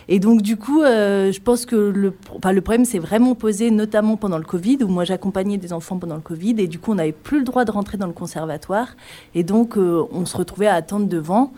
Et 0.08 0.20
donc 0.20 0.42
du 0.42 0.56
coup, 0.56 0.82
je 0.82 1.40
pense 1.40 1.66
que 1.66 1.76
le, 1.76 2.14
enfin, 2.34 2.54
le 2.54 2.62
problème 2.62 2.86
s'est 2.86 3.00
vraiment 3.00 3.36
posé, 3.36 3.72
notamment 3.72 4.16
pendant 4.16 4.38
le 4.38 4.46
Covid, 4.46 4.78
où 4.84 4.88
moi 4.88 5.04
j'accompagnais 5.04 5.58
des 5.58 5.74
enfants 5.74 5.98
pendant 5.98 6.16
le 6.16 6.22
Covid, 6.22 6.56
et 6.60 6.68
du 6.68 6.80
coup 6.80 6.92
on 6.92 6.96
n'avait 6.96 7.12
plus 7.12 7.40
le 7.40 7.44
droit 7.44 7.66
de 7.66 7.72
rentrer 7.72 7.98
dans 7.98 8.08
le 8.08 8.14
conservatoire, 8.14 8.96
et 9.36 9.44
donc 9.44 9.76
on 9.78 10.26
se 10.26 10.38
retrouvait 10.38 10.68
à 10.68 10.76
attendre 10.76 11.08
devant. 11.08 11.52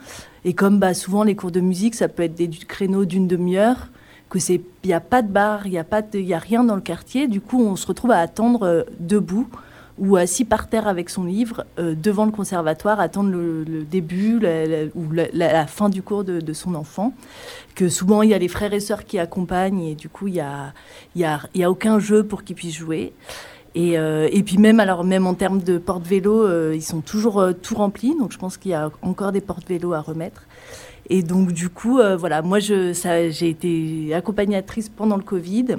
Et 0.44 0.52
comme 0.52 0.78
bah, 0.78 0.94
souvent 0.94 1.24
les 1.24 1.34
cours 1.34 1.50
de 1.50 1.60
musique, 1.60 1.94
ça 1.94 2.08
peut 2.08 2.22
être 2.22 2.34
des 2.34 2.48
créneaux 2.48 3.04
d'une 3.04 3.26
demi-heure, 3.26 3.88
que 4.28 4.38
c'est, 4.38 4.60
il 4.82 4.86
n'y 4.86 4.92
a 4.92 5.00
pas 5.00 5.22
de 5.22 5.28
bar, 5.28 5.66
il 5.66 5.70
n'y 5.70 5.78
a 5.78 5.84
pas, 5.84 6.02
il 6.12 6.34
a 6.34 6.38
rien 6.38 6.64
dans 6.64 6.74
le 6.74 6.80
quartier. 6.80 7.28
Du 7.28 7.40
coup, 7.40 7.62
on 7.62 7.76
se 7.76 7.86
retrouve 7.86 8.10
à 8.10 8.18
attendre 8.18 8.64
euh, 8.64 8.82
debout 8.98 9.48
ou 9.96 10.16
assis 10.16 10.44
par 10.44 10.68
terre 10.68 10.88
avec 10.88 11.08
son 11.08 11.24
livre 11.24 11.64
euh, 11.78 11.94
devant 11.94 12.26
le 12.26 12.32
conservatoire, 12.32 12.98
attendre 12.98 13.30
le, 13.30 13.84
début 13.84 14.40
ou 14.94 15.12
la, 15.12 15.66
fin 15.66 15.88
du 15.88 16.02
cours 16.02 16.24
de, 16.24 16.52
son 16.52 16.74
enfant. 16.74 17.14
Que 17.74 17.88
souvent 17.88 18.22
il 18.22 18.30
y 18.30 18.34
a 18.34 18.38
les 18.38 18.48
frères 18.48 18.72
et 18.72 18.80
sœurs 18.80 19.04
qui 19.04 19.18
accompagnent 19.18 19.82
et 19.82 19.94
du 19.94 20.08
coup 20.08 20.26
il 20.26 20.34
n'y 20.34 20.40
a, 20.40 20.72
y 21.14 21.24
a, 21.24 21.40
y 21.54 21.62
a 21.62 21.70
aucun 21.70 21.98
jeu 21.98 22.24
pour 22.24 22.42
qu'ils 22.42 22.56
puissent 22.56 22.74
jouer. 22.74 23.12
Et, 23.74 23.98
euh, 23.98 24.28
et, 24.30 24.42
puis 24.42 24.58
même, 24.58 24.78
alors 24.78 25.02
même 25.02 25.26
en 25.26 25.34
termes 25.34 25.60
de 25.60 25.78
porte-vélo, 25.78 26.46
euh, 26.46 26.72
ils 26.74 26.82
sont 26.82 27.00
toujours 27.00 27.40
euh, 27.40 27.52
tout 27.52 27.74
remplis. 27.74 28.14
Donc 28.18 28.32
je 28.32 28.38
pense 28.38 28.56
qu'il 28.56 28.70
y 28.70 28.74
a 28.74 28.90
encore 29.02 29.32
des 29.32 29.40
porte-vélos 29.40 29.92
à 29.92 30.00
remettre. 30.00 30.44
Et 31.10 31.22
donc 31.22 31.52
du 31.52 31.68
coup, 31.68 32.00
voilà, 32.18 32.40
moi 32.40 32.60
j'ai 32.60 33.48
été 33.48 34.14
accompagnatrice 34.14 34.88
pendant 34.88 35.16
le 35.16 35.22
Covid. 35.22 35.76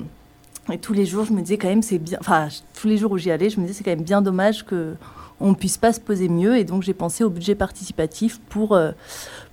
Et 0.72 0.78
tous 0.78 0.94
les 0.94 1.06
jours, 1.06 1.26
je 1.26 1.34
me 1.34 1.42
disais 1.42 1.58
quand 1.58 1.68
même, 1.68 1.82
c'est 1.82 1.98
bien. 1.98 2.20
Enfin, 2.22 2.50
tous 2.80 2.88
les 2.88 2.98
jours 2.98 3.12
où 3.12 3.18
j'y 3.18 3.32
allais, 3.32 3.50
je 3.50 3.60
me 3.60 3.66
disais 3.66 3.80
c'est 3.80 3.84
quand 3.84 3.96
même 3.96 4.04
bien 4.04 4.22
dommage 4.22 4.66
que 4.66 4.94
on 5.40 5.50
ne 5.50 5.56
puisse 5.56 5.78
pas 5.78 5.94
se 5.94 6.00
poser 6.00 6.30
mieux. 6.30 6.58
Et 6.58 6.64
donc 6.64 6.84
j'ai 6.84 6.94
pensé 6.94 7.24
au 7.24 7.32
budget 7.32 7.56
participatif 7.56 8.40
pour 8.50 8.80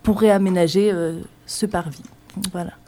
pour 0.03 0.21
réaménager 0.21 0.93
ce 1.47 1.65
parvis. 1.65 2.03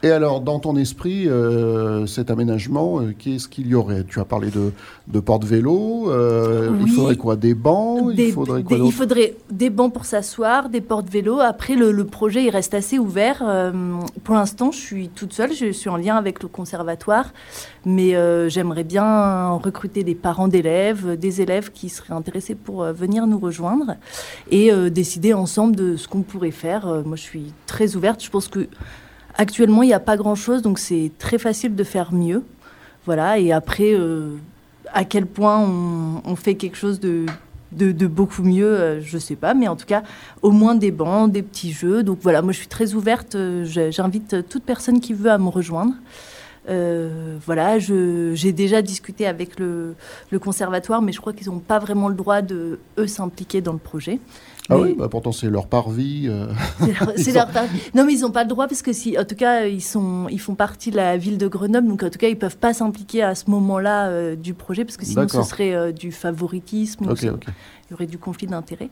Et 0.02 0.10
alors, 0.10 0.40
dans 0.40 0.58
ton 0.58 0.76
esprit, 0.76 1.28
euh, 1.28 2.06
cet 2.06 2.30
aménagement, 2.30 3.00
euh, 3.00 3.14
qu'est-ce 3.18 3.48
qu'il 3.48 3.66
y 3.66 3.74
aurait? 3.74 4.04
Tu 4.04 4.18
as 4.20 4.24
parlé 4.24 4.50
de, 4.50 4.72
de 5.08 5.20
porte-vélo. 5.20 6.10
Euh, 6.10 6.76
il 6.80 6.90
faudrait 6.90 7.16
quoi? 7.16 7.36
Des 7.36 7.54
bancs? 7.54 8.12
Il 8.16 8.32
faudrait 8.32 8.62
quoi 8.62 8.78
des, 8.78 8.84
Il 8.84 8.92
faudrait 8.92 9.34
des 9.50 9.70
bancs 9.70 9.92
pour 9.92 10.04
s'asseoir, 10.06 10.68
des 10.68 10.80
porte-vélo. 10.80 11.40
Après, 11.40 11.74
le, 11.74 12.04
projet, 12.04 12.44
il 12.44 12.50
reste 12.50 12.74
assez 12.74 12.98
ouvert. 12.98 13.42
pour 14.24 14.34
l'instant, 14.34 14.70
je 14.72 14.78
suis 14.78 15.08
toute 15.08 15.32
seule. 15.32 15.52
Je 15.52 15.72
suis 15.72 15.90
en 15.90 15.96
lien 15.96 16.16
avec 16.16 16.42
le 16.42 16.48
conservatoire. 16.48 17.32
Mais 17.84 18.14
j'aimerais 18.48 18.84
bien 18.84 19.50
recruter 19.52 20.04
des 20.04 20.14
parents 20.14 20.48
d'élèves, 20.48 21.18
des 21.18 21.40
élèves 21.40 21.70
qui 21.72 21.88
seraient 21.88 22.14
intéressés 22.14 22.54
pour 22.54 22.84
venir 22.84 23.26
nous 23.26 23.38
rejoindre 23.38 23.96
et 24.50 24.70
décider 24.90 25.34
ensemble 25.34 25.76
de 25.76 25.96
ce 25.96 26.08
qu'on 26.08 26.22
pourrait 26.22 26.50
faire. 26.50 26.86
moi, 27.04 27.16
je 27.16 27.22
suis 27.22 27.52
très 27.66 27.96
ouverte. 27.96 28.22
Je 28.22 28.30
pense 28.30 28.48
que 28.48 28.68
Actuellement, 29.36 29.82
il 29.82 29.88
n'y 29.88 29.94
a 29.94 30.00
pas 30.00 30.16
grand-chose, 30.16 30.62
donc 30.62 30.78
c'est 30.78 31.10
très 31.18 31.38
facile 31.38 31.74
de 31.74 31.84
faire 31.84 32.12
mieux. 32.12 32.44
Voilà, 33.04 33.38
et 33.38 33.52
après, 33.52 33.92
euh, 33.92 34.36
à 34.92 35.04
quel 35.04 35.26
point 35.26 35.60
on, 35.60 36.36
fait 36.36 36.54
quelque 36.54 36.76
chose 36.76 37.00
de, 37.00 37.26
beaucoup 38.06 38.42
mieux, 38.42 38.66
euh, 38.66 39.00
je 39.02 39.16
ne 39.16 39.20
sais 39.20 39.34
pas, 39.34 39.52
mais 39.52 39.66
en 39.66 39.76
tout 39.76 39.86
cas, 39.86 40.04
au 40.42 40.52
moins 40.52 40.74
des 40.76 40.92
bancs, 40.92 41.30
des 41.30 41.42
petits 41.42 41.72
jeux. 41.72 42.02
Donc 42.04 42.18
voilà, 42.22 42.42
moi 42.42 42.52
je 42.52 42.58
suis 42.58 42.68
très 42.68 42.94
ouverte, 42.94 43.34
euh, 43.34 43.64
j'invite 43.90 44.48
toute 44.48 44.62
personne 44.62 45.00
qui 45.00 45.12
veut 45.12 45.30
à 45.30 45.38
me 45.38 45.48
rejoindre. 45.48 45.94
voilà, 46.66 47.78
j'ai 47.78 48.52
déjà 48.52 48.80
discuté 48.82 49.26
avec 49.26 49.58
le, 49.58 49.96
le, 50.30 50.38
conservatoire, 50.38 51.02
mais 51.02 51.12
je 51.12 51.20
crois 51.20 51.32
qu'ils 51.32 51.48
n'ont 51.48 51.58
pas 51.58 51.80
vraiment 51.80 52.08
le 52.08 52.14
droit 52.14 52.40
de, 52.40 52.78
eux, 52.98 53.06
s'impliquer 53.08 53.60
dans 53.60 53.72
le 53.72 53.78
projet. 53.78 54.20
Ah 54.70 54.78
oui, 54.78 54.94
bah 54.96 55.08
pourtant 55.10 55.30
c'est 55.30 55.50
leur 55.50 55.66
parvis. 55.66 56.26
Euh. 56.26 56.46
C'est 57.16 57.32
leur 57.32 57.48
parvis. 57.52 57.80
Non, 57.94 58.04
mais 58.04 58.14
ils 58.14 58.20
n'ont 58.20 58.30
pas 58.30 58.44
le 58.44 58.48
droit 58.48 58.66
parce 58.66 58.80
que 58.80 58.94
si, 58.94 59.18
en 59.18 59.24
tout 59.24 59.34
cas, 59.34 59.66
ils 59.66 59.82
sont, 59.82 60.26
ils 60.30 60.40
font 60.40 60.54
partie 60.54 60.90
de 60.90 60.96
la 60.96 61.18
ville 61.18 61.36
de 61.36 61.46
Grenoble, 61.46 61.86
donc 61.86 62.02
en 62.02 62.08
tout 62.08 62.18
cas, 62.18 62.28
ils 62.28 62.38
peuvent 62.38 62.56
pas 62.56 62.72
s'impliquer 62.72 63.22
à 63.22 63.34
ce 63.34 63.50
moment-là 63.50 64.08
euh, 64.08 64.36
du 64.36 64.54
projet 64.54 64.84
parce 64.84 64.96
que 64.96 65.04
sinon 65.04 65.28
ce 65.28 65.42
serait 65.42 65.74
euh, 65.74 65.92
du 65.92 66.12
favoritisme. 66.12 67.04
Il 67.20 67.90
y 67.90 67.94
aurait 67.94 68.06
du 68.06 68.16
conflit 68.16 68.46
d'intérêts. 68.46 68.88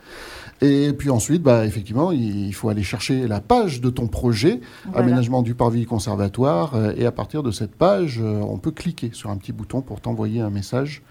Et 0.61 0.93
puis 0.93 1.09
ensuite, 1.09 1.41
bah, 1.41 1.65
effectivement, 1.65 2.11
il 2.11 2.53
faut 2.53 2.69
aller 2.69 2.83
chercher 2.83 3.27
la 3.27 3.41
page 3.41 3.81
de 3.81 3.89
ton 3.89 4.07
projet, 4.07 4.61
aménagement 4.93 5.41
du 5.41 5.55
parvis 5.55 5.85
conservatoire. 5.85 6.75
Euh, 6.75 6.93
et 6.95 7.05
à 7.05 7.11
partir 7.11 7.43
de 7.43 7.51
cette 7.51 7.75
page, 7.75 8.19
euh, 8.21 8.39
on 8.41 8.57
peut 8.57 8.71
cliquer 8.71 9.09
sur 9.13 9.29
un 9.29 9.37
petit 9.37 9.51
bouton 9.51 9.81
pour 9.81 9.99
t'envoyer 9.99 10.41
un 10.41 10.49
message 10.49 11.01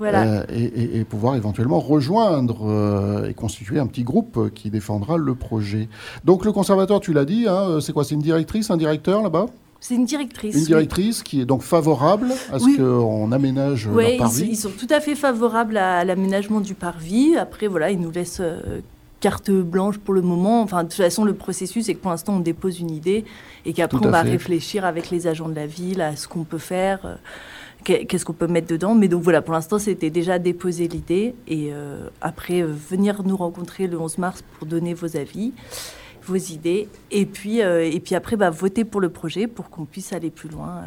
euh, 0.00 0.44
et, 0.48 1.04
pouvoir 1.04 1.36
éventuellement 1.36 1.80
rejoindre 1.80 3.26
et 3.28 3.34
constituer 3.34 3.78
un 3.78 3.86
petit 3.86 4.04
groupe 4.04 4.50
qui 4.54 4.70
défendra 4.70 5.16
le 5.16 5.34
projet. 5.34 5.88
Donc 6.24 6.44
le 6.44 6.52
conservatoire, 6.52 7.00
tu 7.00 7.12
l'as 7.12 7.24
dit, 7.24 7.46
hein, 7.48 7.80
c'est 7.80 7.92
quoi 7.92 8.04
C'est 8.04 8.14
une 8.14 8.22
directrice, 8.22 8.70
un 8.70 8.76
directeur 8.76 9.22
là-bas? 9.22 9.46
C'est 9.80 9.94
une 9.94 10.04
directrice. 10.04 10.54
Une 10.54 10.64
directrice 10.64 11.22
qui 11.22 11.40
est 11.40 11.46
donc 11.46 11.62
favorable 11.62 12.32
à 12.52 12.58
ce 12.58 12.76
qu'on 12.76 13.32
aménage 13.32 13.88
le 13.88 14.18
parvis. 14.18 14.42
Ils, 14.42 14.50
ils, 14.50 14.56
sont 14.56 14.70
tout 14.70 14.86
à 14.90 15.00
fait 15.00 15.14
favorables 15.14 15.78
à, 15.78 16.04
l'aménagement 16.04 16.60
du 16.60 16.74
parvis. 16.74 17.36
Après, 17.36 17.66
voilà, 17.66 17.90
ils 17.90 17.98
nous 17.98 18.10
laissent 18.10 18.40
euh, 18.40 18.80
carte 19.20 19.50
blanche 19.50 19.98
pour 19.98 20.14
le 20.14 20.22
moment. 20.22 20.62
Enfin, 20.62 20.82
de 20.82 20.88
toute 20.88 20.96
façon, 20.96 21.24
le 21.24 21.34
processus, 21.34 21.86
c'est 21.86 21.94
que 21.94 22.00
pour 22.00 22.10
l'instant, 22.10 22.36
on 22.36 22.40
dépose 22.40 22.80
une 22.80 22.90
idée 22.90 23.24
et 23.64 23.72
qu'après, 23.72 24.04
on 24.04 24.10
va 24.10 24.22
réfléchir 24.22 24.84
avec 24.84 25.10
les 25.10 25.26
agents 25.26 25.48
de 25.48 25.54
la 25.54 25.66
ville 25.66 26.00
à 26.00 26.16
ce 26.16 26.26
qu'on 26.26 26.44
peut 26.44 26.58
faire, 26.58 27.00
euh, 27.04 27.14
qu'est-ce 27.84 28.24
qu'on 28.24 28.32
peut 28.32 28.48
mettre 28.48 28.66
dedans. 28.66 28.94
Mais 28.94 29.08
donc 29.08 29.22
voilà, 29.22 29.42
pour 29.42 29.54
l'instant, 29.54 29.78
c'était 29.78 30.10
déjà 30.10 30.38
déposer 30.38 30.88
l'idée 30.88 31.34
et 31.46 31.70
euh, 31.72 32.08
après, 32.20 32.62
euh, 32.62 32.66
venir 32.90 33.22
nous 33.22 33.36
rencontrer 33.36 33.86
le 33.86 34.00
11 34.00 34.18
mars 34.18 34.42
pour 34.58 34.66
donner 34.66 34.94
vos 34.94 35.16
avis 35.16 35.52
vos 36.24 36.36
idées 36.36 36.88
et 37.10 37.26
puis, 37.26 37.58
et 37.58 38.00
puis 38.00 38.14
après 38.14 38.36
bah, 38.36 38.50
voter 38.50 38.84
pour 38.84 39.00
le 39.00 39.08
projet 39.08 39.46
pour 39.46 39.70
qu'on 39.70 39.84
puisse 39.84 40.12
aller 40.12 40.30
plus 40.30 40.48
loin. 40.48 40.84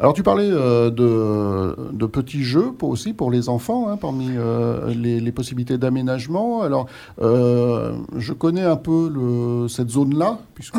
Alors 0.00 0.14
tu 0.14 0.22
parlais 0.22 0.48
euh, 0.48 0.90
de, 0.90 2.06
petits 2.06 2.44
jeux 2.44 2.72
pour, 2.72 2.88
aussi 2.88 3.12
pour 3.12 3.30
les 3.30 3.48
enfants, 3.48 3.88
hein, 3.88 3.96
parmi 3.96 4.28
euh, 4.30 4.94
les, 4.94 5.32
possibilités 5.32 5.76
d'aménagement. 5.76 6.62
Alors 6.62 6.86
euh, 7.20 7.96
je 8.16 8.32
connais 8.32 8.62
un 8.62 8.76
peu 8.76 9.66
cette 9.68 9.90
zone-là, 9.90 10.38
puisque 10.54 10.76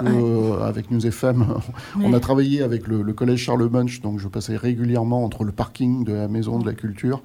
avec 0.62 0.90
News 0.92 1.06
FM, 1.06 1.48
on 2.04 2.14
a 2.14 2.20
travaillé 2.20 2.62
avec 2.62 2.88
le, 2.88 3.04
collège 3.14 3.40
Charles 3.40 3.70
Munch, 3.70 4.02
donc 4.02 4.20
je 4.20 4.28
passais 4.28 4.56
régulièrement 4.56 5.24
entre 5.24 5.44
le 5.44 5.52
parking 5.52 6.04
de 6.06 6.14
la 6.14 6.28
Maison 6.28 6.60
de 6.60 6.66
la 6.66 6.74
Culture 6.74 7.22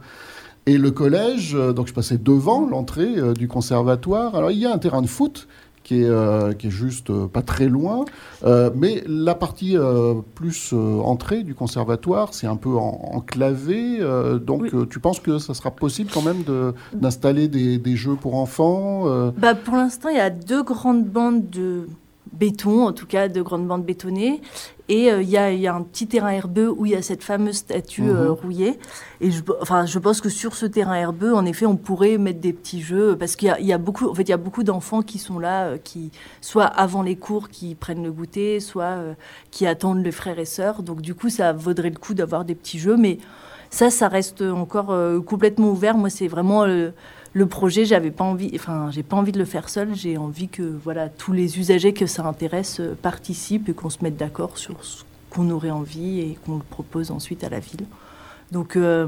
et 0.67 0.79
le 0.79 0.91
collège, 0.91 1.53
donc 1.53 1.89
je 1.89 1.93
passais 1.93 2.17
devant 2.17 2.67
l'entrée 2.67 3.35
du 3.35 3.49
conservatoire. 3.49 4.35
Alors 4.35 4.51
il 4.51 4.59
y 4.59 4.67
a 4.67 4.73
un 4.73 4.79
terrain 4.79 5.03
de 5.03 5.07
foot 5.07 5.47
qui 5.85 6.01
est, 6.01 6.09
euh, 6.09 6.55
qui 6.55 6.67
est 6.69 6.71
juste 6.71 7.11
euh, 7.11 7.29
pas 7.29 7.43
très 7.43 7.69
loin. 7.69 8.07
Euh, 8.45 8.71
mais 8.75 9.05
la 9.07 9.35
partie 9.35 9.77
plus 10.35 10.73
entrée 10.73 11.43
du 11.43 11.55
conservatoire, 11.55 12.35
c'est 12.35 12.47
un 12.47 12.57
peu 12.57 12.75
enclavé. 12.77 14.01
donc, 14.41 14.89
tu 14.89 14.99
penses 14.99 15.21
que 15.21 15.39
ça 15.39 15.55
sera 15.55 15.71
possible 15.71 16.11
quand 16.13 16.23
même 16.23 16.43
d'installer 16.95 17.49
des, 17.49 17.79
des, 17.79 17.97
jeux 17.97 18.17
pour 18.17 18.37
enfants 18.37 19.05
bah, 19.37 19.55
Pour 19.55 19.77
l'instant, 19.77 20.09
il 20.09 20.17
y 20.17 20.21
a 20.21 20.31
deux 20.31 20.63
grandes 20.63 21.05
bandes 21.05 21.49
de 21.51 21.87
béton, 22.33 22.87
en 22.87 22.93
tout 22.93 23.07
cas 23.07 23.29
de 23.29 23.43
grandes 23.43 23.67
bandes 23.67 23.85
bétonnées. 23.85 24.41
Et 24.91 25.11
euh, 25.11 25.23
il 25.23 25.31
y, 25.31 25.39
a 25.39 25.75
un 25.75 25.83
petit 25.83 26.07
terrain 26.07 26.29
herbeux 26.29 26.71
où 26.71 26.85
il 26.85 26.93
y 26.93 26.95
a 26.95 27.01
cette 27.01 27.25
fameuse 27.25 27.57
statue 27.57 28.03
euh, 28.03 28.25
mhm. 28.25 28.31
rouillée. 28.33 28.79
Et 29.23 29.31
je, 29.31 29.43
enfin, 29.63 29.87
je 29.87 29.99
pense 29.99 30.21
que 30.21 30.29
sur 30.29 30.55
ce 30.55 30.67
terrain 30.67 30.95
herbeux, 30.95 31.35
en 31.35 31.47
effet, 31.47 31.65
on 31.65 31.77
pourrait 31.77 32.19
mettre 32.19 32.41
des 32.41 32.53
petits 32.53 32.83
jeux 32.83 33.17
parce 33.17 33.35
qu'il 33.35 33.55
y, 33.61 33.73
a 33.73 33.79
beaucoup, 33.79 34.11
en 34.11 34.15
fait, 34.15 34.25
il 34.25 34.29
y 34.29 34.35
a 34.35 34.39
beaucoup 34.39 34.63
d'enfants 34.63 35.01
qui 35.01 35.19
sont 35.19 35.39
là, 35.39 35.69
euh, 35.69 35.79
qui 35.83 36.11
soit 36.43 36.67
avant 36.67 37.03
les 37.03 37.17
cours, 37.17 37.49
qui 37.49 37.75
prennent 37.75 38.03
le 38.03 38.13
goûter, 38.13 38.61
soit 38.61 38.99
qui 39.51 39.67
attendent 39.67 40.05
les 40.05 40.13
frères 40.13 40.39
et 40.39 40.45
sœurs. 40.45 40.83
Donc 40.83 41.01
du 41.01 41.15
coup, 41.15 41.31
ça 41.31 41.55
vaudrait 41.55 41.91
le 41.91 41.99
coup 41.99 42.13
d'avoir 42.13 42.45
des 42.45 42.55
petits 42.55 42.79
jeux, 42.79 42.97
mais 42.97 43.19
ça, 43.71 43.89
ça 43.89 44.09
reste 44.09 44.43
encore 44.43 44.95
complètement 45.25 45.71
ouvert. 45.71 45.97
Moi, 45.97 46.11
c'est 46.11 46.29
vraiment 46.29 46.67
le 47.35 47.47
projet, 47.47 47.85
j'avais 47.85 48.13
pas 48.13 48.23
envie, 48.23 48.53
enfin, 48.55 48.91
j'ai 48.93 49.03
pas 49.03 49.17
envie 49.17 49.33
de 49.33 49.41
le 49.41 49.45
faire 49.45 49.69
seul. 49.69 49.95
J'ai 49.95 50.17
envie 50.17 50.49
que 50.49 50.63
voilà 50.63 51.09
tous 51.09 51.33
les 51.33 51.59
usagers 51.59 51.93
que 51.93 52.07
ça 52.07 52.25
intéresse 52.25 52.79
euh, 52.79 52.97
participent 53.01 53.69
et 53.69 53.75
qu'on 53.75 53.91
se 53.91 53.99
mette 54.03 54.17
d'accord 54.17 54.57
sur 54.57 54.85
ce 54.85 55.03
qu'on 55.31 55.51
aurait 55.51 55.73
envie 55.73 56.21
et 56.21 56.39
qu'on 56.47 56.57
le 56.57 56.63
propose 56.63 57.11
ensuite 57.11 57.43
à 57.43 57.49
la 57.49 57.59
ville. 57.59 57.87
Donc 58.53 58.77
euh, 58.77 59.07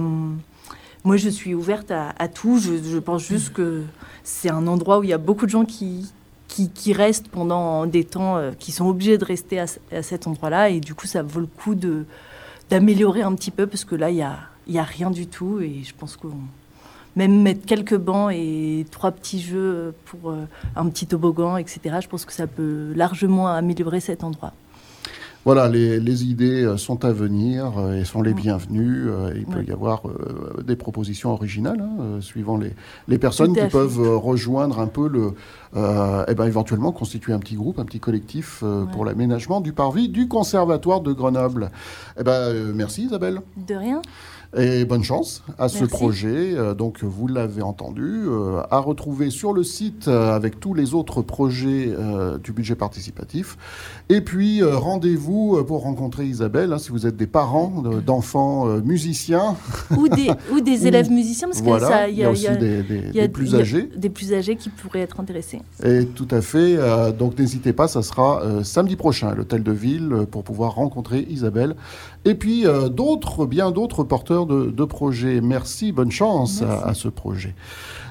moi, 1.05 1.17
je 1.17 1.29
suis 1.29 1.55
ouverte 1.55 1.93
à, 1.93 2.27
tout. 2.27 2.59
Je, 2.59 2.99
pense 2.99 3.23
juste 3.23 3.53
que 3.53 3.85
c'est 4.25 4.51
un 4.51 4.67
endroit 4.67 4.99
où 4.99 5.05
il 5.05 5.11
y 5.11 5.13
a 5.13 5.19
beaucoup 5.19 5.47
de 5.47 5.51
gens 5.53 5.65
qui, 5.65 6.13
qui, 6.49 6.93
restent 6.93 7.29
pendant 7.29 7.87
des 7.87 8.03
temps, 8.03 8.39
euh, 8.39 8.51
qui 8.59 8.73
sont 8.73 8.87
obligés 8.87 9.19
de 9.19 9.25
rester 9.25 9.61
à, 9.61 10.03
cet 10.03 10.27
endroit-là. 10.27 10.71
Et 10.71 10.81
du 10.81 10.95
coup, 10.95 11.07
ça 11.07 11.23
vaut 11.23 11.39
le 11.39 11.47
coup 11.47 11.77
de, 11.77 12.05
d'améliorer 12.71 13.23
un 13.23 13.37
petit 13.37 13.53
peu 13.53 13.69
parce 13.69 13.85
que 13.85 13.95
là, 13.95 14.11
il 14.11 14.17
n'y 14.17 14.23
a, 14.23 14.37
y 14.67 14.79
a 14.79 14.83
rien 14.83 15.13
du 15.13 15.29
tout. 15.29 15.61
Et 15.61 15.85
je 15.85 15.95
pense 15.97 16.17
qu'on 16.17 16.35
même 17.17 17.43
mettre 17.43 17.65
quelques 17.65 17.97
bancs 17.97 18.31
et 18.33 18.87
trois 18.91 19.11
petits 19.11 19.41
jeux 19.41 19.95
pour 20.05 20.31
euh, 20.31 20.45
un 20.77 20.89
petit 20.89 21.07
toboggan, 21.07 21.57
etc. 21.57 21.97
Je 22.03 22.09
pense 22.09 22.25
que 22.25 22.33
ça 22.33 22.47
peut 22.47 22.93
largement 22.95 23.49
améliorer 23.49 24.01
cet 24.01 24.23
endroit. 24.23 24.53
Voilà, 25.47 25.69
les, 25.69 26.25
idées 26.25 26.65
euh, 26.65 26.77
sont 26.77 27.05
à 27.05 27.13
venir 27.13 27.79
euh, 27.79 28.01
et 28.01 28.05
sont 28.05 28.21
les 28.21 28.35
bienvenues. 28.35 29.07
Il 29.37 29.47
peut 29.47 29.65
y 29.65 29.71
avoir 29.71 30.03
des 30.63 30.77
propositions 30.77 31.31
originales, 31.31 31.81
hein, 31.81 32.21
suivant 32.21 32.59
les, 32.59 32.73
les 33.09 33.19
personnes 33.19 33.55
qui 33.55 33.67
peuvent 33.69 34.19
rejoindre 34.19 34.81
un 34.81 34.89
peu 34.89 35.09
le, 35.09 35.35
et 36.29 36.35
ben 36.35 36.47
éventuellement 36.47 36.91
constituer 36.91 37.33
un 37.33 37.39
petit 37.39 37.55
groupe, 37.55 37.79
un 37.79 37.85
petit 37.85 38.01
collectif 38.01 38.63
pour 38.93 39.05
l'aménagement 39.05 39.61
du 39.61 39.73
parvis 39.73 40.09
du 40.09 40.27
Conservatoire 40.27 41.01
de 41.01 41.13
Grenoble. 41.13 41.71
Eh 42.19 42.25
ben, 42.25 42.73
merci 42.75 43.05
Isabelle. 43.05 43.41
De 43.57 43.75
rien. 43.75 44.03
Et 44.57 44.85
bonne 44.85 45.03
chance 45.03 45.43
à 45.59 45.69
ce 45.69 45.85
projet. 45.85 46.55
Euh, 46.55 46.75
donc, 46.75 47.03
vous 47.03 47.27
l'avez 47.27 47.63
entendu, 47.63 48.25
euh, 48.27 48.63
à 48.71 48.79
retrouver 48.79 49.31
sur 49.31 49.53
le 49.53 49.63
site 49.65 50.09
euh, 50.09 50.35
avec 50.35 50.61
tous 50.61 50.73
les 50.73 50.95
autres 50.95 51.23
projets 51.23 51.93
du 52.43 52.53
budget 52.53 52.75
participatif. 52.75 53.57
Et 54.09 54.21
puis, 54.21 54.63
rendez-vous 54.63 55.63
pour 55.65 55.83
rencontrer 55.83 56.27
Isabelle, 56.27 56.73
hein, 56.73 56.79
si 56.79 56.91
vous 56.91 57.07
êtes 57.07 57.17
des 57.17 57.27
parents 57.27 57.83
d'enfants 58.05 58.67
musiciens. 58.81 59.57
Ou 59.97 60.09
des, 60.09 60.31
ou 60.53 60.61
des 60.61 60.87
élèves 60.87 61.11
musiciens, 61.11 61.49
parce 61.49 61.61
qu'il 61.61 62.15
y, 62.17 62.25
a 62.25 62.31
aussi 62.31 62.47
des, 62.59 63.29
plus 63.29 63.55
âgés. 63.55 63.91
Des 63.97 64.11
plus 64.11 64.33
âgés 64.33 64.57
qui 64.57 64.69
pourraient 64.69 65.01
être 65.01 65.21
intéressés. 65.21 65.61
Et 65.85 66.07
tout 66.07 66.29
à 66.31 66.41
fait. 66.41 66.77
donc, 67.19 67.39
n'hésitez 67.39 67.73
pas, 67.73 67.89
ça 67.89 68.03
sera 68.03 68.43
samedi 68.63 68.97
prochain 68.97 69.29
à 69.29 69.35
l'Hôtel 69.35 69.63
de 69.63 69.73
Ville 69.73 70.27
pour 70.31 70.45
pouvoir 70.45 70.75
rencontrer 70.75 71.27
Isabelle. 71.29 71.75
Et 72.27 72.35
puis, 72.35 72.65
d'autres, 72.91 73.47
bien 73.47 73.71
d'autres 73.71 74.03
porteurs 74.03 74.47
de, 74.47 74.85
projets. 74.85 75.41
Merci, 75.41 75.93
bonne 75.93 76.11
chance 76.11 76.61
à, 76.61 76.93
ce 76.93 77.09
projet. 77.09 77.55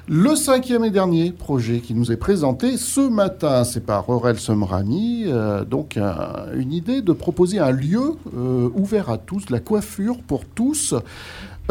Le 0.07 0.35
cinquième 0.35 0.85
et 0.85 0.91
dernier 0.91 1.31
projet 1.31 1.79
qui 1.79 1.95
nous 1.95 2.11
est 2.11 2.17
présenté 2.17 2.77
ce 2.77 3.01
matin, 3.01 3.63
c'est 3.63 3.83
par 3.83 4.07
Aurel 4.07 4.37
Somrani, 4.37 5.23
euh, 5.25 5.65
donc 5.65 5.97
une 5.97 6.73
idée 6.73 7.01
de 7.01 7.11
proposer 7.11 7.57
un 7.57 7.71
lieu 7.71 8.13
euh, 8.37 8.69
ouvert 8.75 9.09
à 9.09 9.17
tous, 9.17 9.47
de 9.47 9.51
la 9.51 9.59
coiffure 9.59 10.19
pour 10.19 10.45
tous. 10.45 10.93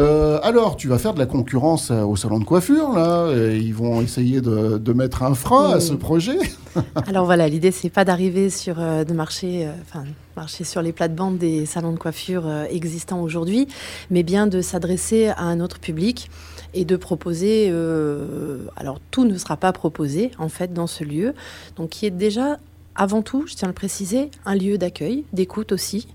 Euh, 0.01 0.39
alors, 0.43 0.75
tu 0.75 0.87
vas 0.87 0.97
faire 0.97 1.13
de 1.13 1.19
la 1.19 1.25
concurrence 1.25 1.89
au 1.91 2.15
salon 2.15 2.39
de 2.39 2.43
coiffure, 2.43 2.91
là. 2.93 3.31
ils 3.33 3.73
vont 3.73 4.01
essayer 4.01 4.41
de, 4.41 4.93
mettre 4.93 5.23
un 5.23 5.33
frein 5.35 5.71
à 5.71 5.79
ce 5.79 5.93
projet. 5.93 6.37
alors 7.07 7.25
voilà, 7.25 7.47
l'idée, 7.47 7.71
c'est 7.71 7.89
pas 7.89 8.03
d'arriver 8.03 8.49
sur, 8.49 8.75
de 8.75 9.13
marcher, 9.13 9.69
enfin, 9.81 10.03
marcher 10.35 10.65
sur 10.65 10.81
les 10.81 10.91
plates-bandes 10.91 11.37
des 11.37 11.65
salons 11.65 11.93
de 11.93 11.97
coiffure 11.97 12.49
existants 12.69 13.21
aujourd'hui, 13.21 13.67
mais 14.09 14.23
bien 14.23 14.47
de 14.47 14.61
s'adresser 14.61 15.27
à 15.27 15.43
un 15.43 15.61
autre 15.61 15.79
public 15.79 16.29
et 16.75 16.85
de 16.85 16.95
proposer. 16.95 17.69
Euh, 17.71 18.67
alors 18.75 18.99
tout 19.09 19.25
ne 19.25 19.37
sera 19.37 19.57
pas 19.57 19.73
proposé 19.73 20.31
en 20.37 20.49
fait 20.49 20.73
dans 20.73 20.87
ce 20.87 21.03
lieu, 21.03 21.33
donc 21.77 21.89
qui 21.89 22.05
est 22.05 22.11
déjà 22.11 22.59
avant 22.95 23.21
tout, 23.21 23.45
je 23.47 23.55
tiens 23.55 23.67
à 23.67 23.71
le 23.71 23.75
préciser, 23.75 24.29
un 24.45 24.55
lieu 24.55 24.77
d'accueil, 24.77 25.25
d'écoute 25.33 25.71
aussi. 25.71 26.07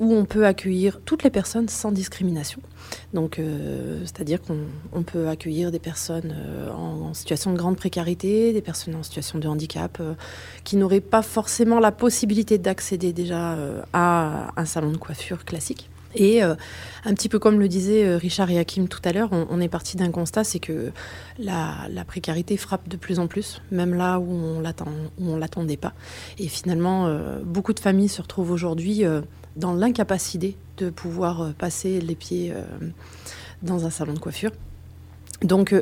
Euh, 0.00 0.04
où 0.04 0.14
on 0.14 0.24
peut 0.24 0.46
accueillir 0.46 1.00
toutes 1.04 1.24
les 1.24 1.30
personnes 1.30 1.68
sans 1.68 1.90
discrimination. 1.90 2.60
Donc, 3.12 3.38
euh, 3.38 4.00
c'est-à-dire 4.04 4.40
qu'on 4.40 5.02
peut 5.02 5.28
accueillir 5.28 5.70
des 5.70 5.78
personnes 5.78 6.34
en, 6.72 7.14
situation 7.14 7.52
de 7.52 7.58
grande 7.58 7.76
précarité, 7.76 8.52
des 8.52 8.62
personnes 8.62 8.94
en 8.94 9.02
situation 9.02 9.38
de 9.38 9.48
handicap, 9.48 10.00
qui 10.64 10.76
n'auraient 10.76 11.00
pas 11.00 11.22
forcément 11.22 11.80
la 11.80 11.90
possibilité 11.90 12.58
d'accéder 12.58 13.12
déjà 13.12 13.56
à 13.92 14.52
un 14.56 14.64
salon 14.64 14.92
de 14.92 14.98
coiffure 14.98 15.44
classique. 15.44 15.90
Et 16.14 16.42
euh, 16.42 16.54
un 17.04 17.14
petit 17.14 17.28
peu 17.28 17.38
comme 17.38 17.60
le 17.60 17.68
disait 17.68 18.04
euh, 18.04 18.16
Richard 18.16 18.50
et 18.50 18.58
Hakim 18.58 18.88
tout 18.88 19.00
à 19.04 19.12
l'heure, 19.12 19.30
on, 19.32 19.60
est 19.60 19.68
parti 19.68 19.96
d'un 19.96 20.10
constat, 20.10 20.44
c'est 20.44 20.58
que 20.58 20.90
la, 21.38 21.88
précarité 22.06 22.56
frappe 22.56 22.88
de 22.88 22.96
plus 22.96 23.18
en 23.18 23.26
plus, 23.26 23.60
même 23.70 23.94
là 23.94 24.18
où 24.18 24.30
on 24.30 24.60
ne 24.60 25.38
l'attendait 25.38 25.76
pas. 25.76 25.92
Et 26.38 26.48
finalement, 26.48 27.06
euh, 27.06 27.38
beaucoup 27.44 27.72
de 27.72 27.80
familles 27.80 28.08
se 28.08 28.22
retrouvent 28.22 28.50
aujourd'hui 28.50 29.04
dans 29.56 29.74
l'incapacité 29.74 30.56
de 30.76 30.90
pouvoir 30.90 31.52
passer 31.54 32.00
les 32.00 32.14
pieds 32.14 32.52
dans 33.62 33.86
un 33.86 33.90
salon 33.90 34.14
de 34.14 34.18
coiffure. 34.18 34.52
Donc 35.42 35.74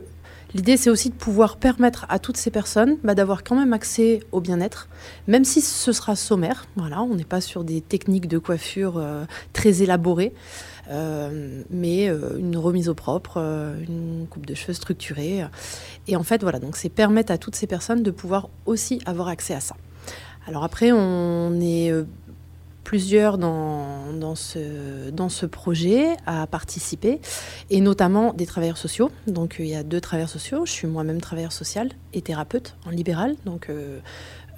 L'idée, 0.55 0.77
c'est 0.77 0.91
aussi 0.91 1.11
de 1.11 1.15
pouvoir 1.15 1.57
permettre 1.57 2.07
à 2.09 2.19
toutes 2.19 2.37
ces 2.37 2.51
personnes 2.51 2.97
bah, 3.03 3.15
d'avoir 3.15 3.43
quand 3.43 3.57
même 3.57 3.73
accès 3.73 4.21
au 4.33 4.41
bien-être, 4.41 4.89
même 5.27 5.45
si 5.45 5.61
ce 5.61 5.93
sera 5.93 6.15
sommaire. 6.15 6.67
Voilà, 6.77 7.03
on 7.03 7.15
n'est 7.15 7.25
pas 7.25 7.41
sur 7.41 7.65
des 7.65 7.81
techniques 7.81 8.29
de 8.29 8.39
coiffure 8.39 8.97
euh, 8.97 9.25
très 9.53 9.83
élaborées, 9.83 10.33
euh, 10.91 11.63
mais 11.69 12.09
euh, 12.09 12.39
une 12.39 12.57
remise 12.57 12.89
au 12.89 12.95
propre, 12.95 13.39
une 13.39 14.27
coupe 14.31 14.47
de 14.47 14.55
cheveux 14.55 14.73
structurée. 14.73 15.45
Et 16.07 16.17
en 16.17 16.23
fait, 16.23 16.43
voilà, 16.43 16.61
donc 16.61 16.77
c'est 16.77 16.89
permettre 16.89 17.33
à 17.33 17.39
toutes 17.39 17.57
ces 17.57 17.67
personnes 17.67 18.03
de 18.03 18.11
pouvoir 18.11 18.49
aussi 18.67 19.03
avoir 19.05 19.29
accès 19.29 19.55
à 19.55 19.61
ça. 19.61 19.77
Alors 20.47 20.63
après, 20.63 20.93
on 20.93 21.61
est 21.61 21.93
plusieurs 22.87 23.37
dans, 23.37 24.13
dans, 24.13 24.37
ce, 24.37 25.11
dans 25.11 25.29
ce 25.29 25.45
projet 25.45 26.17
à 26.25 26.47
participer, 26.47 27.21
et 27.69 27.81
notamment 27.81 28.33
des 28.33 28.47
travailleurs 28.47 28.79
sociaux. 28.79 29.11
Donc 29.27 29.57
il 29.59 29.67
y 29.67 29.75
a 29.75 29.83
deux 29.83 30.01
travailleurs 30.01 30.29
sociaux. 30.29 30.65
Je 30.67 30.71
suis 30.71 30.87
moi-même 30.87 31.21
travailleur 31.21 31.51
social 31.51 31.91
et 32.15 32.23
thérapeute 32.23 32.77
en 32.87 32.91
libéral. 32.91 33.35
Donc 33.45 33.71
euh, 33.71 33.99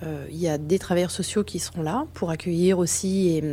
euh, 0.03 0.27
il 0.31 0.37
y 0.37 0.47
a 0.47 0.59
des 0.59 0.79
travailleurs 0.79 1.11
sociaux 1.11 1.43
qui 1.43 1.59
seront 1.59 1.81
là 1.81 2.05
pour 2.13 2.29
accueillir 2.29 2.79
aussi 2.79 3.29
et 3.29 3.45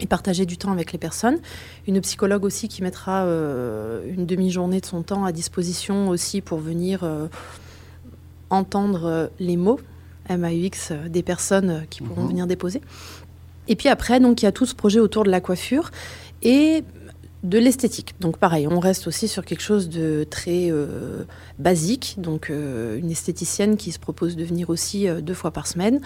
et 0.00 0.08
partager 0.08 0.44
du 0.44 0.56
temps 0.56 0.72
avec 0.72 0.90
les 0.90 0.98
personnes. 0.98 1.38
Une 1.86 2.00
psychologue 2.00 2.44
aussi 2.44 2.66
qui 2.66 2.82
mettra 2.82 3.22
une 3.22 4.26
demi-journée 4.26 4.80
de 4.80 4.86
son 4.86 5.04
temps 5.04 5.24
à 5.24 5.30
disposition 5.30 6.08
aussi 6.08 6.40
pour 6.40 6.58
venir 6.58 7.08
entendre 8.50 9.30
les 9.38 9.56
mots 9.56 9.78
MAUX 10.28 10.92
des 11.08 11.22
personnes 11.22 11.86
qui 11.90 12.02
pourront 12.02 12.22
mhm. 12.22 12.28
venir 12.28 12.46
déposer. 12.48 12.80
Et 13.68 13.76
puis 13.76 13.88
après, 13.88 14.20
donc, 14.20 14.42
il 14.42 14.44
y 14.44 14.48
a 14.48 14.52
tout 14.52 14.66
ce 14.66 14.74
projet 14.74 15.00
autour 15.00 15.24
de 15.24 15.30
la 15.30 15.40
coiffure 15.40 15.90
et 16.42 16.84
de 17.44 17.58
l'esthétique. 17.58 18.14
Donc 18.20 18.38
pareil, 18.38 18.66
on 18.66 18.80
reste 18.80 19.06
aussi 19.06 19.28
sur 19.28 19.44
quelque 19.44 19.60
chose 19.60 19.90
de 19.90 20.26
très 20.28 20.70
euh, 20.70 21.24
basique. 21.58 22.16
Donc 22.16 22.48
euh, 22.48 22.98
une 22.98 23.10
esthéticienne 23.10 23.76
qui 23.76 23.92
se 23.92 23.98
propose 23.98 24.34
de 24.34 24.44
venir 24.44 24.70
aussi 24.70 25.06
euh, 25.06 25.20
deux 25.20 25.34
fois 25.34 25.50
par 25.50 25.66
semaine 25.66 26.00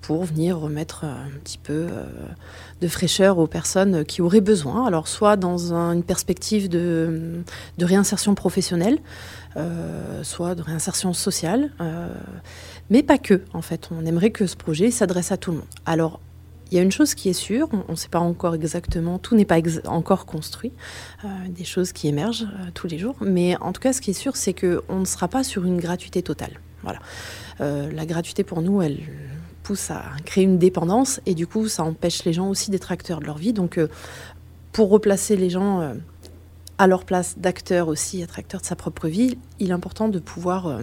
pour 0.00 0.24
venir 0.24 0.58
remettre 0.58 1.04
un 1.04 1.30
petit 1.44 1.58
peu 1.58 1.86
de 2.80 2.88
fraîcheur 2.88 3.38
aux 3.38 3.46
personnes 3.46 4.04
qui 4.04 4.22
auraient 4.22 4.40
besoin. 4.40 4.86
Alors 4.86 5.06
soit 5.06 5.36
dans 5.36 5.74
une 5.74 6.02
perspective 6.02 6.70
de, 6.70 7.42
de, 7.76 7.84
réinsertion 7.84 8.34
professionnelle, 8.34 8.98
soit 10.22 10.54
de 10.54 10.62
réinsertion 10.62 11.12
sociale, 11.12 11.70
mais 12.88 13.02
pas 13.02 13.18
que 13.18 13.42
en 13.52 13.60
fait. 13.60 13.90
On 13.92 14.06
aimerait 14.06 14.30
que 14.30 14.46
ce 14.46 14.56
projet 14.56 14.90
s'adresse 14.90 15.32
à 15.32 15.36
tout 15.36 15.50
le 15.50 15.58
monde. 15.58 15.66
Alors 15.84 16.18
il 16.70 16.76
y 16.76 16.78
a 16.78 16.82
une 16.82 16.92
chose 16.92 17.14
qui 17.14 17.28
est 17.28 17.34
sûre, 17.34 17.68
on 17.88 17.92
ne 17.92 17.96
sait 17.96 18.08
pas 18.08 18.20
encore 18.20 18.54
exactement, 18.54 19.18
tout 19.18 19.34
n'est 19.34 19.44
pas 19.44 19.58
encore 19.86 20.24
construit, 20.24 20.72
euh, 21.24 21.28
des 21.48 21.64
choses 21.64 21.92
qui 21.92 22.06
émergent 22.06 22.44
euh, 22.44 22.70
tous 22.74 22.86
les 22.86 22.98
jours, 22.98 23.16
mais 23.20 23.56
en 23.60 23.72
tout 23.72 23.80
cas, 23.80 23.92
ce 23.92 24.00
qui 24.00 24.10
est 24.10 24.14
sûr, 24.14 24.36
c'est 24.36 24.54
qu'on 24.54 25.00
ne 25.00 25.04
sera 25.04 25.26
pas 25.26 25.42
sur 25.42 25.64
une 25.64 25.78
gratuité 25.78 26.22
totale. 26.22 26.60
Voilà. 26.82 27.00
Euh, 27.60 27.90
la 27.92 28.06
gratuité 28.06 28.44
pour 28.44 28.62
nous, 28.62 28.82
elle 28.82 29.00
pousse 29.64 29.90
à 29.90 30.02
créer 30.24 30.44
une 30.44 30.58
dépendance 30.58 31.20
et 31.26 31.34
du 31.34 31.46
coup, 31.46 31.68
ça 31.68 31.82
empêche 31.82 32.24
les 32.24 32.32
gens 32.32 32.48
aussi 32.48 32.70
d'être 32.70 32.92
acteurs 32.92 33.20
de 33.20 33.26
leur 33.26 33.38
vie. 33.38 33.52
Donc, 33.52 33.78
pour 34.72 34.90
replacer 34.90 35.36
les 35.36 35.50
gens 35.50 35.94
à 36.78 36.86
leur 36.86 37.04
place 37.04 37.38
d'acteurs 37.38 37.88
aussi, 37.88 38.22
être 38.22 38.38
acteur 38.38 38.62
de 38.62 38.66
sa 38.66 38.76
propre 38.76 39.08
vie, 39.08 39.36
il 39.58 39.70
est 39.70 39.74
important 39.74 40.08
de 40.08 40.18
pouvoir 40.18 40.80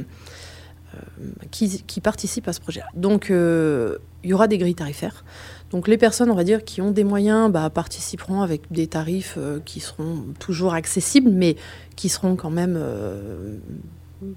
qui, 1.49 2.01
participent 2.01 2.47
à 2.47 2.53
ce 2.53 2.59
projet-là. 2.59 2.87
Donc, 2.93 3.29
il 3.29 4.29
y 4.29 4.33
aura 4.33 4.47
des 4.47 4.59
grilles 4.59 4.75
tarifaires. 4.75 5.23
Donc 5.71 5.87
les 5.87 5.97
personnes, 5.97 6.31
on 6.31 6.35
va 6.35 6.43
qui 6.43 6.81
ont 6.81 6.91
des 6.91 7.03
moyens, 7.03 7.51
bah, 7.51 7.69
participeront 7.69 8.41
avec 8.41 8.71
des 8.71 8.87
tarifs 8.87 9.35
euh, 9.37 9.59
qui 9.65 9.79
seront 9.79 10.23
toujours 10.39 10.73
accessibles, 10.73 11.29
mais 11.29 11.57
qui 11.95 12.07
seront 12.07 12.35
quand 12.37 12.49
même 12.49 12.77
euh, 12.77 13.57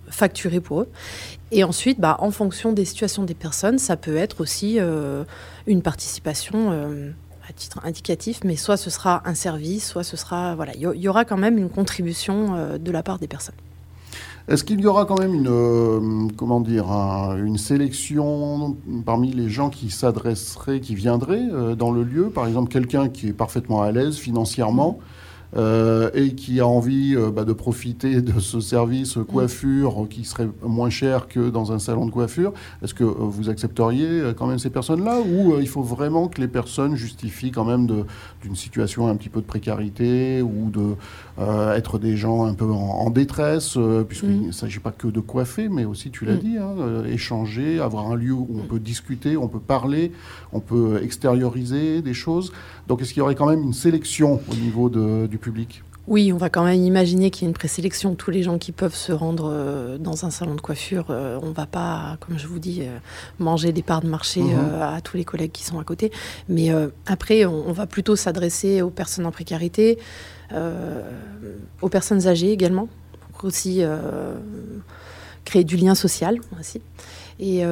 facturés 0.09 0.61
pour 0.61 0.83
eux. 0.83 0.89
Et 1.53 1.62
ensuite, 1.62 2.01
bah, 2.01 2.16
en 2.18 2.33
fonction 2.33 2.72
des 2.72 2.85
situations 2.85 3.22
des 3.22 3.35
personnes, 3.35 3.78
ça 3.78 3.97
peut 3.97 4.16
être 4.16 4.41
aussi 4.41 4.81
euh, 4.81 5.24
une 5.68 5.83
participation 5.83 6.72
à 7.49 7.53
titre 7.53 7.81
indicatif, 7.85 8.41
mais 8.45 8.57
soit 8.57 8.76
ce 8.76 8.91
sera 8.91 9.22
un 9.24 9.35
service, 9.35 9.87
soit 9.89 10.05
ce 10.05 10.16
sera... 10.16 10.57
Voilà, 10.57 10.72
il 10.74 10.83
y, 10.83 11.09
aura 11.09 11.24
quand 11.24 11.39
même 11.39 11.59
une 11.59 11.70
contribution 11.70 12.76
de 12.78 12.91
la 12.91 13.03
part 13.03 13.18
des 13.18 13.28
personnes. 13.28 13.55
Est-ce 14.51 14.65
qu'il 14.65 14.81
y 14.81 14.87
aura 14.87 15.05
quand 15.05 15.21
même 15.21 15.33
une, 15.33 15.47
euh, 15.49 16.27
comment 16.37 16.61
une 16.61 17.57
sélection 17.57 18.77
parmi 19.07 19.31
les 19.31 19.49
gens 19.49 19.71
qui 19.71 19.91
s'adresseraient, 19.91 20.81
qui 20.81 20.97
viendraient 20.97 21.47
euh, 21.53 21.77
dans 21.77 21.93
le 21.93 22.03
lieu? 22.03 22.31
Par 22.31 22.49
exemple, 22.49 22.69
quelqu'un 22.69 23.09
qui 23.09 23.29
est 23.29 23.33
parfaitement 23.33 23.81
à 23.81 23.93
l'aise 23.93 24.17
financièrement 24.17 24.99
euh, 25.57 26.11
et 26.15 26.35
qui 26.35 26.59
a 26.59 26.67
envie 26.67 27.17
bah, 27.33 27.45
de 27.45 27.53
profiter 27.53 28.23
de 28.23 28.41
ce 28.41 28.59
service 28.59 29.19
coiffure 29.29 30.09
qui 30.11 30.25
serait 30.25 30.49
moins 30.65 30.91
cher 30.91 31.29
que 31.29 31.49
dans 31.49 31.71
un 31.71 31.79
salon 31.79 32.07
de 32.07 32.11
coiffure, 32.11 32.53
est-ce 32.83 32.95
que 32.95 33.05
vous 33.05 33.51
accepteriez 33.51 34.33
quand 34.37 34.49
même 34.49 34.59
ces 34.59 34.71
personnes-là? 34.71 35.21
Ou 35.21 35.61
il 35.61 35.69
faut 35.69 35.83
vraiment 35.83 36.27
que 36.27 36.41
les 36.41 36.49
personnes 36.49 36.97
justifient 36.97 37.53
quand 37.53 37.65
même 37.65 37.87
d'une 38.43 38.57
situation 38.57 39.07
un 39.07 39.15
petit 39.15 39.29
peu 39.29 39.43
de 39.43 39.47
précarité 39.47 40.43
ou 40.43 40.71
de 40.71 40.97
être 41.74 41.99
des 41.99 42.16
gens 42.16 42.45
un 42.45 42.55
peu 42.55 42.66
en, 42.66 43.09
détresse, 43.11 43.78
puisqu'il 44.09 44.49
ne 44.49 44.53
s'agit 44.53 44.78
pas 44.78 44.93
que 44.93 45.09
de 45.09 45.20
coiffer, 45.20 45.68
mais 45.68 45.84
aussi, 45.84 46.11
tu 46.11 46.24
l'as 46.24 46.36
dit, 46.36 46.59
hein, 46.59 47.05
échanger, 47.07 47.80
avoir 47.80 48.11
un 48.11 48.14
lieu 48.14 48.32
où 48.32 48.49
on 48.55 48.66
peut 48.66 48.78
discuter, 48.78 49.36
on 49.36 49.49
peut 49.49 49.61
parler, 49.61 50.12
on 50.53 50.61
peut 50.61 51.01
extérioriser 51.03 52.03
des 52.03 52.14
choses. 52.14 52.53
Donc 52.88 53.01
est-ce 53.01 53.11
qu'il 53.12 53.20
y 53.20 53.22
aurait 53.22 53.34
quand 53.34 53.49
même 53.49 53.62
une 53.62 53.72
sélection 53.72 54.41
au 54.51 54.55
niveau 54.55 54.91
du 54.91 55.38
public? 55.38 55.82
Oui, 56.11 56.32
on 56.32 56.38
va 56.38 56.51
quand 56.51 56.64
même 56.64 56.82
imaginer 56.82 57.30
qu'il 57.30 57.43
y 57.43 57.47
a 57.47 57.49
une 57.51 57.55
présélection. 57.55 58.16
Tous 58.16 58.32
les 58.32 58.43
gens 58.43 58.59
qui 58.59 58.72
peuvent 58.72 58.97
se 58.97 59.12
rendre 59.12 59.49
euh, 59.53 59.97
dans 59.97 60.24
un 60.24 60.30
salon 60.30 60.57
de 60.57 60.61
coiffure, 60.61 61.07
euh, 61.11 61.38
on 61.41 61.51
ne 61.51 61.55
va 61.55 61.66
pas, 61.66 62.16
comme 62.18 62.36
je 62.36 62.49
vous 62.49 62.59
dis, 62.59 62.80
euh, 62.82 62.99
manger 63.38 63.70
des 63.70 63.82
parts 63.82 64.01
de 64.01 64.09
marché 64.09 64.41
mhm. 64.41 64.82
à 64.82 65.01
tous 65.03 65.16
les 65.16 65.24
collègues 65.24 65.53
qui 65.53 65.62
sont 65.62 65.78
à 65.78 65.84
côté. 65.84 66.11
Mais 66.49 66.70
après, 67.07 67.45
on, 67.45 67.72
va 67.72 67.86
plutôt 67.86 68.16
s'adresser 68.16 68.82
aux 68.82 68.91
personnes 68.91 69.24
en 69.24 69.30
précarité, 69.30 69.99
aux 70.53 71.89
personnes 71.89 72.27
âgées 72.27 72.53
également, 72.53 72.89
pour 73.33 73.45
aussi 73.45 73.83
créer 75.45 75.65
du 75.65 75.77
lien 75.77 75.95
social 75.95 76.39
aussi. 76.59 76.81
Et, 77.39 77.65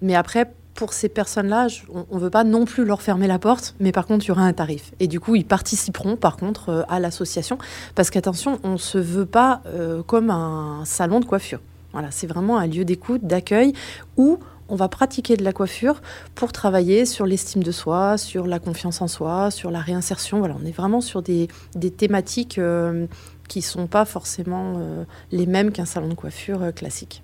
mais 0.00 0.14
après, 0.14 0.52
pour 0.74 0.92
ces 0.92 1.08
personnes-là, 1.08 1.68
on 2.10 2.16
ne 2.16 2.20
veut 2.20 2.30
pas 2.30 2.44
non 2.44 2.64
plus 2.64 2.84
leur 2.84 3.00
fermer 3.00 3.26
la 3.26 3.38
porte, 3.38 3.74
mais 3.80 3.92
par 3.92 4.06
contre, 4.06 4.24
il 4.24 4.28
y 4.28 4.30
aura 4.32 4.42
un 4.42 4.52
tarif. 4.52 4.92
Et 5.00 5.06
du 5.06 5.20
coup, 5.20 5.36
ils 5.36 5.46
participeront, 5.46 6.16
par 6.16 6.36
contre, 6.36 6.68
euh, 6.68 6.82
à 6.88 6.98
l'association. 7.00 7.58
Parce 7.94 8.10
qu'attention, 8.10 8.58
on 8.64 8.72
ne 8.72 8.76
se 8.76 8.98
veut 8.98 9.26
pas 9.26 9.62
euh, 9.66 10.02
comme 10.02 10.30
un 10.30 10.82
salon 10.84 11.20
de 11.20 11.24
coiffure. 11.24 11.60
Voilà, 11.92 12.10
c'est 12.10 12.26
vraiment 12.26 12.58
un 12.58 12.66
lieu 12.66 12.84
d'écoute, 12.84 13.24
d'accueil, 13.24 13.72
où 14.16 14.40
on 14.68 14.76
va 14.76 14.88
pratiquer 14.88 15.36
de 15.36 15.44
la 15.44 15.52
coiffure 15.52 16.00
pour 16.34 16.52
travailler 16.52 17.06
sur 17.06 17.26
l'estime 17.26 17.62
de 17.62 17.72
soi, 17.72 18.18
sur 18.18 18.46
la 18.46 18.58
confiance 18.58 19.02
en 19.02 19.08
soi, 19.08 19.50
sur 19.50 19.70
la 19.70 19.80
réinsertion. 19.80 20.38
Voilà, 20.38 20.56
on 20.62 20.66
est 20.66 20.72
vraiment 20.72 21.00
sur 21.00 21.22
des, 21.22 21.48
thématiques 21.96 22.58
euh, 22.58 23.06
qui 23.48 23.58
ne 23.60 23.64
sont 23.64 23.86
pas 23.86 24.04
forcément 24.04 24.80
les 25.32 25.46
mêmes 25.46 25.70
qu'un 25.70 25.84
salon 25.84 26.08
de 26.08 26.14
coiffure 26.14 26.72
classique. 26.74 27.22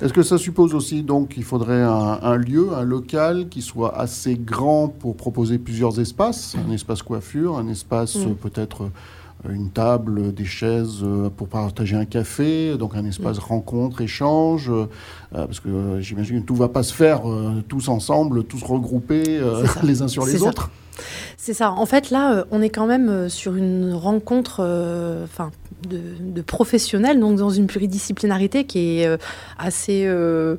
Est-ce 0.00 0.12
que 0.12 0.22
ça 0.22 0.38
suppose 0.38 0.74
aussi 0.74 1.02
donc 1.02 1.28
qu'il 1.28 1.44
faudrait 1.44 1.80
un, 1.82 2.36
lieu, 2.36 2.72
un 2.74 2.82
local 2.82 3.48
qui 3.48 3.62
soit 3.62 3.96
assez 3.96 4.34
grand 4.34 4.88
pour 4.88 5.16
proposer 5.16 5.58
plusieurs 5.58 6.00
espaces, 6.00 6.56
un 6.56 6.72
espace 6.72 7.02
coiffure, 7.02 7.56
un 7.56 7.68
espace 7.68 8.16
mm. 8.16 8.34
peut-être 8.34 8.84
euh, 8.84 8.90
une 9.48 9.70
table, 9.70 10.32
des 10.32 10.44
chaises 10.44 11.00
euh, 11.02 11.30
pour 11.30 11.48
partager 11.48 11.96
un 11.96 12.04
café, 12.04 12.76
donc 12.76 12.94
un 12.94 13.04
espace 13.04 13.38
rencontre, 13.38 14.00
échange, 14.00 14.70
euh, 14.70 14.86
parce 15.32 15.60
que 15.60 16.00
j'imagine 16.00 16.42
que 16.42 16.46
tout 16.46 16.54
ne 16.54 16.58
va 16.58 16.68
pas 16.68 16.82
se 16.82 16.94
faire 16.94 17.22
tous 17.68 17.88
ensemble, 17.88 18.44
tous 18.44 18.62
regroupés 18.62 19.40
les 19.82 20.02
uns 20.02 20.08
sur 20.08 20.26
les 20.26 20.42
autres. 20.42 20.70
C'est 21.36 21.54
ça. 21.54 21.72
En 21.72 21.86
fait, 21.86 22.10
là, 22.10 22.44
on 22.50 22.62
est 22.62 22.70
quand 22.70 22.86
même 22.86 23.28
sur 23.28 23.56
une 23.56 23.94
rencontre, 23.94 24.60
enfin, 25.24 25.50
de, 25.88 26.42
professionnels, 26.42 27.20
donc 27.20 27.38
dans 27.38 27.50
une 27.50 27.66
pluridisciplinarité 27.66 28.64
qui 28.64 29.00
est 29.00 29.06
euh, 29.06 29.16
assez 29.58 30.04
euh, 30.06 30.12
euh, 30.12 30.56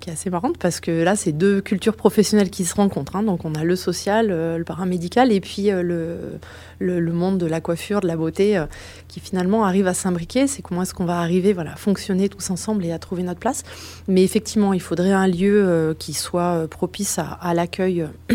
qui 0.00 0.10
est 0.10 0.12
assez 0.12 0.30
marrante 0.30 0.58
parce 0.58 0.80
que 0.80 0.90
là, 0.90 1.16
c'est 1.16 1.32
deux 1.32 1.60
cultures 1.60 1.96
professionnelles 1.96 2.50
qui 2.50 2.64
se 2.64 2.74
rencontrent. 2.74 3.16
Hein. 3.16 3.22
Donc, 3.22 3.44
on 3.44 3.54
a 3.54 3.64
le 3.64 3.76
social, 3.76 4.28
le 4.28 4.64
paramédical 4.64 5.32
et 5.32 5.40
puis 5.40 5.70
le, 5.70 6.38
le, 6.78 7.12
monde 7.12 7.38
de 7.38 7.46
la 7.46 7.60
coiffure, 7.60 8.00
de 8.00 8.06
la 8.06 8.16
beauté 8.16 8.62
qui 9.08 9.20
finalement 9.20 9.64
arrive 9.64 9.86
à 9.86 9.94
s'imbriquer. 9.94 10.46
C'est 10.46 10.62
comment 10.62 10.82
est-ce 10.82 10.94
qu'on 10.94 11.04
va 11.04 11.18
arriver 11.18 11.52
voilà, 11.52 11.72
à 11.72 11.76
fonctionner 11.76 12.28
tous 12.28 12.50
ensemble 12.50 12.84
et 12.84 12.92
à 12.92 12.98
trouver 12.98 13.22
notre 13.22 13.40
place. 13.40 13.62
Mais 14.08 14.22
effectivement, 14.22 14.72
il 14.72 14.80
faudrait 14.80 15.12
un 15.12 15.26
lieu 15.26 15.94
qui 15.98 16.12
soit 16.12 16.68
propice 16.68 17.18
à 17.18 17.54
l'accueil 17.54 18.06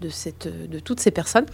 de 0.00 0.78
toutes 0.80 1.00
ces 1.00 1.10
personnes. 1.10 1.46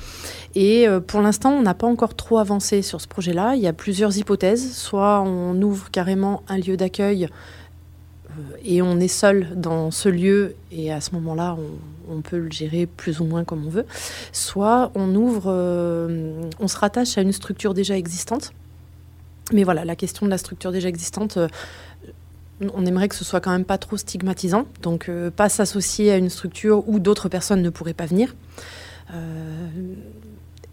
Et 0.54 0.86
euh, 0.86 1.00
pour 1.00 1.20
l'instant, 1.20 1.50
on 1.52 1.62
n'a 1.62 1.74
pas 1.74 1.86
encore 1.86 2.14
trop 2.14 2.38
avancé 2.38 2.82
sur 2.82 3.00
ce 3.00 3.08
projet-là. 3.08 3.54
Il 3.56 3.62
y 3.62 3.66
a 3.66 3.72
plusieurs 3.72 4.16
hypothèses. 4.16 4.74
Soit 4.74 5.22
on 5.22 5.60
ouvre 5.62 5.90
carrément 5.90 6.42
un 6.48 6.58
lieu 6.58 6.76
d'accueil 6.76 7.24
euh, 7.24 7.28
et 8.64 8.82
on 8.82 8.98
est 9.00 9.08
seul 9.08 9.48
dans 9.54 9.90
ce 9.90 10.08
lieu 10.08 10.54
et 10.72 10.92
à 10.92 11.00
ce 11.00 11.12
moment-là, 11.12 11.56
on, 12.08 12.20
peut 12.20 12.38
le 12.38 12.50
gérer 12.50 12.86
plus 12.86 13.20
ou 13.20 13.24
moins 13.24 13.44
comme 13.44 13.66
on 13.66 13.70
veut. 13.70 13.86
Soit 14.32 14.90
on 14.94 15.14
ouvre, 15.14 15.44
euh, 15.48 16.48
on 16.60 16.68
se 16.68 16.76
rattache 16.76 17.18
à 17.18 17.22
une 17.22 17.32
structure 17.32 17.74
déjà 17.74 17.96
existante. 17.96 18.52
Mais 19.52 19.64
voilà, 19.64 19.84
la 19.84 19.96
question 19.96 20.26
de 20.26 20.30
la 20.30 20.38
structure 20.38 20.72
déjà 20.72 20.88
existante, 20.88 21.38
on 22.60 22.86
aimerait 22.86 23.08
que 23.08 23.14
ce 23.14 23.24
soit 23.24 23.40
quand 23.40 23.50
même 23.50 23.64
pas 23.64 23.78
trop 23.78 23.96
stigmatisant, 23.96 24.66
donc 24.82 25.08
euh, 25.08 25.30
pas 25.30 25.48
s'associer 25.48 26.12
à 26.12 26.16
une 26.16 26.30
structure 26.30 26.88
où 26.88 26.98
d'autres 26.98 27.28
personnes 27.28 27.62
ne 27.62 27.70
pourraient 27.70 27.94
pas 27.94 28.06
venir. 28.06 28.34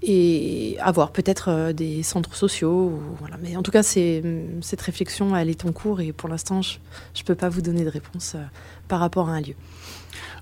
Euh, 0.04 0.08
et 0.08 0.78
avoir 0.80 1.12
peut-être 1.12 1.72
des 1.74 2.04
centres 2.04 2.36
sociaux. 2.36 3.00
Mais 3.42 3.56
en 3.56 3.62
tout 3.62 3.72
cas, 3.72 3.84
c'est, 3.84 4.24
cette 4.62 4.82
réflexion, 4.82 5.36
elle 5.36 5.50
est 5.50 5.66
en 5.66 5.72
cours 5.72 6.02
et 6.02 6.12
pour 6.12 6.30
l'instant, 6.30 6.62
je 6.62 6.78
ne 7.18 7.24
peux 7.24 7.36
pas 7.36 7.50
vous 7.50 7.62
donner 7.62 7.84
de 7.84 7.90
réponse 7.90 8.36
par 8.88 9.00
rapport 9.00 9.30
à 9.30 9.34
un 9.34 9.42
lieu. 9.42 9.56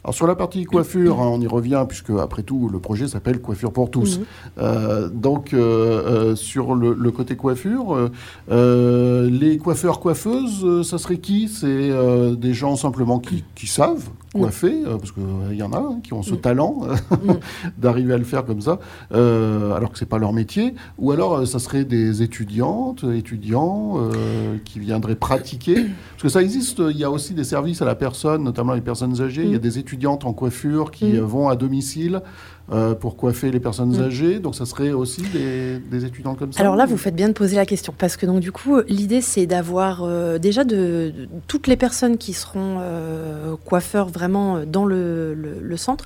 Alors 0.03 0.15
sur 0.15 0.27
la 0.27 0.35
partie 0.35 0.63
coiffure, 0.63 1.19
hein, 1.19 1.29
on 1.29 1.41
y 1.41 1.47
revient 1.47 1.83
puisque 1.87 2.11
après 2.11 2.43
tout 2.43 2.69
le 2.69 2.79
projet 2.79 3.07
s'appelle 3.07 3.41
Coiffure 3.41 3.73
pour 3.73 3.91
tous. 3.91 4.19
Mhm. 4.19 4.25
Euh, 4.59 5.09
donc 5.09 5.53
euh, 5.53 5.59
euh, 5.59 6.35
sur 6.35 6.73
le, 6.73 7.11
côté 7.11 7.35
coiffure, 7.35 8.09
les 8.49 9.57
coiffeurs 9.57 9.99
coiffeuses, 9.99 10.87
ça 10.87 10.97
serait 10.97 11.17
qui? 11.17 11.49
C'est 11.49 11.89
des 12.37 12.53
gens 12.53 12.75
simplement 12.75 13.19
qui, 13.19 13.43
qui 13.55 13.67
savent 13.67 14.09
coiffer, 14.31 14.83
parce 14.83 15.11
qu'il 15.11 15.57
y 15.57 15.63
en 15.63 15.73
a 15.73 15.79
hein, 15.79 15.99
qui 16.03 16.13
ont 16.13 16.21
ce 16.21 16.35
talent 16.35 16.81
d'arriver 17.77 18.13
à 18.13 18.17
le 18.17 18.23
faire 18.23 18.45
comme 18.45 18.61
ça, 18.61 18.79
alors 19.11 19.91
que 19.91 19.97
c'est 19.97 20.05
pas 20.05 20.19
leur 20.19 20.33
métier. 20.33 20.75
Ou 20.97 21.11
alors 21.11 21.45
ça 21.47 21.59
serait 21.59 21.83
des 21.83 22.21
étudiantes, 22.21 23.03
étudiants 23.03 23.97
qui 24.63 24.79
viendraient 24.79 25.15
pratiquer, 25.15 25.87
parce 26.11 26.23
que 26.23 26.29
ça 26.29 26.41
existe. 26.41 26.79
Il 26.89 26.97
y 26.97 27.03
a 27.03 27.11
aussi 27.11 27.33
des 27.33 27.43
services 27.43 27.81
à 27.81 27.85
la 27.85 27.95
personne, 27.95 28.43
notamment 28.43 28.73
les 28.73 28.81
personnes 28.81 29.19
âgées. 29.21 29.43
Il 29.43 29.51
y 29.51 29.55
a 29.55 29.59
des 29.59 29.79
étudiantes 29.89 30.25
en 30.25 30.33
coiffure 30.33 30.91
qui 30.91 31.13
mm. 31.13 31.19
vont 31.19 31.49
à 31.49 31.55
domicile 31.55 32.21
euh, 32.71 32.93
pour 32.93 33.17
coiffer 33.17 33.49
les 33.49 33.59
personnes 33.59 33.97
mm. 33.97 34.03
âgées. 34.03 34.39
Donc, 34.39 34.53
ça 34.53 34.67
serait 34.67 34.91
aussi 34.91 35.23
des, 35.33 36.05
étudiants 36.05 36.35
comme 36.35 36.53
ça. 36.53 36.61
Alors 36.61 36.75
là, 36.75 36.85
vous 36.85 36.97
faites 36.97 37.15
bien 37.15 37.27
de 37.27 37.33
poser 37.33 37.55
la 37.55 37.65
question 37.65 37.93
parce 37.97 38.15
que 38.15 38.27
donc 38.27 38.41
du 38.41 38.51
coup, 38.51 38.79
l'idée 38.87 39.21
c'est 39.21 39.47
d'avoir 39.47 40.03
euh, 40.03 40.37
déjà 40.37 40.63
de, 40.63 41.11
toutes 41.47 41.65
les 41.65 41.75
personnes 41.75 42.17
qui 42.19 42.33
seront 42.33 42.77
euh, 42.79 43.55
coiffeurs 43.65 44.09
vraiment 44.09 44.63
dans 44.65 44.85
le, 44.85 45.33
le, 45.33 45.77
centre 45.77 46.05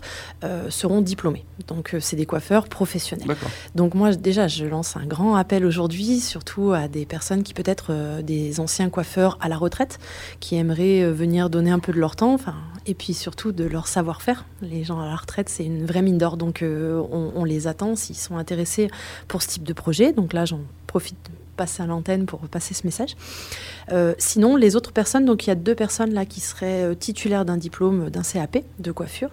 seront 0.69 1.01
diplômés. 1.01 1.45
Donc, 1.67 1.95
c'est 1.99 2.15
des 2.15 2.25
coiffeurs 2.25 2.67
professionnels. 2.67 3.36
Donc 3.75 3.93
moi, 3.95 4.13
déjà, 4.13 4.47
je 4.47 4.65
lance 4.65 4.95
un 4.95 5.05
grand 5.05 5.36
appel 5.36 5.65
aujourd'hui, 5.65 6.19
surtout 6.19 6.71
à 6.71 6.88
des 6.88 7.05
personnes 7.05 7.43
qui 7.43 7.53
peut-être 7.53 8.21
des 8.21 8.59
anciens 8.59 8.89
coiffeurs 8.89 9.38
à 9.41 9.49
la 9.49 9.57
retraite, 9.57 9.99
qui 10.39 10.55
aimeraient 10.55 11.11
venir 11.11 11.49
donner 11.49 11.71
un 11.71 11.79
peu 11.79 11.91
de 11.91 11.99
leur 11.99 12.15
temps, 12.15 12.34
enfin, 12.34 12.55
et 12.86 12.93
puis 12.93 13.13
surtout 13.13 13.51
de 13.51 13.63
leur 13.63 13.88
savoir-faire. 13.88 14.45
Les 14.61 14.84
gens 14.84 14.99
à 14.99 15.05
la 15.05 15.15
retraite, 15.15 15.49
c'est 15.49 15.65
une 15.65 15.86
vraie 15.86 16.01
mine 16.01 16.17
d'or. 16.17 16.38
Donc 16.38 16.61
euh, 16.61 17.01
on, 17.11 17.43
les 17.43 17.67
attend 17.67 17.95
s'ils 17.95 18.15
sont 18.15 18.38
intéressés 18.38 18.89
pour 19.27 19.41
ce 19.41 19.47
type 19.49 19.63
de 19.63 19.73
projet. 19.73 20.13
Donc 20.13 20.34
là, 20.34 20.45
j'en 20.45 20.61
profite 20.88 21.29
passer 21.56 21.84
à 21.84 21.86
l'antenne 21.86 22.26
pour 22.26 22.39
passer 22.41 22.74
ce 22.74 22.86
message. 22.86 23.16
Euh, 23.91 24.14
sinon, 24.18 24.56
les 24.56 24.76
autres 24.76 24.91
personnes, 24.91 25.26
donc 25.26 25.45
il 25.45 25.49
y 25.49 25.51
a 25.51 25.56
deux 25.56 25.76
personnes 25.76 26.14
là 26.14 26.26
qui 26.26 26.39
seraient 26.39 26.84
euh, 26.84 26.95
titulaires 26.95 27.45
d'un 27.45 27.58
diplôme 27.58 28.10
d'un 28.10 28.22
CAP 28.22 28.64
de 28.80 28.91
coiffure. 28.91 29.30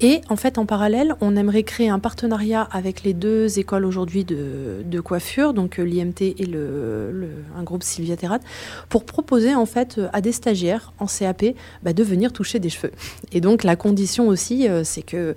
Et 0.00 0.20
en 0.28 0.36
fait, 0.36 0.58
en 0.58 0.66
parallèle, 0.66 1.14
on 1.20 1.36
aimerait 1.36 1.62
créer 1.62 1.88
un 1.88 1.98
partenariat 1.98 2.62
avec 2.70 3.02
les 3.02 3.14
deux 3.14 3.58
écoles 3.58 3.84
aujourd'hui 3.84 4.24
de, 4.24 5.00
coiffure, 5.00 5.54
donc 5.54 5.76
l'IMT 5.76 6.20
et 6.20 6.46
le, 6.46 7.28
un 7.56 7.62
groupe 7.62 7.82
Sylvia 7.82 8.16
Terrat, 8.16 8.40
pour 8.88 9.04
proposer 9.04 9.54
en 9.54 9.64
fait 9.64 10.00
à 10.12 10.20
des 10.20 10.32
stagiaires 10.32 10.92
en 10.98 11.06
CAP 11.06 11.54
bah, 11.82 11.92
de 11.92 12.02
venir 12.02 12.32
toucher 12.32 12.58
des 12.58 12.68
cheveux. 12.68 12.92
Et 13.32 13.40
donc 13.40 13.62
la 13.62 13.76
condition 13.76 14.28
aussi, 14.28 14.66
c'est 14.82 15.02
que 15.02 15.34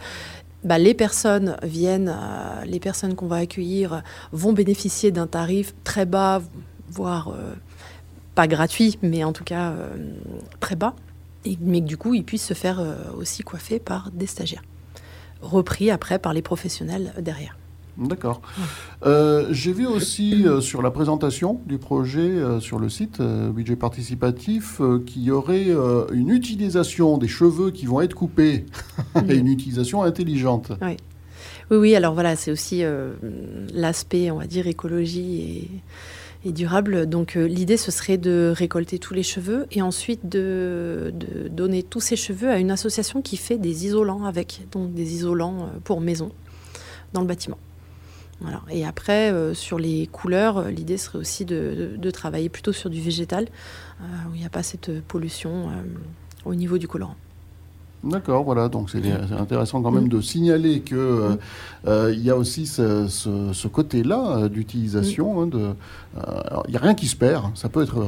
bah, 0.64 0.78
les 0.78 0.94
personnes 0.94 1.58
viennent, 1.64 2.14
euh, 2.16 2.66
les 2.66 2.80
personnes 2.80 3.16
qu'on 3.16 3.28
va 3.28 3.38
accueillir 3.38 4.04
vont 4.32 4.54
bénéficier 4.54 5.12
d'un 5.12 5.28
tarif 5.28 5.74
très 5.84 6.06
bas, 6.06 6.42
voire 6.90 7.30
euh, 7.30 7.54
pas 8.36 8.48
gratuit, 8.48 9.00
mais 9.02 9.24
en 9.24 9.34
tout 9.34 9.44
cas 9.44 9.72
euh, 9.72 9.96
très 10.60 10.76
bas, 10.76 10.94
mais 11.60 11.82
que 11.82 11.88
du 11.88 11.98
coup 11.98 12.14
ils 12.14 12.24
puissent 12.24 12.46
se 12.46 12.54
faire 12.54 12.84
aussi 13.18 13.42
coiffer 13.42 13.80
par 13.80 14.12
des 14.12 14.28
stagiaires, 14.28 14.64
repris 15.42 15.90
après 15.90 16.20
par 16.20 16.34
les 16.34 16.44
professionnels 16.44 17.14
derrière. 17.20 17.58
D'accord. 18.02 18.42
Euh, 19.06 19.48
j'ai 19.52 19.74
vu 19.74 19.86
aussi 19.86 20.48
euh, 20.48 20.60
sur 20.60 20.82
la 20.82 20.90
présentation 20.90 21.62
du 21.68 21.78
projet 21.78 22.22
euh, 22.22 22.60
sur 22.60 22.80
le 22.80 22.90
site 22.90 23.22
budget 23.22 23.76
participatif 23.76 24.82
qu'il 25.06 25.22
y 25.22 25.32
aurait 25.32 25.68
une 26.12 26.30
utilisation 26.30 27.18
des 27.18 27.28
cheveux 27.28 27.72
qui 27.72 27.86
vont 27.86 28.02
être 28.02 28.16
coupés 28.16 28.66
et 29.30 29.36
une 29.36 29.48
utilisation 29.48 30.02
intelligente. 30.02 30.72
Oui, 30.82 30.98
oui, 31.70 31.78
oui 31.78 31.96
alors 31.96 32.14
voilà, 32.14 32.36
c'est 32.36 32.52
aussi 32.52 32.84
l'aspect, 33.74 34.32
on 34.32 34.40
va 34.40 34.48
dire, 34.48 34.68
écologie 34.68 35.70
et, 36.44 36.52
durable. 36.52 37.06
Donc 37.06 37.36
l'idée, 37.36 37.78
ce 37.78 37.92
serait 37.92 38.18
de 38.18 38.52
récolter 38.56 38.98
tous 38.98 39.14
les 39.14 39.24
cheveux 39.24 39.68
et 39.72 39.82
ensuite 39.82 40.28
de, 40.28 41.14
de, 41.14 41.48
donner 41.50 41.84
tous 41.84 42.00
ces 42.00 42.16
cheveux 42.16 42.50
à 42.50 42.58
une 42.58 42.72
association 42.72 43.22
qui 43.22 43.38
fait 43.38 43.58
des 43.58 43.86
isolants 43.86 44.26
avec, 44.26 44.62
donc 44.72 44.94
des 44.94 45.14
isolants 45.14 45.70
pour 45.84 46.02
maison 46.02 46.32
dans 47.14 47.22
le 47.22 47.28
bâtiment. 47.28 47.58
Et 48.70 48.86
après, 48.86 49.32
euh, 49.32 49.54
sur 49.54 49.78
les 49.78 50.08
couleurs, 50.08 50.58
euh, 50.58 50.72
l'idée 50.72 50.98
serait 50.98 51.20
aussi 51.20 51.46
de, 51.46 51.98
travailler 52.12 52.50
plutôt 52.50 52.74
sur 52.74 52.90
du 52.90 53.02
végétal, 53.02 53.48
euh, 54.02 54.04
où 54.30 54.36
il 54.36 54.40
n'y 54.40 54.46
a 54.46 54.50
pas 54.50 54.64
cette 54.64 55.02
pollution 55.04 55.70
au 56.46 56.56
niveau 56.56 56.78
du 56.78 56.88
colorant. 56.88 57.16
D'accord, 58.04 58.44
voilà, 58.44 58.68
donc 58.68 58.90
c'est 58.90 59.00
intéressant 59.38 59.82
quand 59.84 59.92
même 59.92 60.08
de 60.08 60.22
signaler 60.22 60.82
qu'il 60.82 60.98
euh, 60.98 61.36
euh, 61.86 62.14
y 62.18 62.32
a 62.32 62.36
aussi 62.36 62.66
ce, 62.66 63.68
côté-là 63.68 64.50
d'utilisation. 64.50 65.44
Hein, 65.44 65.76
il 66.68 66.72
n'y 66.72 66.78
a 66.78 66.80
rien 66.80 66.94
qui 66.94 67.08
se 67.08 67.16
perd, 67.16 67.56
ça 67.56 67.70
peut 67.70 67.82
être 67.84 68.00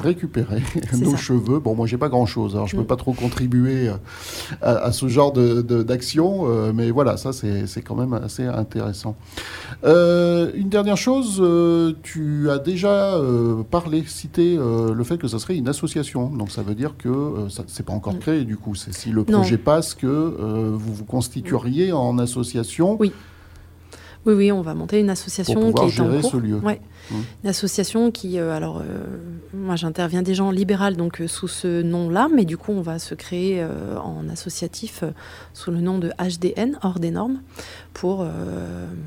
récupéré. 0.00 0.62
Nos 0.98 1.16
cheveux, 1.16 1.58
bon, 1.58 1.74
moi 1.74 1.86
j'ai 1.86 1.98
pas 1.98 2.08
grand-chose, 2.08 2.54
alors 2.54 2.66
je 2.66 2.76
ne 2.76 2.80
peux 2.80 2.84
mm. 2.84 2.88
pas 2.88 2.96
trop 2.96 3.12
contribuer 3.12 3.90
à, 4.62 4.92
ce 4.92 5.08
genre 5.08 5.32
d'action, 5.32 6.46
mais 6.72 6.90
voilà, 6.90 7.16
ça 7.16 7.32
c'est 7.32 7.82
quand 7.82 7.96
même 7.96 8.14
assez 8.14 8.44
intéressant. 8.44 9.16
une 9.84 10.68
dernière 10.68 10.96
chose, 10.96 11.42
tu 12.02 12.50
as 12.50 12.58
déjà 12.58 13.20
parlé, 13.70 14.04
cité 14.06 14.56
le 14.56 15.04
fait 15.04 15.18
que 15.18 15.28
ça 15.28 15.38
serait 15.38 15.56
une 15.56 15.68
association, 15.68 16.28
donc 16.28 16.50
ça 16.50 16.62
veut 16.62 16.74
dire 16.74 16.96
que 16.96 17.46
ça 17.48 17.64
c'est 17.66 17.84
pas 17.84 17.92
encore 17.92 18.14
mm. 18.14 18.18
créé 18.18 18.44
du 18.44 18.56
coup, 18.56 18.74
c'est 18.74 18.94
si 18.94 19.10
le 19.10 19.24
je 19.42 19.56
passe 19.56 19.94
que 19.94 20.06
euh, 20.06 20.70
vous 20.72 20.94
vous 20.94 21.04
constitueriez 21.04 21.92
en 21.92 22.18
association. 22.18 22.96
Oui. 22.98 23.12
Oui, 24.26 24.34
oui, 24.34 24.52
on 24.52 24.62
va 24.62 24.74
monter 24.74 25.00
une 25.00 25.10
association 25.10 25.72
qui 25.72 25.82
est 25.82 26.00
en 26.00 26.20
cours. 26.20 26.30
ce 26.30 26.36
lieu. 26.36 26.56
Ouais. 26.56 26.80
Hum. 27.10 27.24
Une 27.42 27.50
association 27.50 28.10
qui, 28.10 28.38
euh, 28.38 28.52
alors, 28.52 28.78
euh, 28.78 28.82
moi 29.54 29.76
j'interviens 29.76 30.22
déjà 30.22 30.44
en 30.44 30.50
libéral, 30.50 30.96
donc 30.96 31.22
sous 31.26 31.48
ce 31.48 31.82
nom-là, 31.82 32.28
mais 32.34 32.44
du 32.44 32.56
coup 32.56 32.72
on 32.72 32.82
va 32.82 32.98
se 32.98 33.14
créer 33.14 33.64
en 34.02 34.28
associatif 34.28 35.04
sous 35.54 35.70
le 35.70 35.80
nom 35.80 35.98
de 35.98 36.10
HDN, 36.18 36.78
hors 36.82 36.98
des 36.98 37.10
normes, 37.10 37.40
pour 37.94 38.26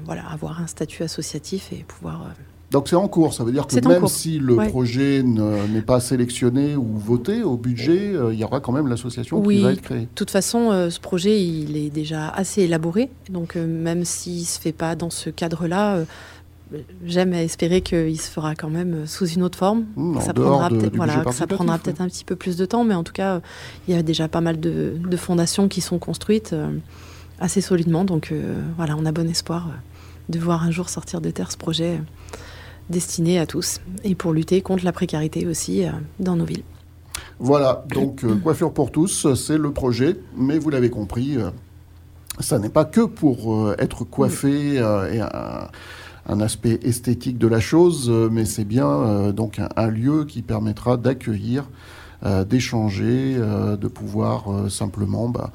voilà, 0.06 0.24
avoir 0.30 0.62
un 0.62 0.68
statut 0.68 1.04
associatif 1.04 1.72
et 1.72 1.86
pouvoir 1.88 2.28
donc 2.72 2.88
c'est 2.88 2.96
en 2.96 3.08
cours, 3.10 3.34
ça 3.34 3.44
veut 3.44 3.52
dire 3.52 3.68
que 3.68 3.86
même 3.86 4.08
si 4.08 4.40
le 4.40 4.56
projet 4.56 5.24
n'est 5.24 5.82
pas 5.82 6.00
sélectionné 6.00 6.78
ou 6.78 6.88
voté 6.96 7.44
au 7.44 7.58
budget, 7.58 8.16
euh, 8.16 8.34
il 8.34 8.40
y 8.40 8.46
aura 8.46 8.62
quand 8.62 8.72
même 8.72 8.88
l'association 8.88 9.42
qui 9.42 9.62
va 9.62 9.74
être 9.74 9.82
créée. 9.82 10.02
De 10.02 10.08
toute 10.16 10.32
façon, 10.32 10.72
euh, 10.72 10.90
ce 10.90 11.00
projet, 11.00 11.44
il 11.44 11.76
est 11.76 11.90
déjà 11.90 12.30
assez 12.30 12.62
élaboré. 12.62 13.10
Donc 13.30 13.58
euh, 13.58 13.68
même 13.68 14.06
s'il 14.06 14.40
ne 14.40 14.46
se 14.46 14.58
fait 14.58 14.72
pas 14.72 14.96
dans 14.96 15.10
ce 15.10 15.30
cadre-là, 15.30 16.06
j'aime 17.06 17.34
espérer 17.34 17.82
qu'il 17.82 18.20
se 18.20 18.32
fera 18.32 18.56
quand 18.56 18.70
même 18.70 19.06
sous 19.06 19.28
une 19.28 19.44
autre 19.44 19.58
forme. 19.58 19.84
Mmh, 19.98 20.22
ça 20.22 20.34
prendra 20.34 20.70
peut-être 20.70 20.96
voilà, 20.96 21.26
prendra 21.50 21.78
peut-être 21.78 22.00
un 22.00 22.08
petit 22.08 22.24
peu 22.24 22.38
plus 22.38 22.56
de 22.56 22.66
temps, 22.66 22.86
mais 22.86 22.96
en 22.96 23.04
tout 23.04 23.14
cas, 23.14 23.42
il 23.90 23.94
y 23.94 23.98
a 23.98 24.02
déjà 24.02 24.30
pas 24.30 24.40
mal 24.40 24.62
de, 24.62 24.94
de 24.98 25.18
fondations 25.18 25.68
qui 25.68 25.82
sont 25.82 26.00
construites 26.00 26.56
assez 27.38 27.60
solidement. 27.60 28.06
Donc 28.06 28.34
voilà, 28.78 28.96
on 28.98 29.06
a 29.06 29.12
bon 29.12 29.30
espoir 29.30 29.68
de 30.30 30.40
voir 30.40 30.64
un 30.64 30.72
jour 30.72 30.88
sortir 30.88 31.20
de 31.20 31.32
terre 31.32 31.52
ce 31.52 31.58
projet 31.58 32.00
destiné 32.92 33.40
à 33.40 33.48
tous 33.48 33.80
et 34.04 34.14
pour 34.14 34.34
lutter 34.34 34.62
contre 34.62 34.86
la 34.86 34.92
précarité 34.92 35.48
aussi 35.48 35.84
euh, 35.84 35.92
dans 36.20 36.36
nos 36.36 36.46
villes. 36.46 36.64
Voilà, 37.40 37.84
donc 37.90 38.24
euh, 38.24 38.36
Coiffure 38.36 38.72
pour 38.72 38.92
tous, 38.92 39.34
c'est 39.34 39.58
le 39.58 39.72
projet, 39.72 40.18
mais 40.38 40.60
vous 40.60 40.70
l'avez 40.70 40.92
compris, 40.92 41.38
euh, 41.38 41.50
ça 42.40 42.60
n'est 42.60 42.70
pas 42.70 42.86
que 42.86 43.02
pour 43.02 43.74
être 43.80 44.04
coiffé 44.04 44.76
et 44.76 45.22
un, 45.22 46.40
aspect 46.40 46.80
esthétique 46.84 47.38
de 47.38 47.48
la 47.48 47.60
chose, 47.60 48.10
mais 48.32 48.46
c'est 48.46 48.64
bien 48.64 49.32
donc 49.32 49.60
un, 49.76 49.88
lieu 49.88 50.24
qui 50.24 50.42
permettra 50.42 50.96
d'accueillir, 50.98 51.70
d'échanger, 52.48 53.36
de 53.36 53.88
pouvoir 53.88 54.72
simplement 54.72 55.28
bah, 55.28 55.52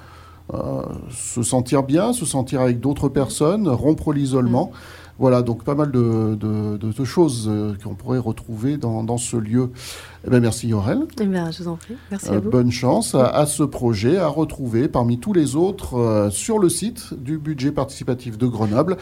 se 1.11 1.43
sentir 1.43 1.82
bien, 1.82 2.12
se 2.12 2.26
sentir 2.26 2.61
avec 2.61 2.78
d'autres 2.78 3.09
personnes, 3.09 3.68
rompre 3.68 4.12
l'isolement. 4.12 4.70
Voilà, 5.19 5.43
donc 5.43 5.64
pas 5.64 5.75
mal 5.75 5.91
de, 5.91 7.05
choses 7.05 7.51
qu'on 7.83 7.95
pourrait 7.95 8.19
retrouver 8.19 8.77
dans, 8.77 9.03
dans 9.03 9.19
ce 9.19 9.37
lieu. 9.37 9.71
Eh 10.27 10.31
bien, 10.31 10.41
merci 10.41 10.72
Aurel. 10.72 11.03
Eh 11.20 11.24
bien, 11.24 11.53
je 11.53 11.62
vous 11.62 11.68
en 11.68 11.77
prie. 11.77 11.95
Merci 12.11 12.31
à 12.31 12.41
vous. 12.41 12.51
Bonne 12.51 12.72
chance 12.72 13.14
à, 13.14 13.47
ce 13.47 13.62
projet 13.62 14.16
à 14.16 14.27
retrouver 14.27 14.89
parmi 14.89 15.20
tous 15.20 15.33
les 15.33 15.55
autres 15.55 16.31
sur 16.33 16.59
le 16.59 16.68
site 16.68 17.14
du 17.14 17.39
budget 17.39 17.70
participatif 17.70 18.37
de 18.37 18.47
Grenoble. 18.47 18.97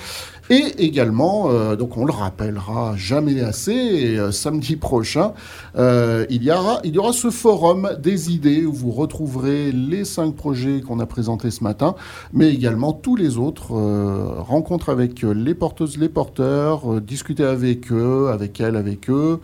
Et 0.51 0.85
également, 0.85 1.49
donc 1.77 1.97
on 1.97 2.05
le 2.05 2.12
rappellera 2.12 2.95
jamais 2.97 3.41
assez, 3.41 4.18
samedi 4.33 4.77
prochain, 4.77 5.33
il, 5.77 6.43
y 6.43 6.51
aura, 6.51 6.81
il 6.85 6.95
y 6.95 6.99
aura 6.99 7.14
ce 7.14 7.31
forum 7.31 7.91
des 7.99 8.31
idées 8.31 8.66
où 8.66 8.72
vous 8.75 8.91
retrouverez 8.91 9.72
les 9.72 10.05
cinq 10.05 10.35
projets 10.35 10.83
qu'on 10.83 11.01
a 11.01 11.07
présentés 11.07 11.51
ce 11.51 11.64
matin, 11.64 11.95
mais 12.35 12.53
également 12.53 12.93
tous 12.93 13.16
les 13.16 13.39
autres 13.39 13.72
rencontres 13.72 14.91
avec 14.91 15.22
les 15.22 15.55
porteuses, 15.55 15.97
les 15.97 16.11
porteurs, 16.11 17.01
discuter 17.01 17.45
avec 17.45 17.91
eux, 17.91 18.29
avec 18.31 18.61
elles, 18.61 18.77
avec 18.77 19.09
eux, 19.09 19.41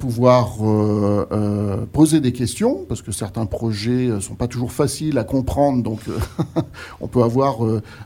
pouvoir 0.00 0.56
euh, 0.80 1.26
euh, 1.32 1.76
poser 1.92 2.20
des 2.20 2.32
questions, 2.32 2.84
parce 2.88 3.02
que 3.02 3.12
certains 3.12 3.46
projets 3.46 4.06
ne 4.06 4.20
sont 4.20 4.34
pas 4.34 4.48
toujours 4.48 4.72
faciles 4.72 5.18
à 5.18 5.24
comprendre, 5.24 5.82
donc 5.82 6.00
euh, 6.08 6.18
on 7.00 7.08
peut 7.08 7.22
avoir 7.22 7.58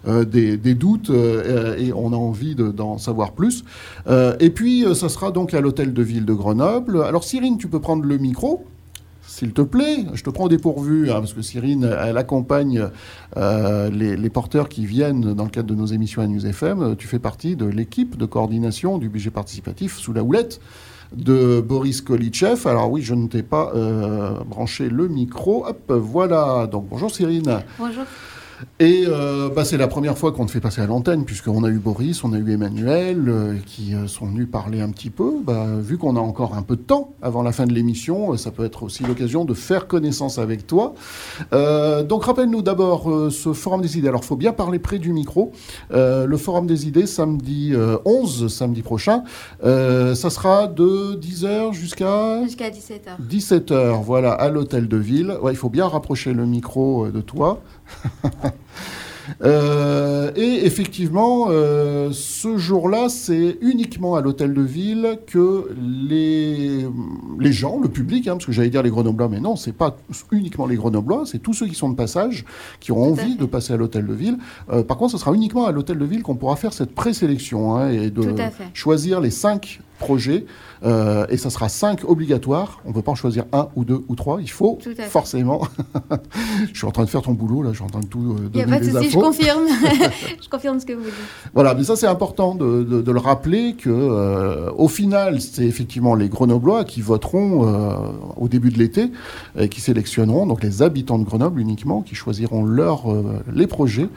des, 0.05 0.57
doutes 0.75 1.11
et 1.11 1.93
on 1.93 2.13
a 2.13 2.17
envie 2.17 2.55
d'en 2.55 2.99
savoir 2.99 3.33
plus. 3.33 3.65
et 4.41 4.51
puis, 4.51 4.85
ça 4.95 5.09
sera 5.09 5.31
donc 5.31 5.55
à 5.55 5.61
l'hôtel 5.61 5.93
de 5.93 6.03
ville 6.03 6.25
de 6.25 6.33
Grenoble. 6.33 7.03
Alors, 7.03 7.25
Cyrine, 7.25 7.59
tu 7.59 7.69
peux 7.69 7.81
prendre 7.81 8.05
le 8.05 8.19
micro 8.19 8.65
s'il 9.27 9.53
te 9.53 9.63
plaît, 9.63 10.05
je 10.13 10.23
te 10.23 10.31
prends 10.31 10.47
dépourvu, 10.47 11.11
hein, 11.11 11.15
parce 11.15 11.33
que 11.33 11.43
Cyrine, 11.43 11.91
elle 12.05 12.19
accompagne 12.19 12.89
les, 13.37 14.17
les, 14.17 14.31
porteurs 14.31 14.69
qui 14.69 14.87
viennent 14.87 15.35
dans 15.35 15.45
le 15.45 15.51
cadre 15.51 15.69
de 15.69 15.75
nos 15.75 15.87
émissions 15.87 16.23
à 16.23 16.27
News 16.29 16.47
FM. 16.47 16.95
Tu 16.97 17.09
fais 17.09 17.19
partie 17.19 17.57
de 17.57 17.67
l'équipe 17.67 18.17
de 18.17 18.27
coordination 18.27 18.99
du 18.99 19.09
budget 19.09 19.31
participatif 19.31 19.99
sous 19.99 20.13
la 20.13 20.23
houlette 20.23 20.61
de 21.17 21.61
Boris 21.61 22.01
Kolitchev. 22.01 22.67
Alors 22.67 22.91
oui, 22.91 23.03
je 23.03 23.15
ne 23.15 23.29
t'ai 23.29 23.43
pas 23.43 23.73
euh, 23.75 24.43
branché 24.45 24.89
le 24.89 25.09
micro. 25.09 25.67
Hop, 25.67 25.93
voilà. 25.93 26.67
Donc 26.67 26.89
bonjour 26.89 27.11
Cyrine. 27.11 27.63
Bonjour. 27.79 28.05
Et 28.81 29.05
euh, 29.07 29.49
bah, 29.55 29.65
c'est 29.65 29.77
la 29.77 29.89
première 29.89 30.19
fois 30.19 30.33
qu'on 30.33 30.47
te 30.47 30.51
fait 30.51 30.61
passer 30.61 30.81
à 30.81 30.87
l'antenne, 30.87 31.25
puisqu'on 31.25 31.65
a 31.65 31.69
eu 31.69 31.79
Boris, 31.79 32.25
on 32.25 32.33
a 32.33 32.39
eu 32.39 32.53
Emmanuel, 32.53 33.25
euh, 33.29 33.55
qui 33.67 33.95
euh, 33.95 34.07
sont 34.07 34.27
venus 34.27 34.49
parler 34.51 34.81
un 34.81 34.91
petit 34.91 35.11
peu. 35.11 35.35
Bah, 35.45 35.67
vu 35.79 35.99
qu'on 35.99 36.17
a 36.17 36.21
encore 36.21 36.55
un 36.55 36.63
peu 36.63 36.77
de 36.77 36.83
temps 36.83 37.13
avant 37.23 37.43
la 37.43 37.53
fin 37.53 37.67
de 37.67 37.73
l'émission, 37.73 38.37
ça 38.37 38.51
peut 38.51 38.65
être 38.65 38.83
aussi 38.83 39.05
l'occasion 39.05 39.45
de 39.45 39.55
faire 39.55 39.87
connaissance 39.87 40.39
avec 40.39 40.67
toi. 40.67 40.95
donc 41.53 42.25
rappelle-nous 42.25 42.63
d'abord 42.63 43.11
ce 43.31 43.53
Forum 43.53 43.81
des 43.81 43.99
idées. 43.99 44.09
Alors 44.09 44.21
il 44.23 44.27
faut 44.27 44.37
bien 44.37 44.53
parler 44.53 44.79
près 44.79 44.99
du 44.99 45.13
micro. 45.13 45.53
le 45.91 46.37
Forum 46.37 46.67
des 46.67 46.87
idées, 46.87 47.07
samedi 47.07 47.73
11, 48.05 48.53
samedi 48.53 48.83
prochain, 48.83 49.25
ça 49.63 50.31
sera 50.31 50.67
de 50.67 51.19
10h 51.19 51.73
jusqu'à... 51.73 52.43
Jusqu'à 52.45 52.71
17h. 52.71 53.21
17h, 53.29 54.03
voilà, 54.03 54.33
à 54.33 54.49
l'hôtel 54.49 54.89
de 54.89 54.97
ville. 54.97 55.37
Ouais, 55.43 55.53
il 55.53 55.57
faut 55.57 55.71
bien 55.71 55.87
rapprocher 55.89 56.33
le 56.33 56.47
micro 56.47 57.09
de 57.09 57.21
toi. 57.21 57.61
Euh, 59.43 60.31
et 60.37 60.67
effectivement, 60.67 61.47
euh, 61.49 62.11
ce 62.13 62.57
jour-là, 62.57 63.09
c'est 63.09 63.59
uniquement 63.61 64.17
à 64.17 64.21
l'hôtel 64.21 64.55
de 64.55 64.63
ville 64.63 65.19
que 65.27 65.71
les, 66.09 66.87
les 67.39 67.53
gens, 67.53 67.81
le 67.81 67.89
public, 67.89 68.29
hein, 68.29 68.33
parce 68.33 68.47
que 68.47 68.53
j'allais 68.53 68.71
dire 68.71 68.83
les 68.83 68.91
Grenoblois, 68.91 69.29
mais 69.29 69.41
non, 69.41 69.57
c'est 69.57 69.73
pas 69.73 69.97
uniquement 70.31 70.67
les 70.67 70.77
Grenoblois, 70.77 71.25
c'est 71.27 71.39
tous 71.39 71.55
ceux 71.55 71.67
qui 71.67 71.75
sont 71.75 71.89
de 71.89 71.97
passage, 71.97 72.45
qui 72.81 72.93
ont 72.93 73.03
envie 73.03 73.37
de 73.37 73.47
passer 73.47 73.73
à 73.73 73.77
l'hôtel 73.77 74.07
de 74.07 74.15
ville. 74.15 74.39
Euh, 74.71 74.83
par 74.83 74.97
contre, 74.97 75.13
ce 75.13 75.19
sera 75.19 75.33
uniquement 75.33 75.67
à 75.67 75.73
l'hôtel 75.73 75.99
de 75.99 76.05
ville 76.05 76.23
qu'on 76.23 76.37
pourra 76.37 76.57
faire 76.57 76.73
cette 76.73 76.95
présélection 76.95 77.77
hein, 77.77 77.91
et 77.91 78.11
de 78.11 78.35
choisir 78.73 79.21
les 79.21 79.31
cinq 79.31 79.81
projets 79.99 80.47
euh, 80.85 81.27
et 81.31 81.37
ça 81.37 81.51
sera 81.51 81.69
5 81.69 82.05
obligatoires. 82.05 82.81
On 82.85 82.91
ne 82.91 82.95
peut 82.95 83.03
pas 83.03 83.13
en 83.13 83.15
choisir 83.15 83.45
un 83.53 83.69
ou 83.75 83.85
deux 83.85 84.05
ou 84.09 84.15
trois. 84.17 84.41
Il 84.41 84.51
faut 84.51 84.79
forcément. 85.09 85.63
je 86.73 86.77
suis 86.77 86.87
en 86.87 86.91
train 86.91 87.05
de 87.05 87.11
faire 87.11 87.23
ton 87.23 87.33
boulot, 87.33 87.63
là, 87.63 87.71
je 87.71 87.77
suis 87.77 87.85
en 87.85 87.89
train 87.89 88.01
de 88.01 88.07
tout 88.07 88.37
euh, 88.39 88.51
Il 88.53 88.57
n'y 88.57 88.63
a 88.63 88.67
pas 88.67 88.81
de 88.81 88.91
souci, 88.91 89.11
je 89.11 89.19
confirme. 89.19 89.65
je 90.43 90.49
confirme 90.49 90.81
ce 90.81 90.87
que 90.87 90.93
vous 90.93 91.05
dites. 91.05 91.15
Voilà, 91.55 91.75
mais 91.75 91.85
ça, 91.85 91.97
c'est 91.97 92.07
important 92.07 92.55
de, 92.55 92.83
de, 92.83 93.13
le 93.13 93.21
rappeler 93.21 93.75
que, 93.75 93.89
euh, 93.89 94.71
au 94.77 94.89
final, 94.89 95.41
c'est 95.41 95.65
effectivement 95.65 96.15
les 96.15 96.29
Grenoblois 96.29 96.85
qui 96.85 97.01
voteront 97.01 97.45
au 98.37 98.49
début 98.49 98.71
de 98.71 98.79
l'été 98.79 99.11
et 99.59 99.69
qui 99.69 99.81
sélectionneront, 99.81 100.47
donc 100.47 100.63
les 100.63 100.83
habitants 100.83 101.19
de 101.19 101.25
Grenoble 101.25 101.61
uniquement, 101.61 102.03
qui 102.03 102.15
choisiront 102.15 102.65
leur, 102.65 103.05
les 103.53 103.67
projets. 103.67 104.09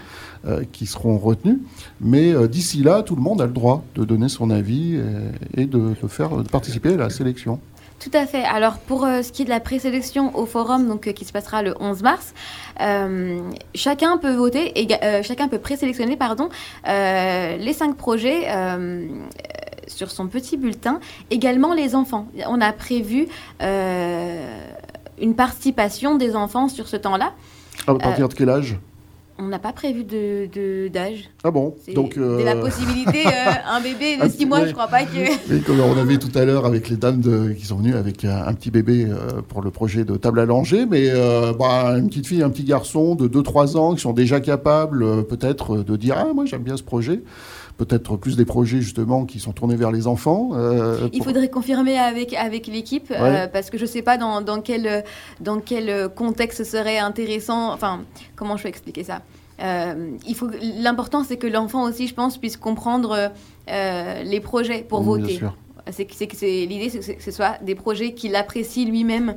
Euh, 0.46 0.64
qui 0.72 0.86
seront 0.86 1.18
retenus. 1.18 1.58
Mais 2.00 2.32
euh, 2.32 2.48
d'ici 2.48 2.84
là, 2.84 3.02
tout 3.02 3.16
le 3.16 3.22
monde 3.22 3.42
a 3.42 3.48
le 3.48 3.52
droit 3.52 3.84
de 3.96 4.06
donner 4.06 4.30
son 4.30 4.52
avis 4.52 5.00
et, 5.56 5.66
de, 5.66 5.96
faire 6.08 6.30
participer 6.52 6.94
à 6.94 6.98
la 6.98 7.10
sélection. 7.10 7.60
Tout 8.00 8.12
à 8.14 8.28
fait. 8.28 8.44
Alors 8.44 8.78
pour 8.78 9.04
euh, 9.04 9.24
ce 9.24 9.32
qui 9.32 9.42
est 9.42 9.46
de 9.46 9.50
la 9.50 9.60
présélection 9.60 10.38
au 10.38 10.46
forum, 10.46 10.88
donc 10.88 11.12
qui 11.12 11.26
se 11.26 11.34
passera 11.34 11.64
le 11.64 11.74
11 11.80 12.04
mars, 12.04 12.34
chacun 13.74 14.18
peut 14.18 14.36
voter 14.36 14.80
et 14.80 14.88
chacun 15.24 15.48
peut 15.48 15.58
présélectionner 15.58 16.18
pardon 16.18 16.50
les 16.86 17.74
cinq 17.74 17.98
projets. 17.98 18.48
sur 19.88 20.12
son 20.12 20.28
petit 20.28 20.58
bulletin, 20.58 21.00
également 21.32 21.74
les 21.74 21.96
enfants. 21.96 22.28
On 22.48 22.62
a 22.62 22.72
prévu 22.74 23.28
une 23.60 25.36
participation 25.36 26.16
des 26.16 26.36
enfants 26.36 26.70
sur 26.70 26.88
ce 26.88 26.98
temps-là. 26.98 27.34
À 27.88 27.96
partir 27.96 28.30
de 28.30 28.34
quel 28.34 28.50
âge? 28.50 28.78
On 29.40 29.48
n'a 29.48 29.60
pas 29.60 29.74
prévu 29.74 30.04
d'âge. 30.04 30.50
De, 30.54 30.88
d'âge. 30.88 31.30
ah 31.44 31.52
bon 31.52 31.76
Donc 31.94 32.18
euh... 32.18 32.44
la 32.44 32.56
possibilité, 32.56 33.26
euh, 33.28 33.52
un 33.70 33.82
bébé 33.82 34.18
de 34.18 34.30
6 34.38 34.46
mois, 34.46 34.66
je 34.66 34.72
crois 34.72 34.88
pas 34.88 35.04
que. 35.04 35.28
Oui, 35.50 35.62
comme 35.62 35.80
on 35.80 35.98
avait 35.98 36.18
tout 36.18 36.36
à 36.38 36.46
l'heure 36.46 36.66
avec 36.66 36.90
les 36.90 36.98
dames 36.98 37.22
de, 37.22 37.54
qui 37.54 37.66
sont 37.66 37.78
venues 37.78 37.96
avec 37.96 38.26
un, 38.26 38.54
petit 38.54 38.72
bébé 38.72 39.06
euh, 39.08 39.42
pour 39.48 39.62
le 39.62 39.72
projet 39.72 40.04
de 40.06 40.16
table 40.18 40.40
à 40.40 40.46
langer, 40.46 40.86
mais 40.86 41.10
bah, 41.58 41.98
une 41.98 42.08
petite 42.10 42.28
fille, 42.28 42.44
un 42.44 42.50
petit 42.50 42.64
garçon 42.64 43.16
de 43.16 43.28
2-3 43.28 43.78
ans 43.78 43.96
qui 43.96 44.02
sont 44.02 44.14
déjà 44.14 44.40
capables 44.40 45.26
peut-être 45.26 45.78
de 45.78 45.96
dire 45.96 46.16
Ah, 46.18 46.34
moi 46.34 46.46
j'aime 46.46 46.64
bien 46.64 46.78
ce 46.78 46.84
projet 46.84 47.22
peut-être 47.78 48.17
plus 48.17 48.36
des 48.36 48.45
projets 48.45 48.82
justement 48.82 49.25
qui 49.25 49.39
sont 49.39 49.53
tournés 49.53 49.75
vers 49.75 49.91
les 49.91 50.07
enfants. 50.07 50.51
Euh, 50.53 51.07
Il 51.13 51.23
faudrait 51.23 51.49
confirmer 51.49 51.97
avec, 51.97 52.34
avec 52.34 52.67
l'équipe, 52.67 53.11
euh, 53.11 53.47
parce 53.47 53.69
que 53.69 53.78
je 53.78 53.84
ne 53.84 53.88
sais 53.88 54.01
pas 54.01 54.17
dans, 54.17 54.41
dans, 54.41 54.61
quel, 54.61 55.03
dans 55.39 55.59
quel 55.59 56.09
contexte 56.09 56.63
serait 56.63 56.97
intéressant, 56.97 57.71
enfin, 57.71 58.01
comment 58.36 58.57
je 58.57 58.63
peux 58.63 58.69
expliquer 58.69 59.03
ça? 59.03 59.21
Euh, 59.59 60.11
il 60.28 60.36
faut 60.36 60.49
l'important 60.78 61.23
c'est 61.23 61.38
que 61.38 61.47
l'enfant 61.47 61.84
aussi 61.86 62.07
je 62.07 62.13
pense 62.13 62.38
puisse 62.38 62.57
comprendre 62.57 63.32
les 63.67 64.39
projets 64.39 64.86
pour 64.88 65.01
voter. 65.01 65.39
c'est 65.89 66.65
l'idée 66.67 66.89
c'est 66.89 67.15
que 67.15 67.23
ce 67.23 67.32
soit 67.32 67.57
des 67.63 67.73
projets 67.73 68.13
qu'il 68.13 68.36
apprécie 68.36 68.86
lui-même 68.86 69.36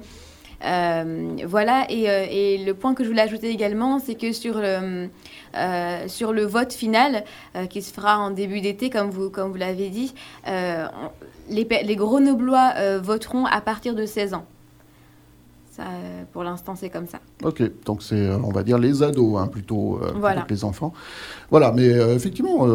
voilà, 0.61 1.87
euh, 1.91 2.27
et, 2.29 2.59
le 2.59 2.75
point 2.75 2.95
que 2.95 3.05
je 3.05 3.09
voulais 3.09 3.23
ajouter 3.23 3.49
également, 3.51 3.99
c'est 3.99 4.15
que 4.15 4.33
sur 4.33 4.59
le, 4.59 5.09
euh, 5.57 6.33
le 6.33 6.43
vote 6.45 6.73
final, 6.73 7.25
qui 7.69 7.83
se 7.83 7.93
fera 7.93 8.19
en 8.19 8.31
début 8.31 8.61
d'été, 8.61 8.91
comme 8.91 9.11
vous, 9.11 9.31
comme 9.31 9.51
vous 9.51 9.57
l'avez 9.57 9.89
dit, 9.89 10.15
les, 10.47 11.65
les 11.83 11.97
Grenoblois 11.97 12.99
voteront 12.99 13.47
à 13.47 13.61
partir 13.61 13.95
de 13.95 14.07
16 14.07 14.35
ans. 14.35 14.47
Euh, 15.81 16.24
pour 16.33 16.45
l'instant, 16.45 16.74
c'est 16.76 16.91
comme 16.91 17.07
ça. 17.07 17.20
Ok, 17.43 17.62
donc 17.85 18.03
c'est, 18.03 18.26
euh, 18.26 18.37
on 18.43 18.51
va 18.51 18.62
dire, 18.62 18.78
les 18.78 19.03
ados, 19.03 19.39
hein, 19.39 19.47
plutôt, 19.47 19.99
euh, 20.03 20.43
que 20.45 20.51
les 20.53 20.64
enfants. 20.64 20.93
Voilà, 21.51 21.72
mais 21.72 21.89
effectivement, 21.89 22.66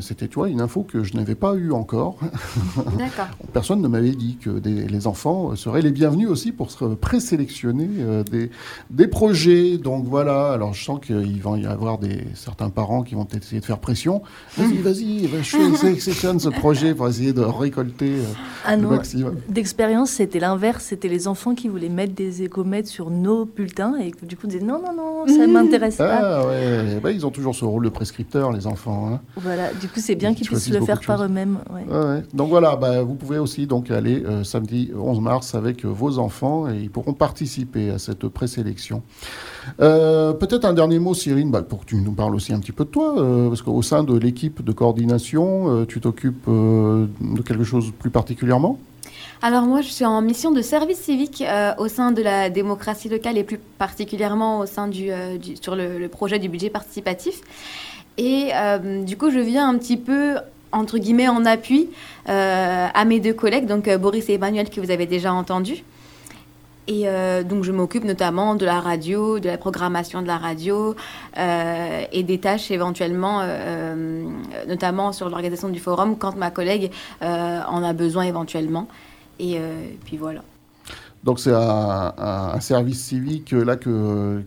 c'était, 0.00 0.28
tu 0.28 0.36
vois, 0.36 0.48
une 0.48 0.60
info 0.60 0.82
que 0.82 1.02
je 1.02 1.16
n'avais 1.16 1.34
pas 1.34 1.54
eue 1.54 1.72
encore. 1.72 2.18
D'accord. 2.98 3.26
Personne 3.52 3.80
ne 3.80 3.88
m'avait 3.88 4.12
dit 4.12 4.36
que 4.36 4.50
les 4.50 5.06
enfants 5.06 5.56
seraient 5.56 5.82
les 5.82 5.90
bienvenus 5.90 6.28
aussi 6.28 6.52
pour 6.52 6.70
se 6.70 6.84
présélectionner 6.84 7.88
des, 8.30 8.50
des 8.90 9.08
projets. 9.08 9.78
Donc 9.78 10.04
voilà, 10.04 10.52
alors 10.52 10.72
je 10.74 10.84
sens 10.84 11.00
qu'il 11.00 11.42
va 11.42 11.58
y 11.58 11.66
avoir 11.66 11.98
des, 11.98 12.24
certains 12.34 12.70
parents 12.70 13.02
qui 13.02 13.16
vont 13.16 13.26
essayer 13.34 13.60
de 13.60 13.66
faire 13.66 13.80
pression. 13.80 14.22
Vas-y, 14.56 14.78
vas-y, 14.78 15.28
je 15.42 15.74
sélectionne 15.76 16.38
ce 16.38 16.48
projet 16.48 16.94
pour 16.94 17.08
essayer 17.08 17.32
de 17.32 17.42
récolter 17.42 18.18
ah 18.64 18.76
le 18.76 18.86
maximum. 18.86 19.36
D'expérience, 19.48 20.10
c'était 20.10 20.38
l'inverse, 20.38 20.84
c'était 20.84 21.08
les 21.08 21.26
enfants 21.26 21.54
qui 21.56 21.68
voulaient 21.68 21.88
mettre 21.88 22.14
des 22.14 22.41
écomètres 22.42 22.88
sur 22.88 23.10
nos 23.10 23.44
bulletins 23.44 23.96
et 23.96 24.10
que 24.10 24.24
du 24.24 24.36
coup, 24.36 24.46
on 24.46 24.48
disait 24.48 24.64
non, 24.64 24.80
non, 24.80 24.94
non, 24.94 25.26
ça 25.26 25.46
ne 25.46 25.52
m'intéresse 25.52 25.96
pas. 25.96 26.42
Ah 26.42 26.46
ouais, 26.46 27.00
bah, 27.02 27.10
ils 27.10 27.26
ont 27.26 27.30
toujours 27.30 27.54
ce 27.54 27.64
rôle 27.64 27.84
de 27.84 27.88
prescripteur, 27.88 28.52
les 28.52 28.66
enfants. 28.66 29.10
Hein. 29.12 29.20
Voilà, 29.36 29.72
du 29.74 29.88
coup, 29.88 30.00
c'est 30.00 30.14
bien 30.14 30.34
qu'ils 30.34 30.46
puissent 30.46 30.70
le 30.70 30.80
faire 30.80 31.00
par 31.00 31.22
eux-mêmes. 31.24 31.58
Ouais. 31.70 32.22
Donc 32.34 32.48
voilà, 32.48 32.76
bah, 32.76 33.02
vous 33.02 33.14
pouvez 33.14 33.38
aussi 33.38 33.66
donc 33.66 33.90
aller 33.90 34.22
euh, 34.24 34.44
samedi 34.44 34.90
11 34.94 35.20
mars 35.20 35.54
avec 35.54 35.84
euh, 35.84 35.88
vos 35.88 36.18
enfants 36.18 36.68
et 36.68 36.78
ils 36.78 36.90
pourront 36.90 37.14
participer 37.14 37.90
à 37.90 37.98
cette 37.98 38.26
présélection. 38.28 39.02
Euh, 39.80 40.32
peut-être 40.32 40.64
un 40.64 40.72
dernier 40.72 40.98
mot, 40.98 41.14
Cyrine, 41.14 41.50
bah, 41.50 41.62
pour 41.62 41.80
que 41.80 41.86
tu 41.86 41.96
nous 41.96 42.12
parles 42.12 42.34
aussi 42.34 42.52
un 42.52 42.60
petit 42.60 42.72
peu 42.72 42.84
de 42.84 42.90
toi, 42.90 43.14
parce 43.48 43.62
qu'au 43.62 43.82
sein 43.82 44.04
de 44.04 44.16
l'équipe 44.16 44.64
de 44.64 44.72
coordination, 44.72 45.84
tu 45.86 46.00
t'occupes 46.00 46.48
de 46.48 47.42
quelque 47.44 47.64
chose 47.64 47.92
plus 47.98 48.10
particulièrement? 48.10 48.78
Alors 49.44 49.64
moi, 49.64 49.80
je 49.80 49.88
suis 49.88 50.04
en 50.04 50.22
mission 50.22 50.52
de 50.52 50.62
service 50.62 51.00
civique 51.00 51.42
euh, 51.44 51.72
au 51.76 51.88
sein 51.88 52.12
de 52.12 52.22
la 52.22 52.48
démocratie 52.48 53.08
locale 53.08 53.36
et 53.36 53.42
plus 53.42 53.58
particulièrement 53.58 54.60
au 54.60 54.66
sein 54.66 54.86
du, 54.86 55.10
euh, 55.10 55.36
sur 55.60 55.74
le, 55.74 56.06
projet 56.06 56.38
du 56.38 56.48
budget 56.48 56.70
participatif. 56.70 57.40
Et 58.18 58.50
euh, 58.54 59.02
du 59.02 59.16
coup, 59.16 59.32
je 59.32 59.40
viens 59.40 59.68
un 59.68 59.76
petit 59.78 59.96
peu 59.96 60.36
entre 60.70 60.96
guillemets 60.96 61.26
en 61.26 61.44
appui 61.44 61.90
à 62.26 63.04
mes 63.04 63.20
deux 63.20 63.34
collègues, 63.34 63.66
donc 63.66 63.90
Boris 63.96 64.30
et 64.30 64.34
Emmanuel 64.34 64.70
que 64.70 64.80
vous 64.80 64.90
avez 64.90 65.04
déjà 65.04 65.32
entendus. 65.32 65.84
Et 66.88 67.04
donc 67.44 67.62
je 67.62 67.72
m'occupe 67.72 68.04
notamment 68.04 68.54
de 68.54 68.64
la 68.64 68.80
radio, 68.80 69.38
de 69.38 69.48
la 69.48 69.58
programmation 69.58 70.22
de 70.22 70.26
la 70.26 70.38
radio 70.38 70.96
et 71.36 72.22
des 72.22 72.38
tâches 72.38 72.70
éventuellement, 72.70 73.42
notamment 74.66 75.12
sur 75.12 75.28
l'organisation 75.28 75.68
du 75.68 75.78
forum 75.78 76.16
quand 76.16 76.36
ma 76.36 76.50
collègue 76.50 76.90
en 77.20 77.82
a 77.82 77.92
besoin 77.92 78.22
éventuellement. 78.22 78.88
Et 79.42 79.58
puis 80.04 80.16
voilà. 80.16 80.42
Donc 81.24 81.40
c'est 81.40 81.52
un, 81.52 82.60
service 82.60 83.02
civique 83.02 83.52
là 83.52 83.76
que, 83.76 84.42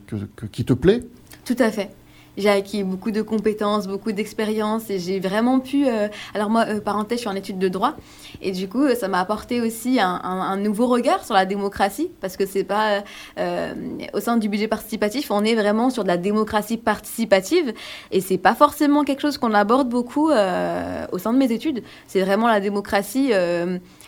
qui 0.52 0.66
te 0.66 0.74
plaît? 0.74 1.04
Tout 1.44 1.56
à 1.60 1.70
fait. 1.70 1.92
J'ai 2.38 2.50
acquis 2.50 2.84
beaucoup 2.84 3.12
de 3.12 3.22
compétences, 3.22 3.88
beaucoup 3.88 4.12
d'expérience 4.12 4.90
et 4.90 5.00
j'ai 5.00 5.20
vraiment 5.20 5.60
pu. 5.60 5.88
Euh, 5.88 6.08
alors 6.34 6.50
moi, 6.50 6.66
euh, 6.68 6.82
parenthèse, 6.82 7.20
je 7.20 7.22
suis 7.22 7.30
en 7.30 7.36
études 7.36 7.60
de 7.60 7.70
droit 7.70 7.96
et 8.42 8.52
du 8.52 8.68
coup, 8.68 8.88
ça 8.96 9.08
m'a 9.08 9.20
apporté 9.20 9.62
aussi 9.62 10.00
un, 10.02 10.58
nouveau 10.58 10.88
regard 10.88 11.24
sur 11.24 11.34
la 11.34 11.46
démocratie 11.46 12.12
parce 12.22 12.36
que 12.38 12.46
c'est 12.46 12.64
pas 12.64 13.04
euh, 13.38 13.74
au 14.14 14.20
sein 14.20 14.38
du 14.38 14.50
budget 14.50 14.68
participatif, 14.68 15.32
on 15.32 15.44
est 15.44 15.56
vraiment 15.56 15.90
sur 15.90 16.04
de 16.04 16.10
la 16.10 16.18
démocratie 16.18 16.78
participative 16.78 17.74
et 18.12 18.22
c'est 18.22 18.38
pas 18.38 18.56
forcément 18.56 19.04
quelque 19.04 19.22
chose 19.22 19.38
qu'on 19.38 19.54
aborde 19.54 19.90
beaucoup 19.90 20.30
au 20.30 21.18
sein 21.18 21.34
de 21.34 21.38
mes 21.38 21.52
études. 21.52 21.84
C'est 22.08 22.22
vraiment 22.22 22.48
la 22.48 22.60
démocratie 22.60 23.32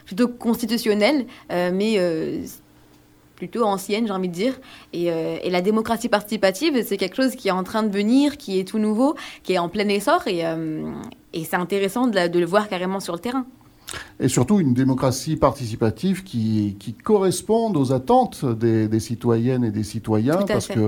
plutôt 0.06 0.28
constitutionnelle, 0.28 1.26
mais 1.50 2.00
plutôt 3.38 3.64
ancienne, 3.64 4.08
j'ai 4.08 4.12
envie 4.12 4.28
de 4.28 4.34
dire. 4.34 4.60
Euh, 4.94 5.38
et, 5.42 5.50
la 5.50 5.62
démocratie 5.62 6.10
participative, 6.10 6.84
c'est 6.86 6.98
quelque 6.98 7.16
chose 7.16 7.36
qui 7.36 7.48
est 7.48 7.52
en 7.52 7.64
train 7.64 7.84
de 7.84 7.94
venir, 7.94 8.36
qui 8.36 8.60
est 8.60 8.68
tout 8.68 8.80
nouveau, 8.80 9.16
qui 9.44 9.54
est 9.54 9.60
en 9.60 9.70
plein 9.70 9.88
essor, 9.88 10.28
et, 10.28 10.46
euh, 10.46 10.92
c'est 11.34 11.56
intéressant 11.56 12.08
de, 12.08 12.40
le 12.40 12.46
voir 12.46 12.68
carrément 12.68 13.00
sur 13.00 13.14
le 13.14 13.20
terrain 13.20 13.46
et 14.20 14.28
surtout 14.28 14.60
une 14.60 14.74
démocratie 14.74 15.36
participative 15.36 16.24
qui, 16.24 16.76
qui 16.80 16.94
corresponde 16.94 17.78
aux 17.78 17.94
attentes 17.94 18.46
des, 18.46 19.00
citoyennes 19.00 19.64
et 19.64 19.72
des 19.72 19.84
citoyens, 19.84 20.40
parce 20.48 20.68
que 20.68 20.80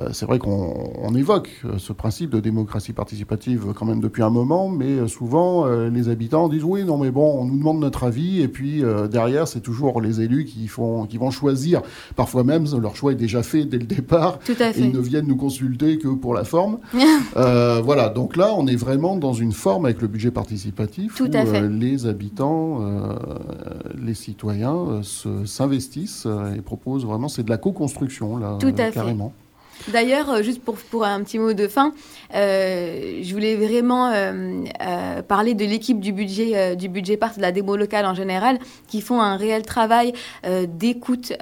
euh, 0.00 0.08
c'est 0.12 0.26
vrai 0.26 0.38
qu'on 0.38 1.14
évoque 1.14 1.50
euh, 1.64 1.78
ce 1.78 1.92
principe 1.92 2.30
de 2.30 2.40
démocratie 2.40 2.92
participative 2.92 3.72
quand 3.76 3.86
même 3.86 4.00
depuis 4.00 4.22
un 4.22 4.30
moment, 4.30 4.68
mais 4.68 4.86
euh, 4.86 5.06
souvent 5.06 5.66
les 5.66 6.08
habitants 6.08 6.48
disent 6.48 6.64
oui, 6.64 6.84
non 6.84 6.98
mais 6.98 7.10
bon, 7.10 7.40
on 7.40 7.44
nous 7.44 7.56
demande 7.56 7.78
notre 7.78 8.04
avis, 8.04 8.40
et 8.40 8.48
puis 8.48 8.82
derrière 9.10 9.46
c'est 9.46 9.60
toujours 9.60 10.00
les 10.00 10.20
élus 10.20 10.44
qui, 10.44 10.66
font, 10.66 11.06
qui 11.06 11.18
vont 11.18 11.30
choisir, 11.30 11.82
parfois 12.16 12.44
même 12.44 12.64
leur 12.80 12.96
choix 12.96 13.12
est 13.12 13.16
déjà 13.16 13.42
fait 13.42 13.64
dès 13.64 13.78
le 13.78 13.84
départ, 13.84 14.38
et 14.48 14.80
ils 14.80 14.92
ne 14.92 14.98
viennent 14.98 15.26
nous 15.26 15.36
consulter 15.36 15.98
que 15.98 16.08
pour 16.08 16.34
la 16.34 16.44
forme. 16.44 16.78
voilà, 17.34 18.08
donc 18.08 18.36
là 18.36 18.52
on 18.56 18.66
est 18.66 18.76
vraiment 18.76 19.16
dans 19.16 19.32
une 19.32 19.52
forme 19.52 19.84
avec 19.84 20.02
le 20.02 20.08
budget 20.08 20.30
participatif 20.30 21.14
Tout 21.14 21.26
où 21.26 21.68
les 21.70 22.06
habitants 22.06 22.71
euh, 22.80 23.16
les 24.00 24.14
citoyens 24.14 24.74
euh, 24.74 25.44
s'investissent 25.44 26.26
euh, 26.26 26.54
et 26.54 26.60
proposent 26.60 27.04
vraiment, 27.04 27.28
c'est 27.28 27.42
de 27.42 27.50
la 27.50 27.58
co-construction, 27.58 28.36
là, 28.36 28.56
Tout 28.60 28.74
à 28.78 28.90
carrément. 28.90 29.32
D'ailleurs, 29.88 30.42
juste 30.44 30.62
pour, 30.62 30.76
pour, 30.76 31.04
un 31.04 31.22
petit 31.22 31.40
mot 31.40 31.54
de 31.54 31.66
fin, 31.66 31.92
je 32.32 33.32
voulais 33.32 33.56
vraiment 33.56 34.12
parler 35.26 35.54
de 35.54 35.64
l'équipe 35.64 35.98
du 35.98 36.12
budget, 36.12 36.76
du 36.76 36.88
budget 36.88 37.16
part 37.16 37.34
de 37.34 37.40
la 37.40 37.50
démo 37.50 37.76
locale 37.76 38.06
en 38.06 38.14
général, 38.14 38.60
qui 38.86 39.00
font 39.00 39.20
un 39.20 39.36
réel 39.36 39.62
travail 39.62 40.12
d'écoute 40.68 41.32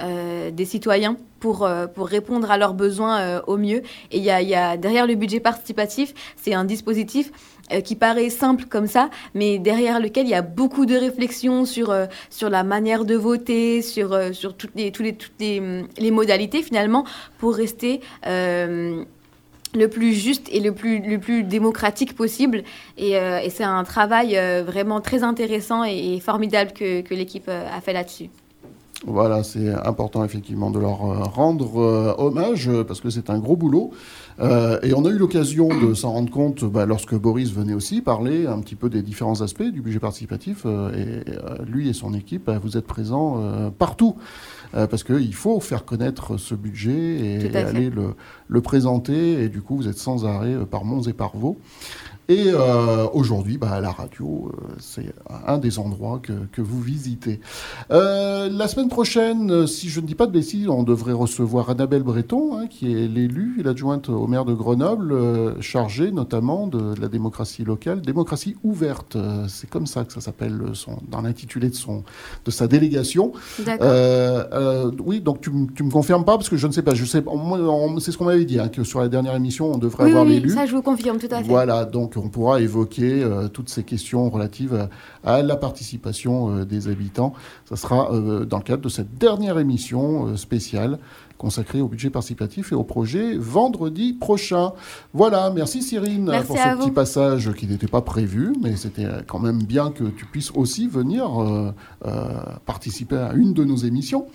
des 0.54 0.64
citoyens 0.64 1.16
pour, 1.38 1.68
pour 1.94 2.06
répondre 2.06 2.50
à 2.50 2.56
leurs 2.56 2.72
besoins 2.72 3.42
au 3.46 3.58
mieux. 3.58 3.82
Et 4.10 4.18
il 4.18 4.24
y 4.24 4.30
a, 4.30 4.40
y 4.40 4.54
a, 4.54 4.78
derrière 4.78 5.06
le 5.06 5.16
budget 5.16 5.40
participatif, 5.40 6.14
c'est 6.36 6.54
un 6.54 6.64
dispositif 6.64 7.32
euh, 7.72 7.80
qui 7.80 7.94
paraît 7.94 8.30
simple 8.30 8.64
comme 8.68 8.86
ça, 8.86 9.10
mais 9.34 9.58
derrière 9.58 10.00
lequel 10.00 10.26
il 10.26 10.30
y 10.30 10.34
a 10.34 10.42
beaucoup 10.42 10.86
de 10.86 10.96
réflexions 10.96 11.64
sur, 11.64 11.90
euh, 11.90 12.06
sur 12.28 12.50
la 12.50 12.64
manière 12.64 13.04
de 13.04 13.14
voter, 13.14 13.82
sur, 13.82 14.12
euh, 14.12 14.32
sur 14.32 14.54
toutes, 14.54 14.74
les, 14.74 14.90
toutes, 14.92 15.18
toutes 15.18 15.38
les, 15.38 16.10
modalités 16.10 16.62
finalement, 16.62 17.04
pour 17.38 17.54
rester 17.54 18.00
le 18.26 19.06
plus 19.88 20.14
juste 20.14 20.48
et 20.50 20.58
le 20.58 20.72
plus, 20.72 21.00
le 21.00 21.18
plus 21.18 21.44
démocratique 21.44 22.16
possible. 22.16 22.64
Et, 22.98 23.14
c'est 23.50 23.64
un 23.64 23.84
travail 23.84 24.34
vraiment 24.66 25.00
très 25.00 25.22
intéressant 25.22 25.84
et, 25.84 26.18
formidable 26.20 26.72
que 26.72 27.14
l'équipe 27.14 27.48
a 27.48 27.80
fait 27.80 27.92
là-dessus. 27.92 28.30
Voilà, 29.06 29.42
c'est 29.44 29.72
important 29.86 30.24
effectivement 30.24 30.70
de 30.70 30.78
leur 30.78 30.98
rendre 31.32 32.14
hommage 32.18 32.68
parce 32.86 33.00
que 33.00 33.10
c'est 33.10 33.30
un 33.30 33.38
gros 33.38 33.56
boulot. 33.56 33.92
Euh, 34.40 34.78
et 34.82 34.94
on 34.94 35.04
a 35.04 35.10
eu 35.10 35.18
l'occasion 35.18 35.68
de 35.68 35.94
s'en 35.94 36.12
rendre 36.12 36.30
compte 36.30 36.64
bah, 36.64 36.86
lorsque 36.86 37.14
Boris 37.14 37.52
venait 37.52 37.74
aussi 37.74 38.00
parler 38.00 38.46
un 38.46 38.58
petit 38.60 38.74
peu 38.74 38.88
des 38.88 39.02
différents 39.02 39.42
aspects 39.42 39.62
du 39.62 39.82
budget 39.82 39.98
participatif. 39.98 40.62
Euh, 40.64 40.92
et 40.92 41.30
euh, 41.30 41.64
lui 41.66 41.88
et 41.88 41.92
son 41.92 42.14
équipe, 42.14 42.46
bah, 42.46 42.58
vous 42.58 42.76
êtes 42.76 42.86
présents 42.86 43.70
partout. 43.78 44.16
parce 44.72 45.04
qu'il 45.04 45.34
faut 45.34 45.60
faire 45.60 45.84
connaître 45.84 46.36
ce 46.36 46.54
budget 46.54 46.92
et, 46.92 47.56
aller 47.56 47.90
le, 47.90 48.14
le, 48.48 48.60
présenter. 48.60 49.42
Et 49.42 49.48
du 49.48 49.62
coup, 49.62 49.76
vous 49.76 49.88
êtes 49.88 49.98
sans 49.98 50.26
arrêt 50.26 50.54
par 50.70 50.84
Mons 50.84 51.02
et 51.02 51.12
par 51.12 51.36
Vaux. 51.36 51.58
Et 52.30 52.44
euh, 52.46 53.08
aujourd'hui, 53.12 53.58
bah, 53.58 53.80
la 53.80 53.90
radio, 53.90 54.52
euh, 54.54 54.74
c'est 54.78 55.12
un 55.48 55.58
des 55.58 55.80
endroits 55.80 56.20
que, 56.22 56.32
que 56.52 56.62
vous 56.62 56.80
visitez. 56.80 57.40
Euh, 57.90 58.48
la 58.48 58.68
semaine 58.68 58.88
prochaine, 58.88 59.66
si 59.66 59.88
je 59.88 59.98
ne 59.98 60.06
dis 60.06 60.14
pas 60.14 60.26
de 60.28 60.30
bêtises, 60.30 60.68
on 60.68 60.84
devrait 60.84 61.12
recevoir 61.12 61.70
Annabelle 61.70 62.04
Breton, 62.04 62.56
hein, 62.56 62.68
qui 62.68 62.92
est 62.92 63.08
l'élue, 63.08 63.60
l'adjointe 63.64 64.10
au 64.10 64.28
maire 64.28 64.44
de 64.44 64.54
Grenoble, 64.54 65.60
chargée 65.60 66.12
notamment 66.12 66.68
de, 66.68 66.94
la 67.00 67.08
démocratie 67.08 67.64
locale, 67.64 68.00
démocratie 68.00 68.54
ouverte. 68.62 69.16
c'est 69.48 69.68
comme 69.68 69.88
ça 69.88 70.04
que 70.04 70.12
ça 70.12 70.20
s'appelle 70.20 70.56
dans 71.08 71.22
l'intitulé 71.22 71.68
de, 71.68 71.74
son, 71.74 72.04
de 72.44 72.50
sa 72.52 72.68
délégation. 72.68 73.32
oui, 75.04 75.20
donc 75.20 75.40
tu, 75.40 75.50
tu 75.74 75.82
me 75.82 75.90
confirmes 75.90 76.24
pas, 76.24 76.36
parce 76.36 76.48
que 76.48 76.56
je 76.56 76.68
ne 76.68 76.72
sais 76.72 76.82
pas. 76.82 76.94
Je 76.94 77.04
sais, 77.04 77.24
c'est 77.98 78.12
ce 78.12 78.16
qu'on 78.16 78.26
m'avait 78.26 78.44
dit, 78.44 78.60
hein, 78.60 78.68
que 78.68 78.84
sur 78.84 79.00
la 79.00 79.08
dernière 79.08 79.34
émission, 79.34 79.72
on 79.72 79.78
devrait 79.78 80.04
avoir 80.04 80.24
oui, 80.24 80.34
l'élu. 80.34 80.50
Ça, 80.50 80.66
je 80.66 80.76
vous 80.76 80.82
confirme 80.82 81.18
tout 81.18 81.26
à 81.32 81.38
fait. 81.38 81.48
Voilà, 81.48 81.84
donc 81.84 82.19
on 82.24 82.28
pourra 82.28 82.60
évoquer 82.60 83.22
euh, 83.22 83.48
toutes 83.48 83.68
ces 83.68 83.82
questions 83.82 84.28
relatives 84.30 84.88
à, 85.24 85.42
la 85.42 85.56
participation 85.56 86.50
euh, 86.50 86.64
des 86.64 86.88
habitants. 86.88 87.32
Ça 87.68 87.76
sera 87.76 88.12
euh, 88.12 88.44
dans 88.44 88.58
le 88.58 88.62
cadre 88.62 88.82
de 88.82 88.88
cette 88.88 89.18
dernière 89.18 89.58
émission 89.58 90.36
spéciale 90.36 90.98
consacrée 91.38 91.80
au 91.80 91.88
budget 91.88 92.10
participatif 92.10 92.70
et 92.70 92.74
au 92.74 92.84
projet 92.84 93.34
vendredi 93.38 94.12
prochain. 94.12 94.72
Voilà, 95.14 95.50
merci 95.50 95.82
Cyrine 95.82 96.30
pour 96.46 96.58
ce 96.58 96.76
petit 96.76 96.90
passage 96.90 97.50
qui 97.54 97.66
n'était 97.66 97.86
pas 97.86 98.02
prévu, 98.02 98.52
mais 98.62 98.76
c'était 98.76 99.06
quand 99.26 99.38
même 99.38 99.62
bien 99.62 99.90
que 99.90 100.04
tu 100.04 100.26
puisses 100.26 100.50
aussi 100.54 100.86
venir 100.86 101.30
participer 102.66 103.16
à 103.16 103.32
une 103.32 103.54
de 103.54 103.64
nos 103.64 103.76
émissions. 103.76 104.26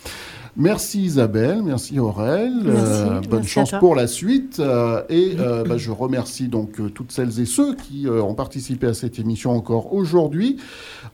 Merci 0.57 1.01
Isabelle, 1.01 1.61
merci 1.63 1.99
Aurel, 1.99 2.53
euh, 2.65 3.19
bonne 3.29 3.43
chance 3.43 3.71
pour 3.77 3.93
la 3.93 4.07
suite. 4.07 4.61
Euh, 4.61 5.03
et 5.09 5.35
euh, 5.37 5.65
bah, 5.65 5.75
je 5.75 5.91
remercie 5.91 6.47
donc 6.47 6.79
toutes 6.93 7.11
celles 7.11 7.41
et 7.41 7.45
ceux 7.45 7.75
qui 7.75 8.07
ont 8.07 8.35
participé 8.35 8.87
à 8.87 8.93
cette 8.93 9.19
émission 9.19 9.51
encore 9.51 9.93
aujourd'hui. 9.93 10.57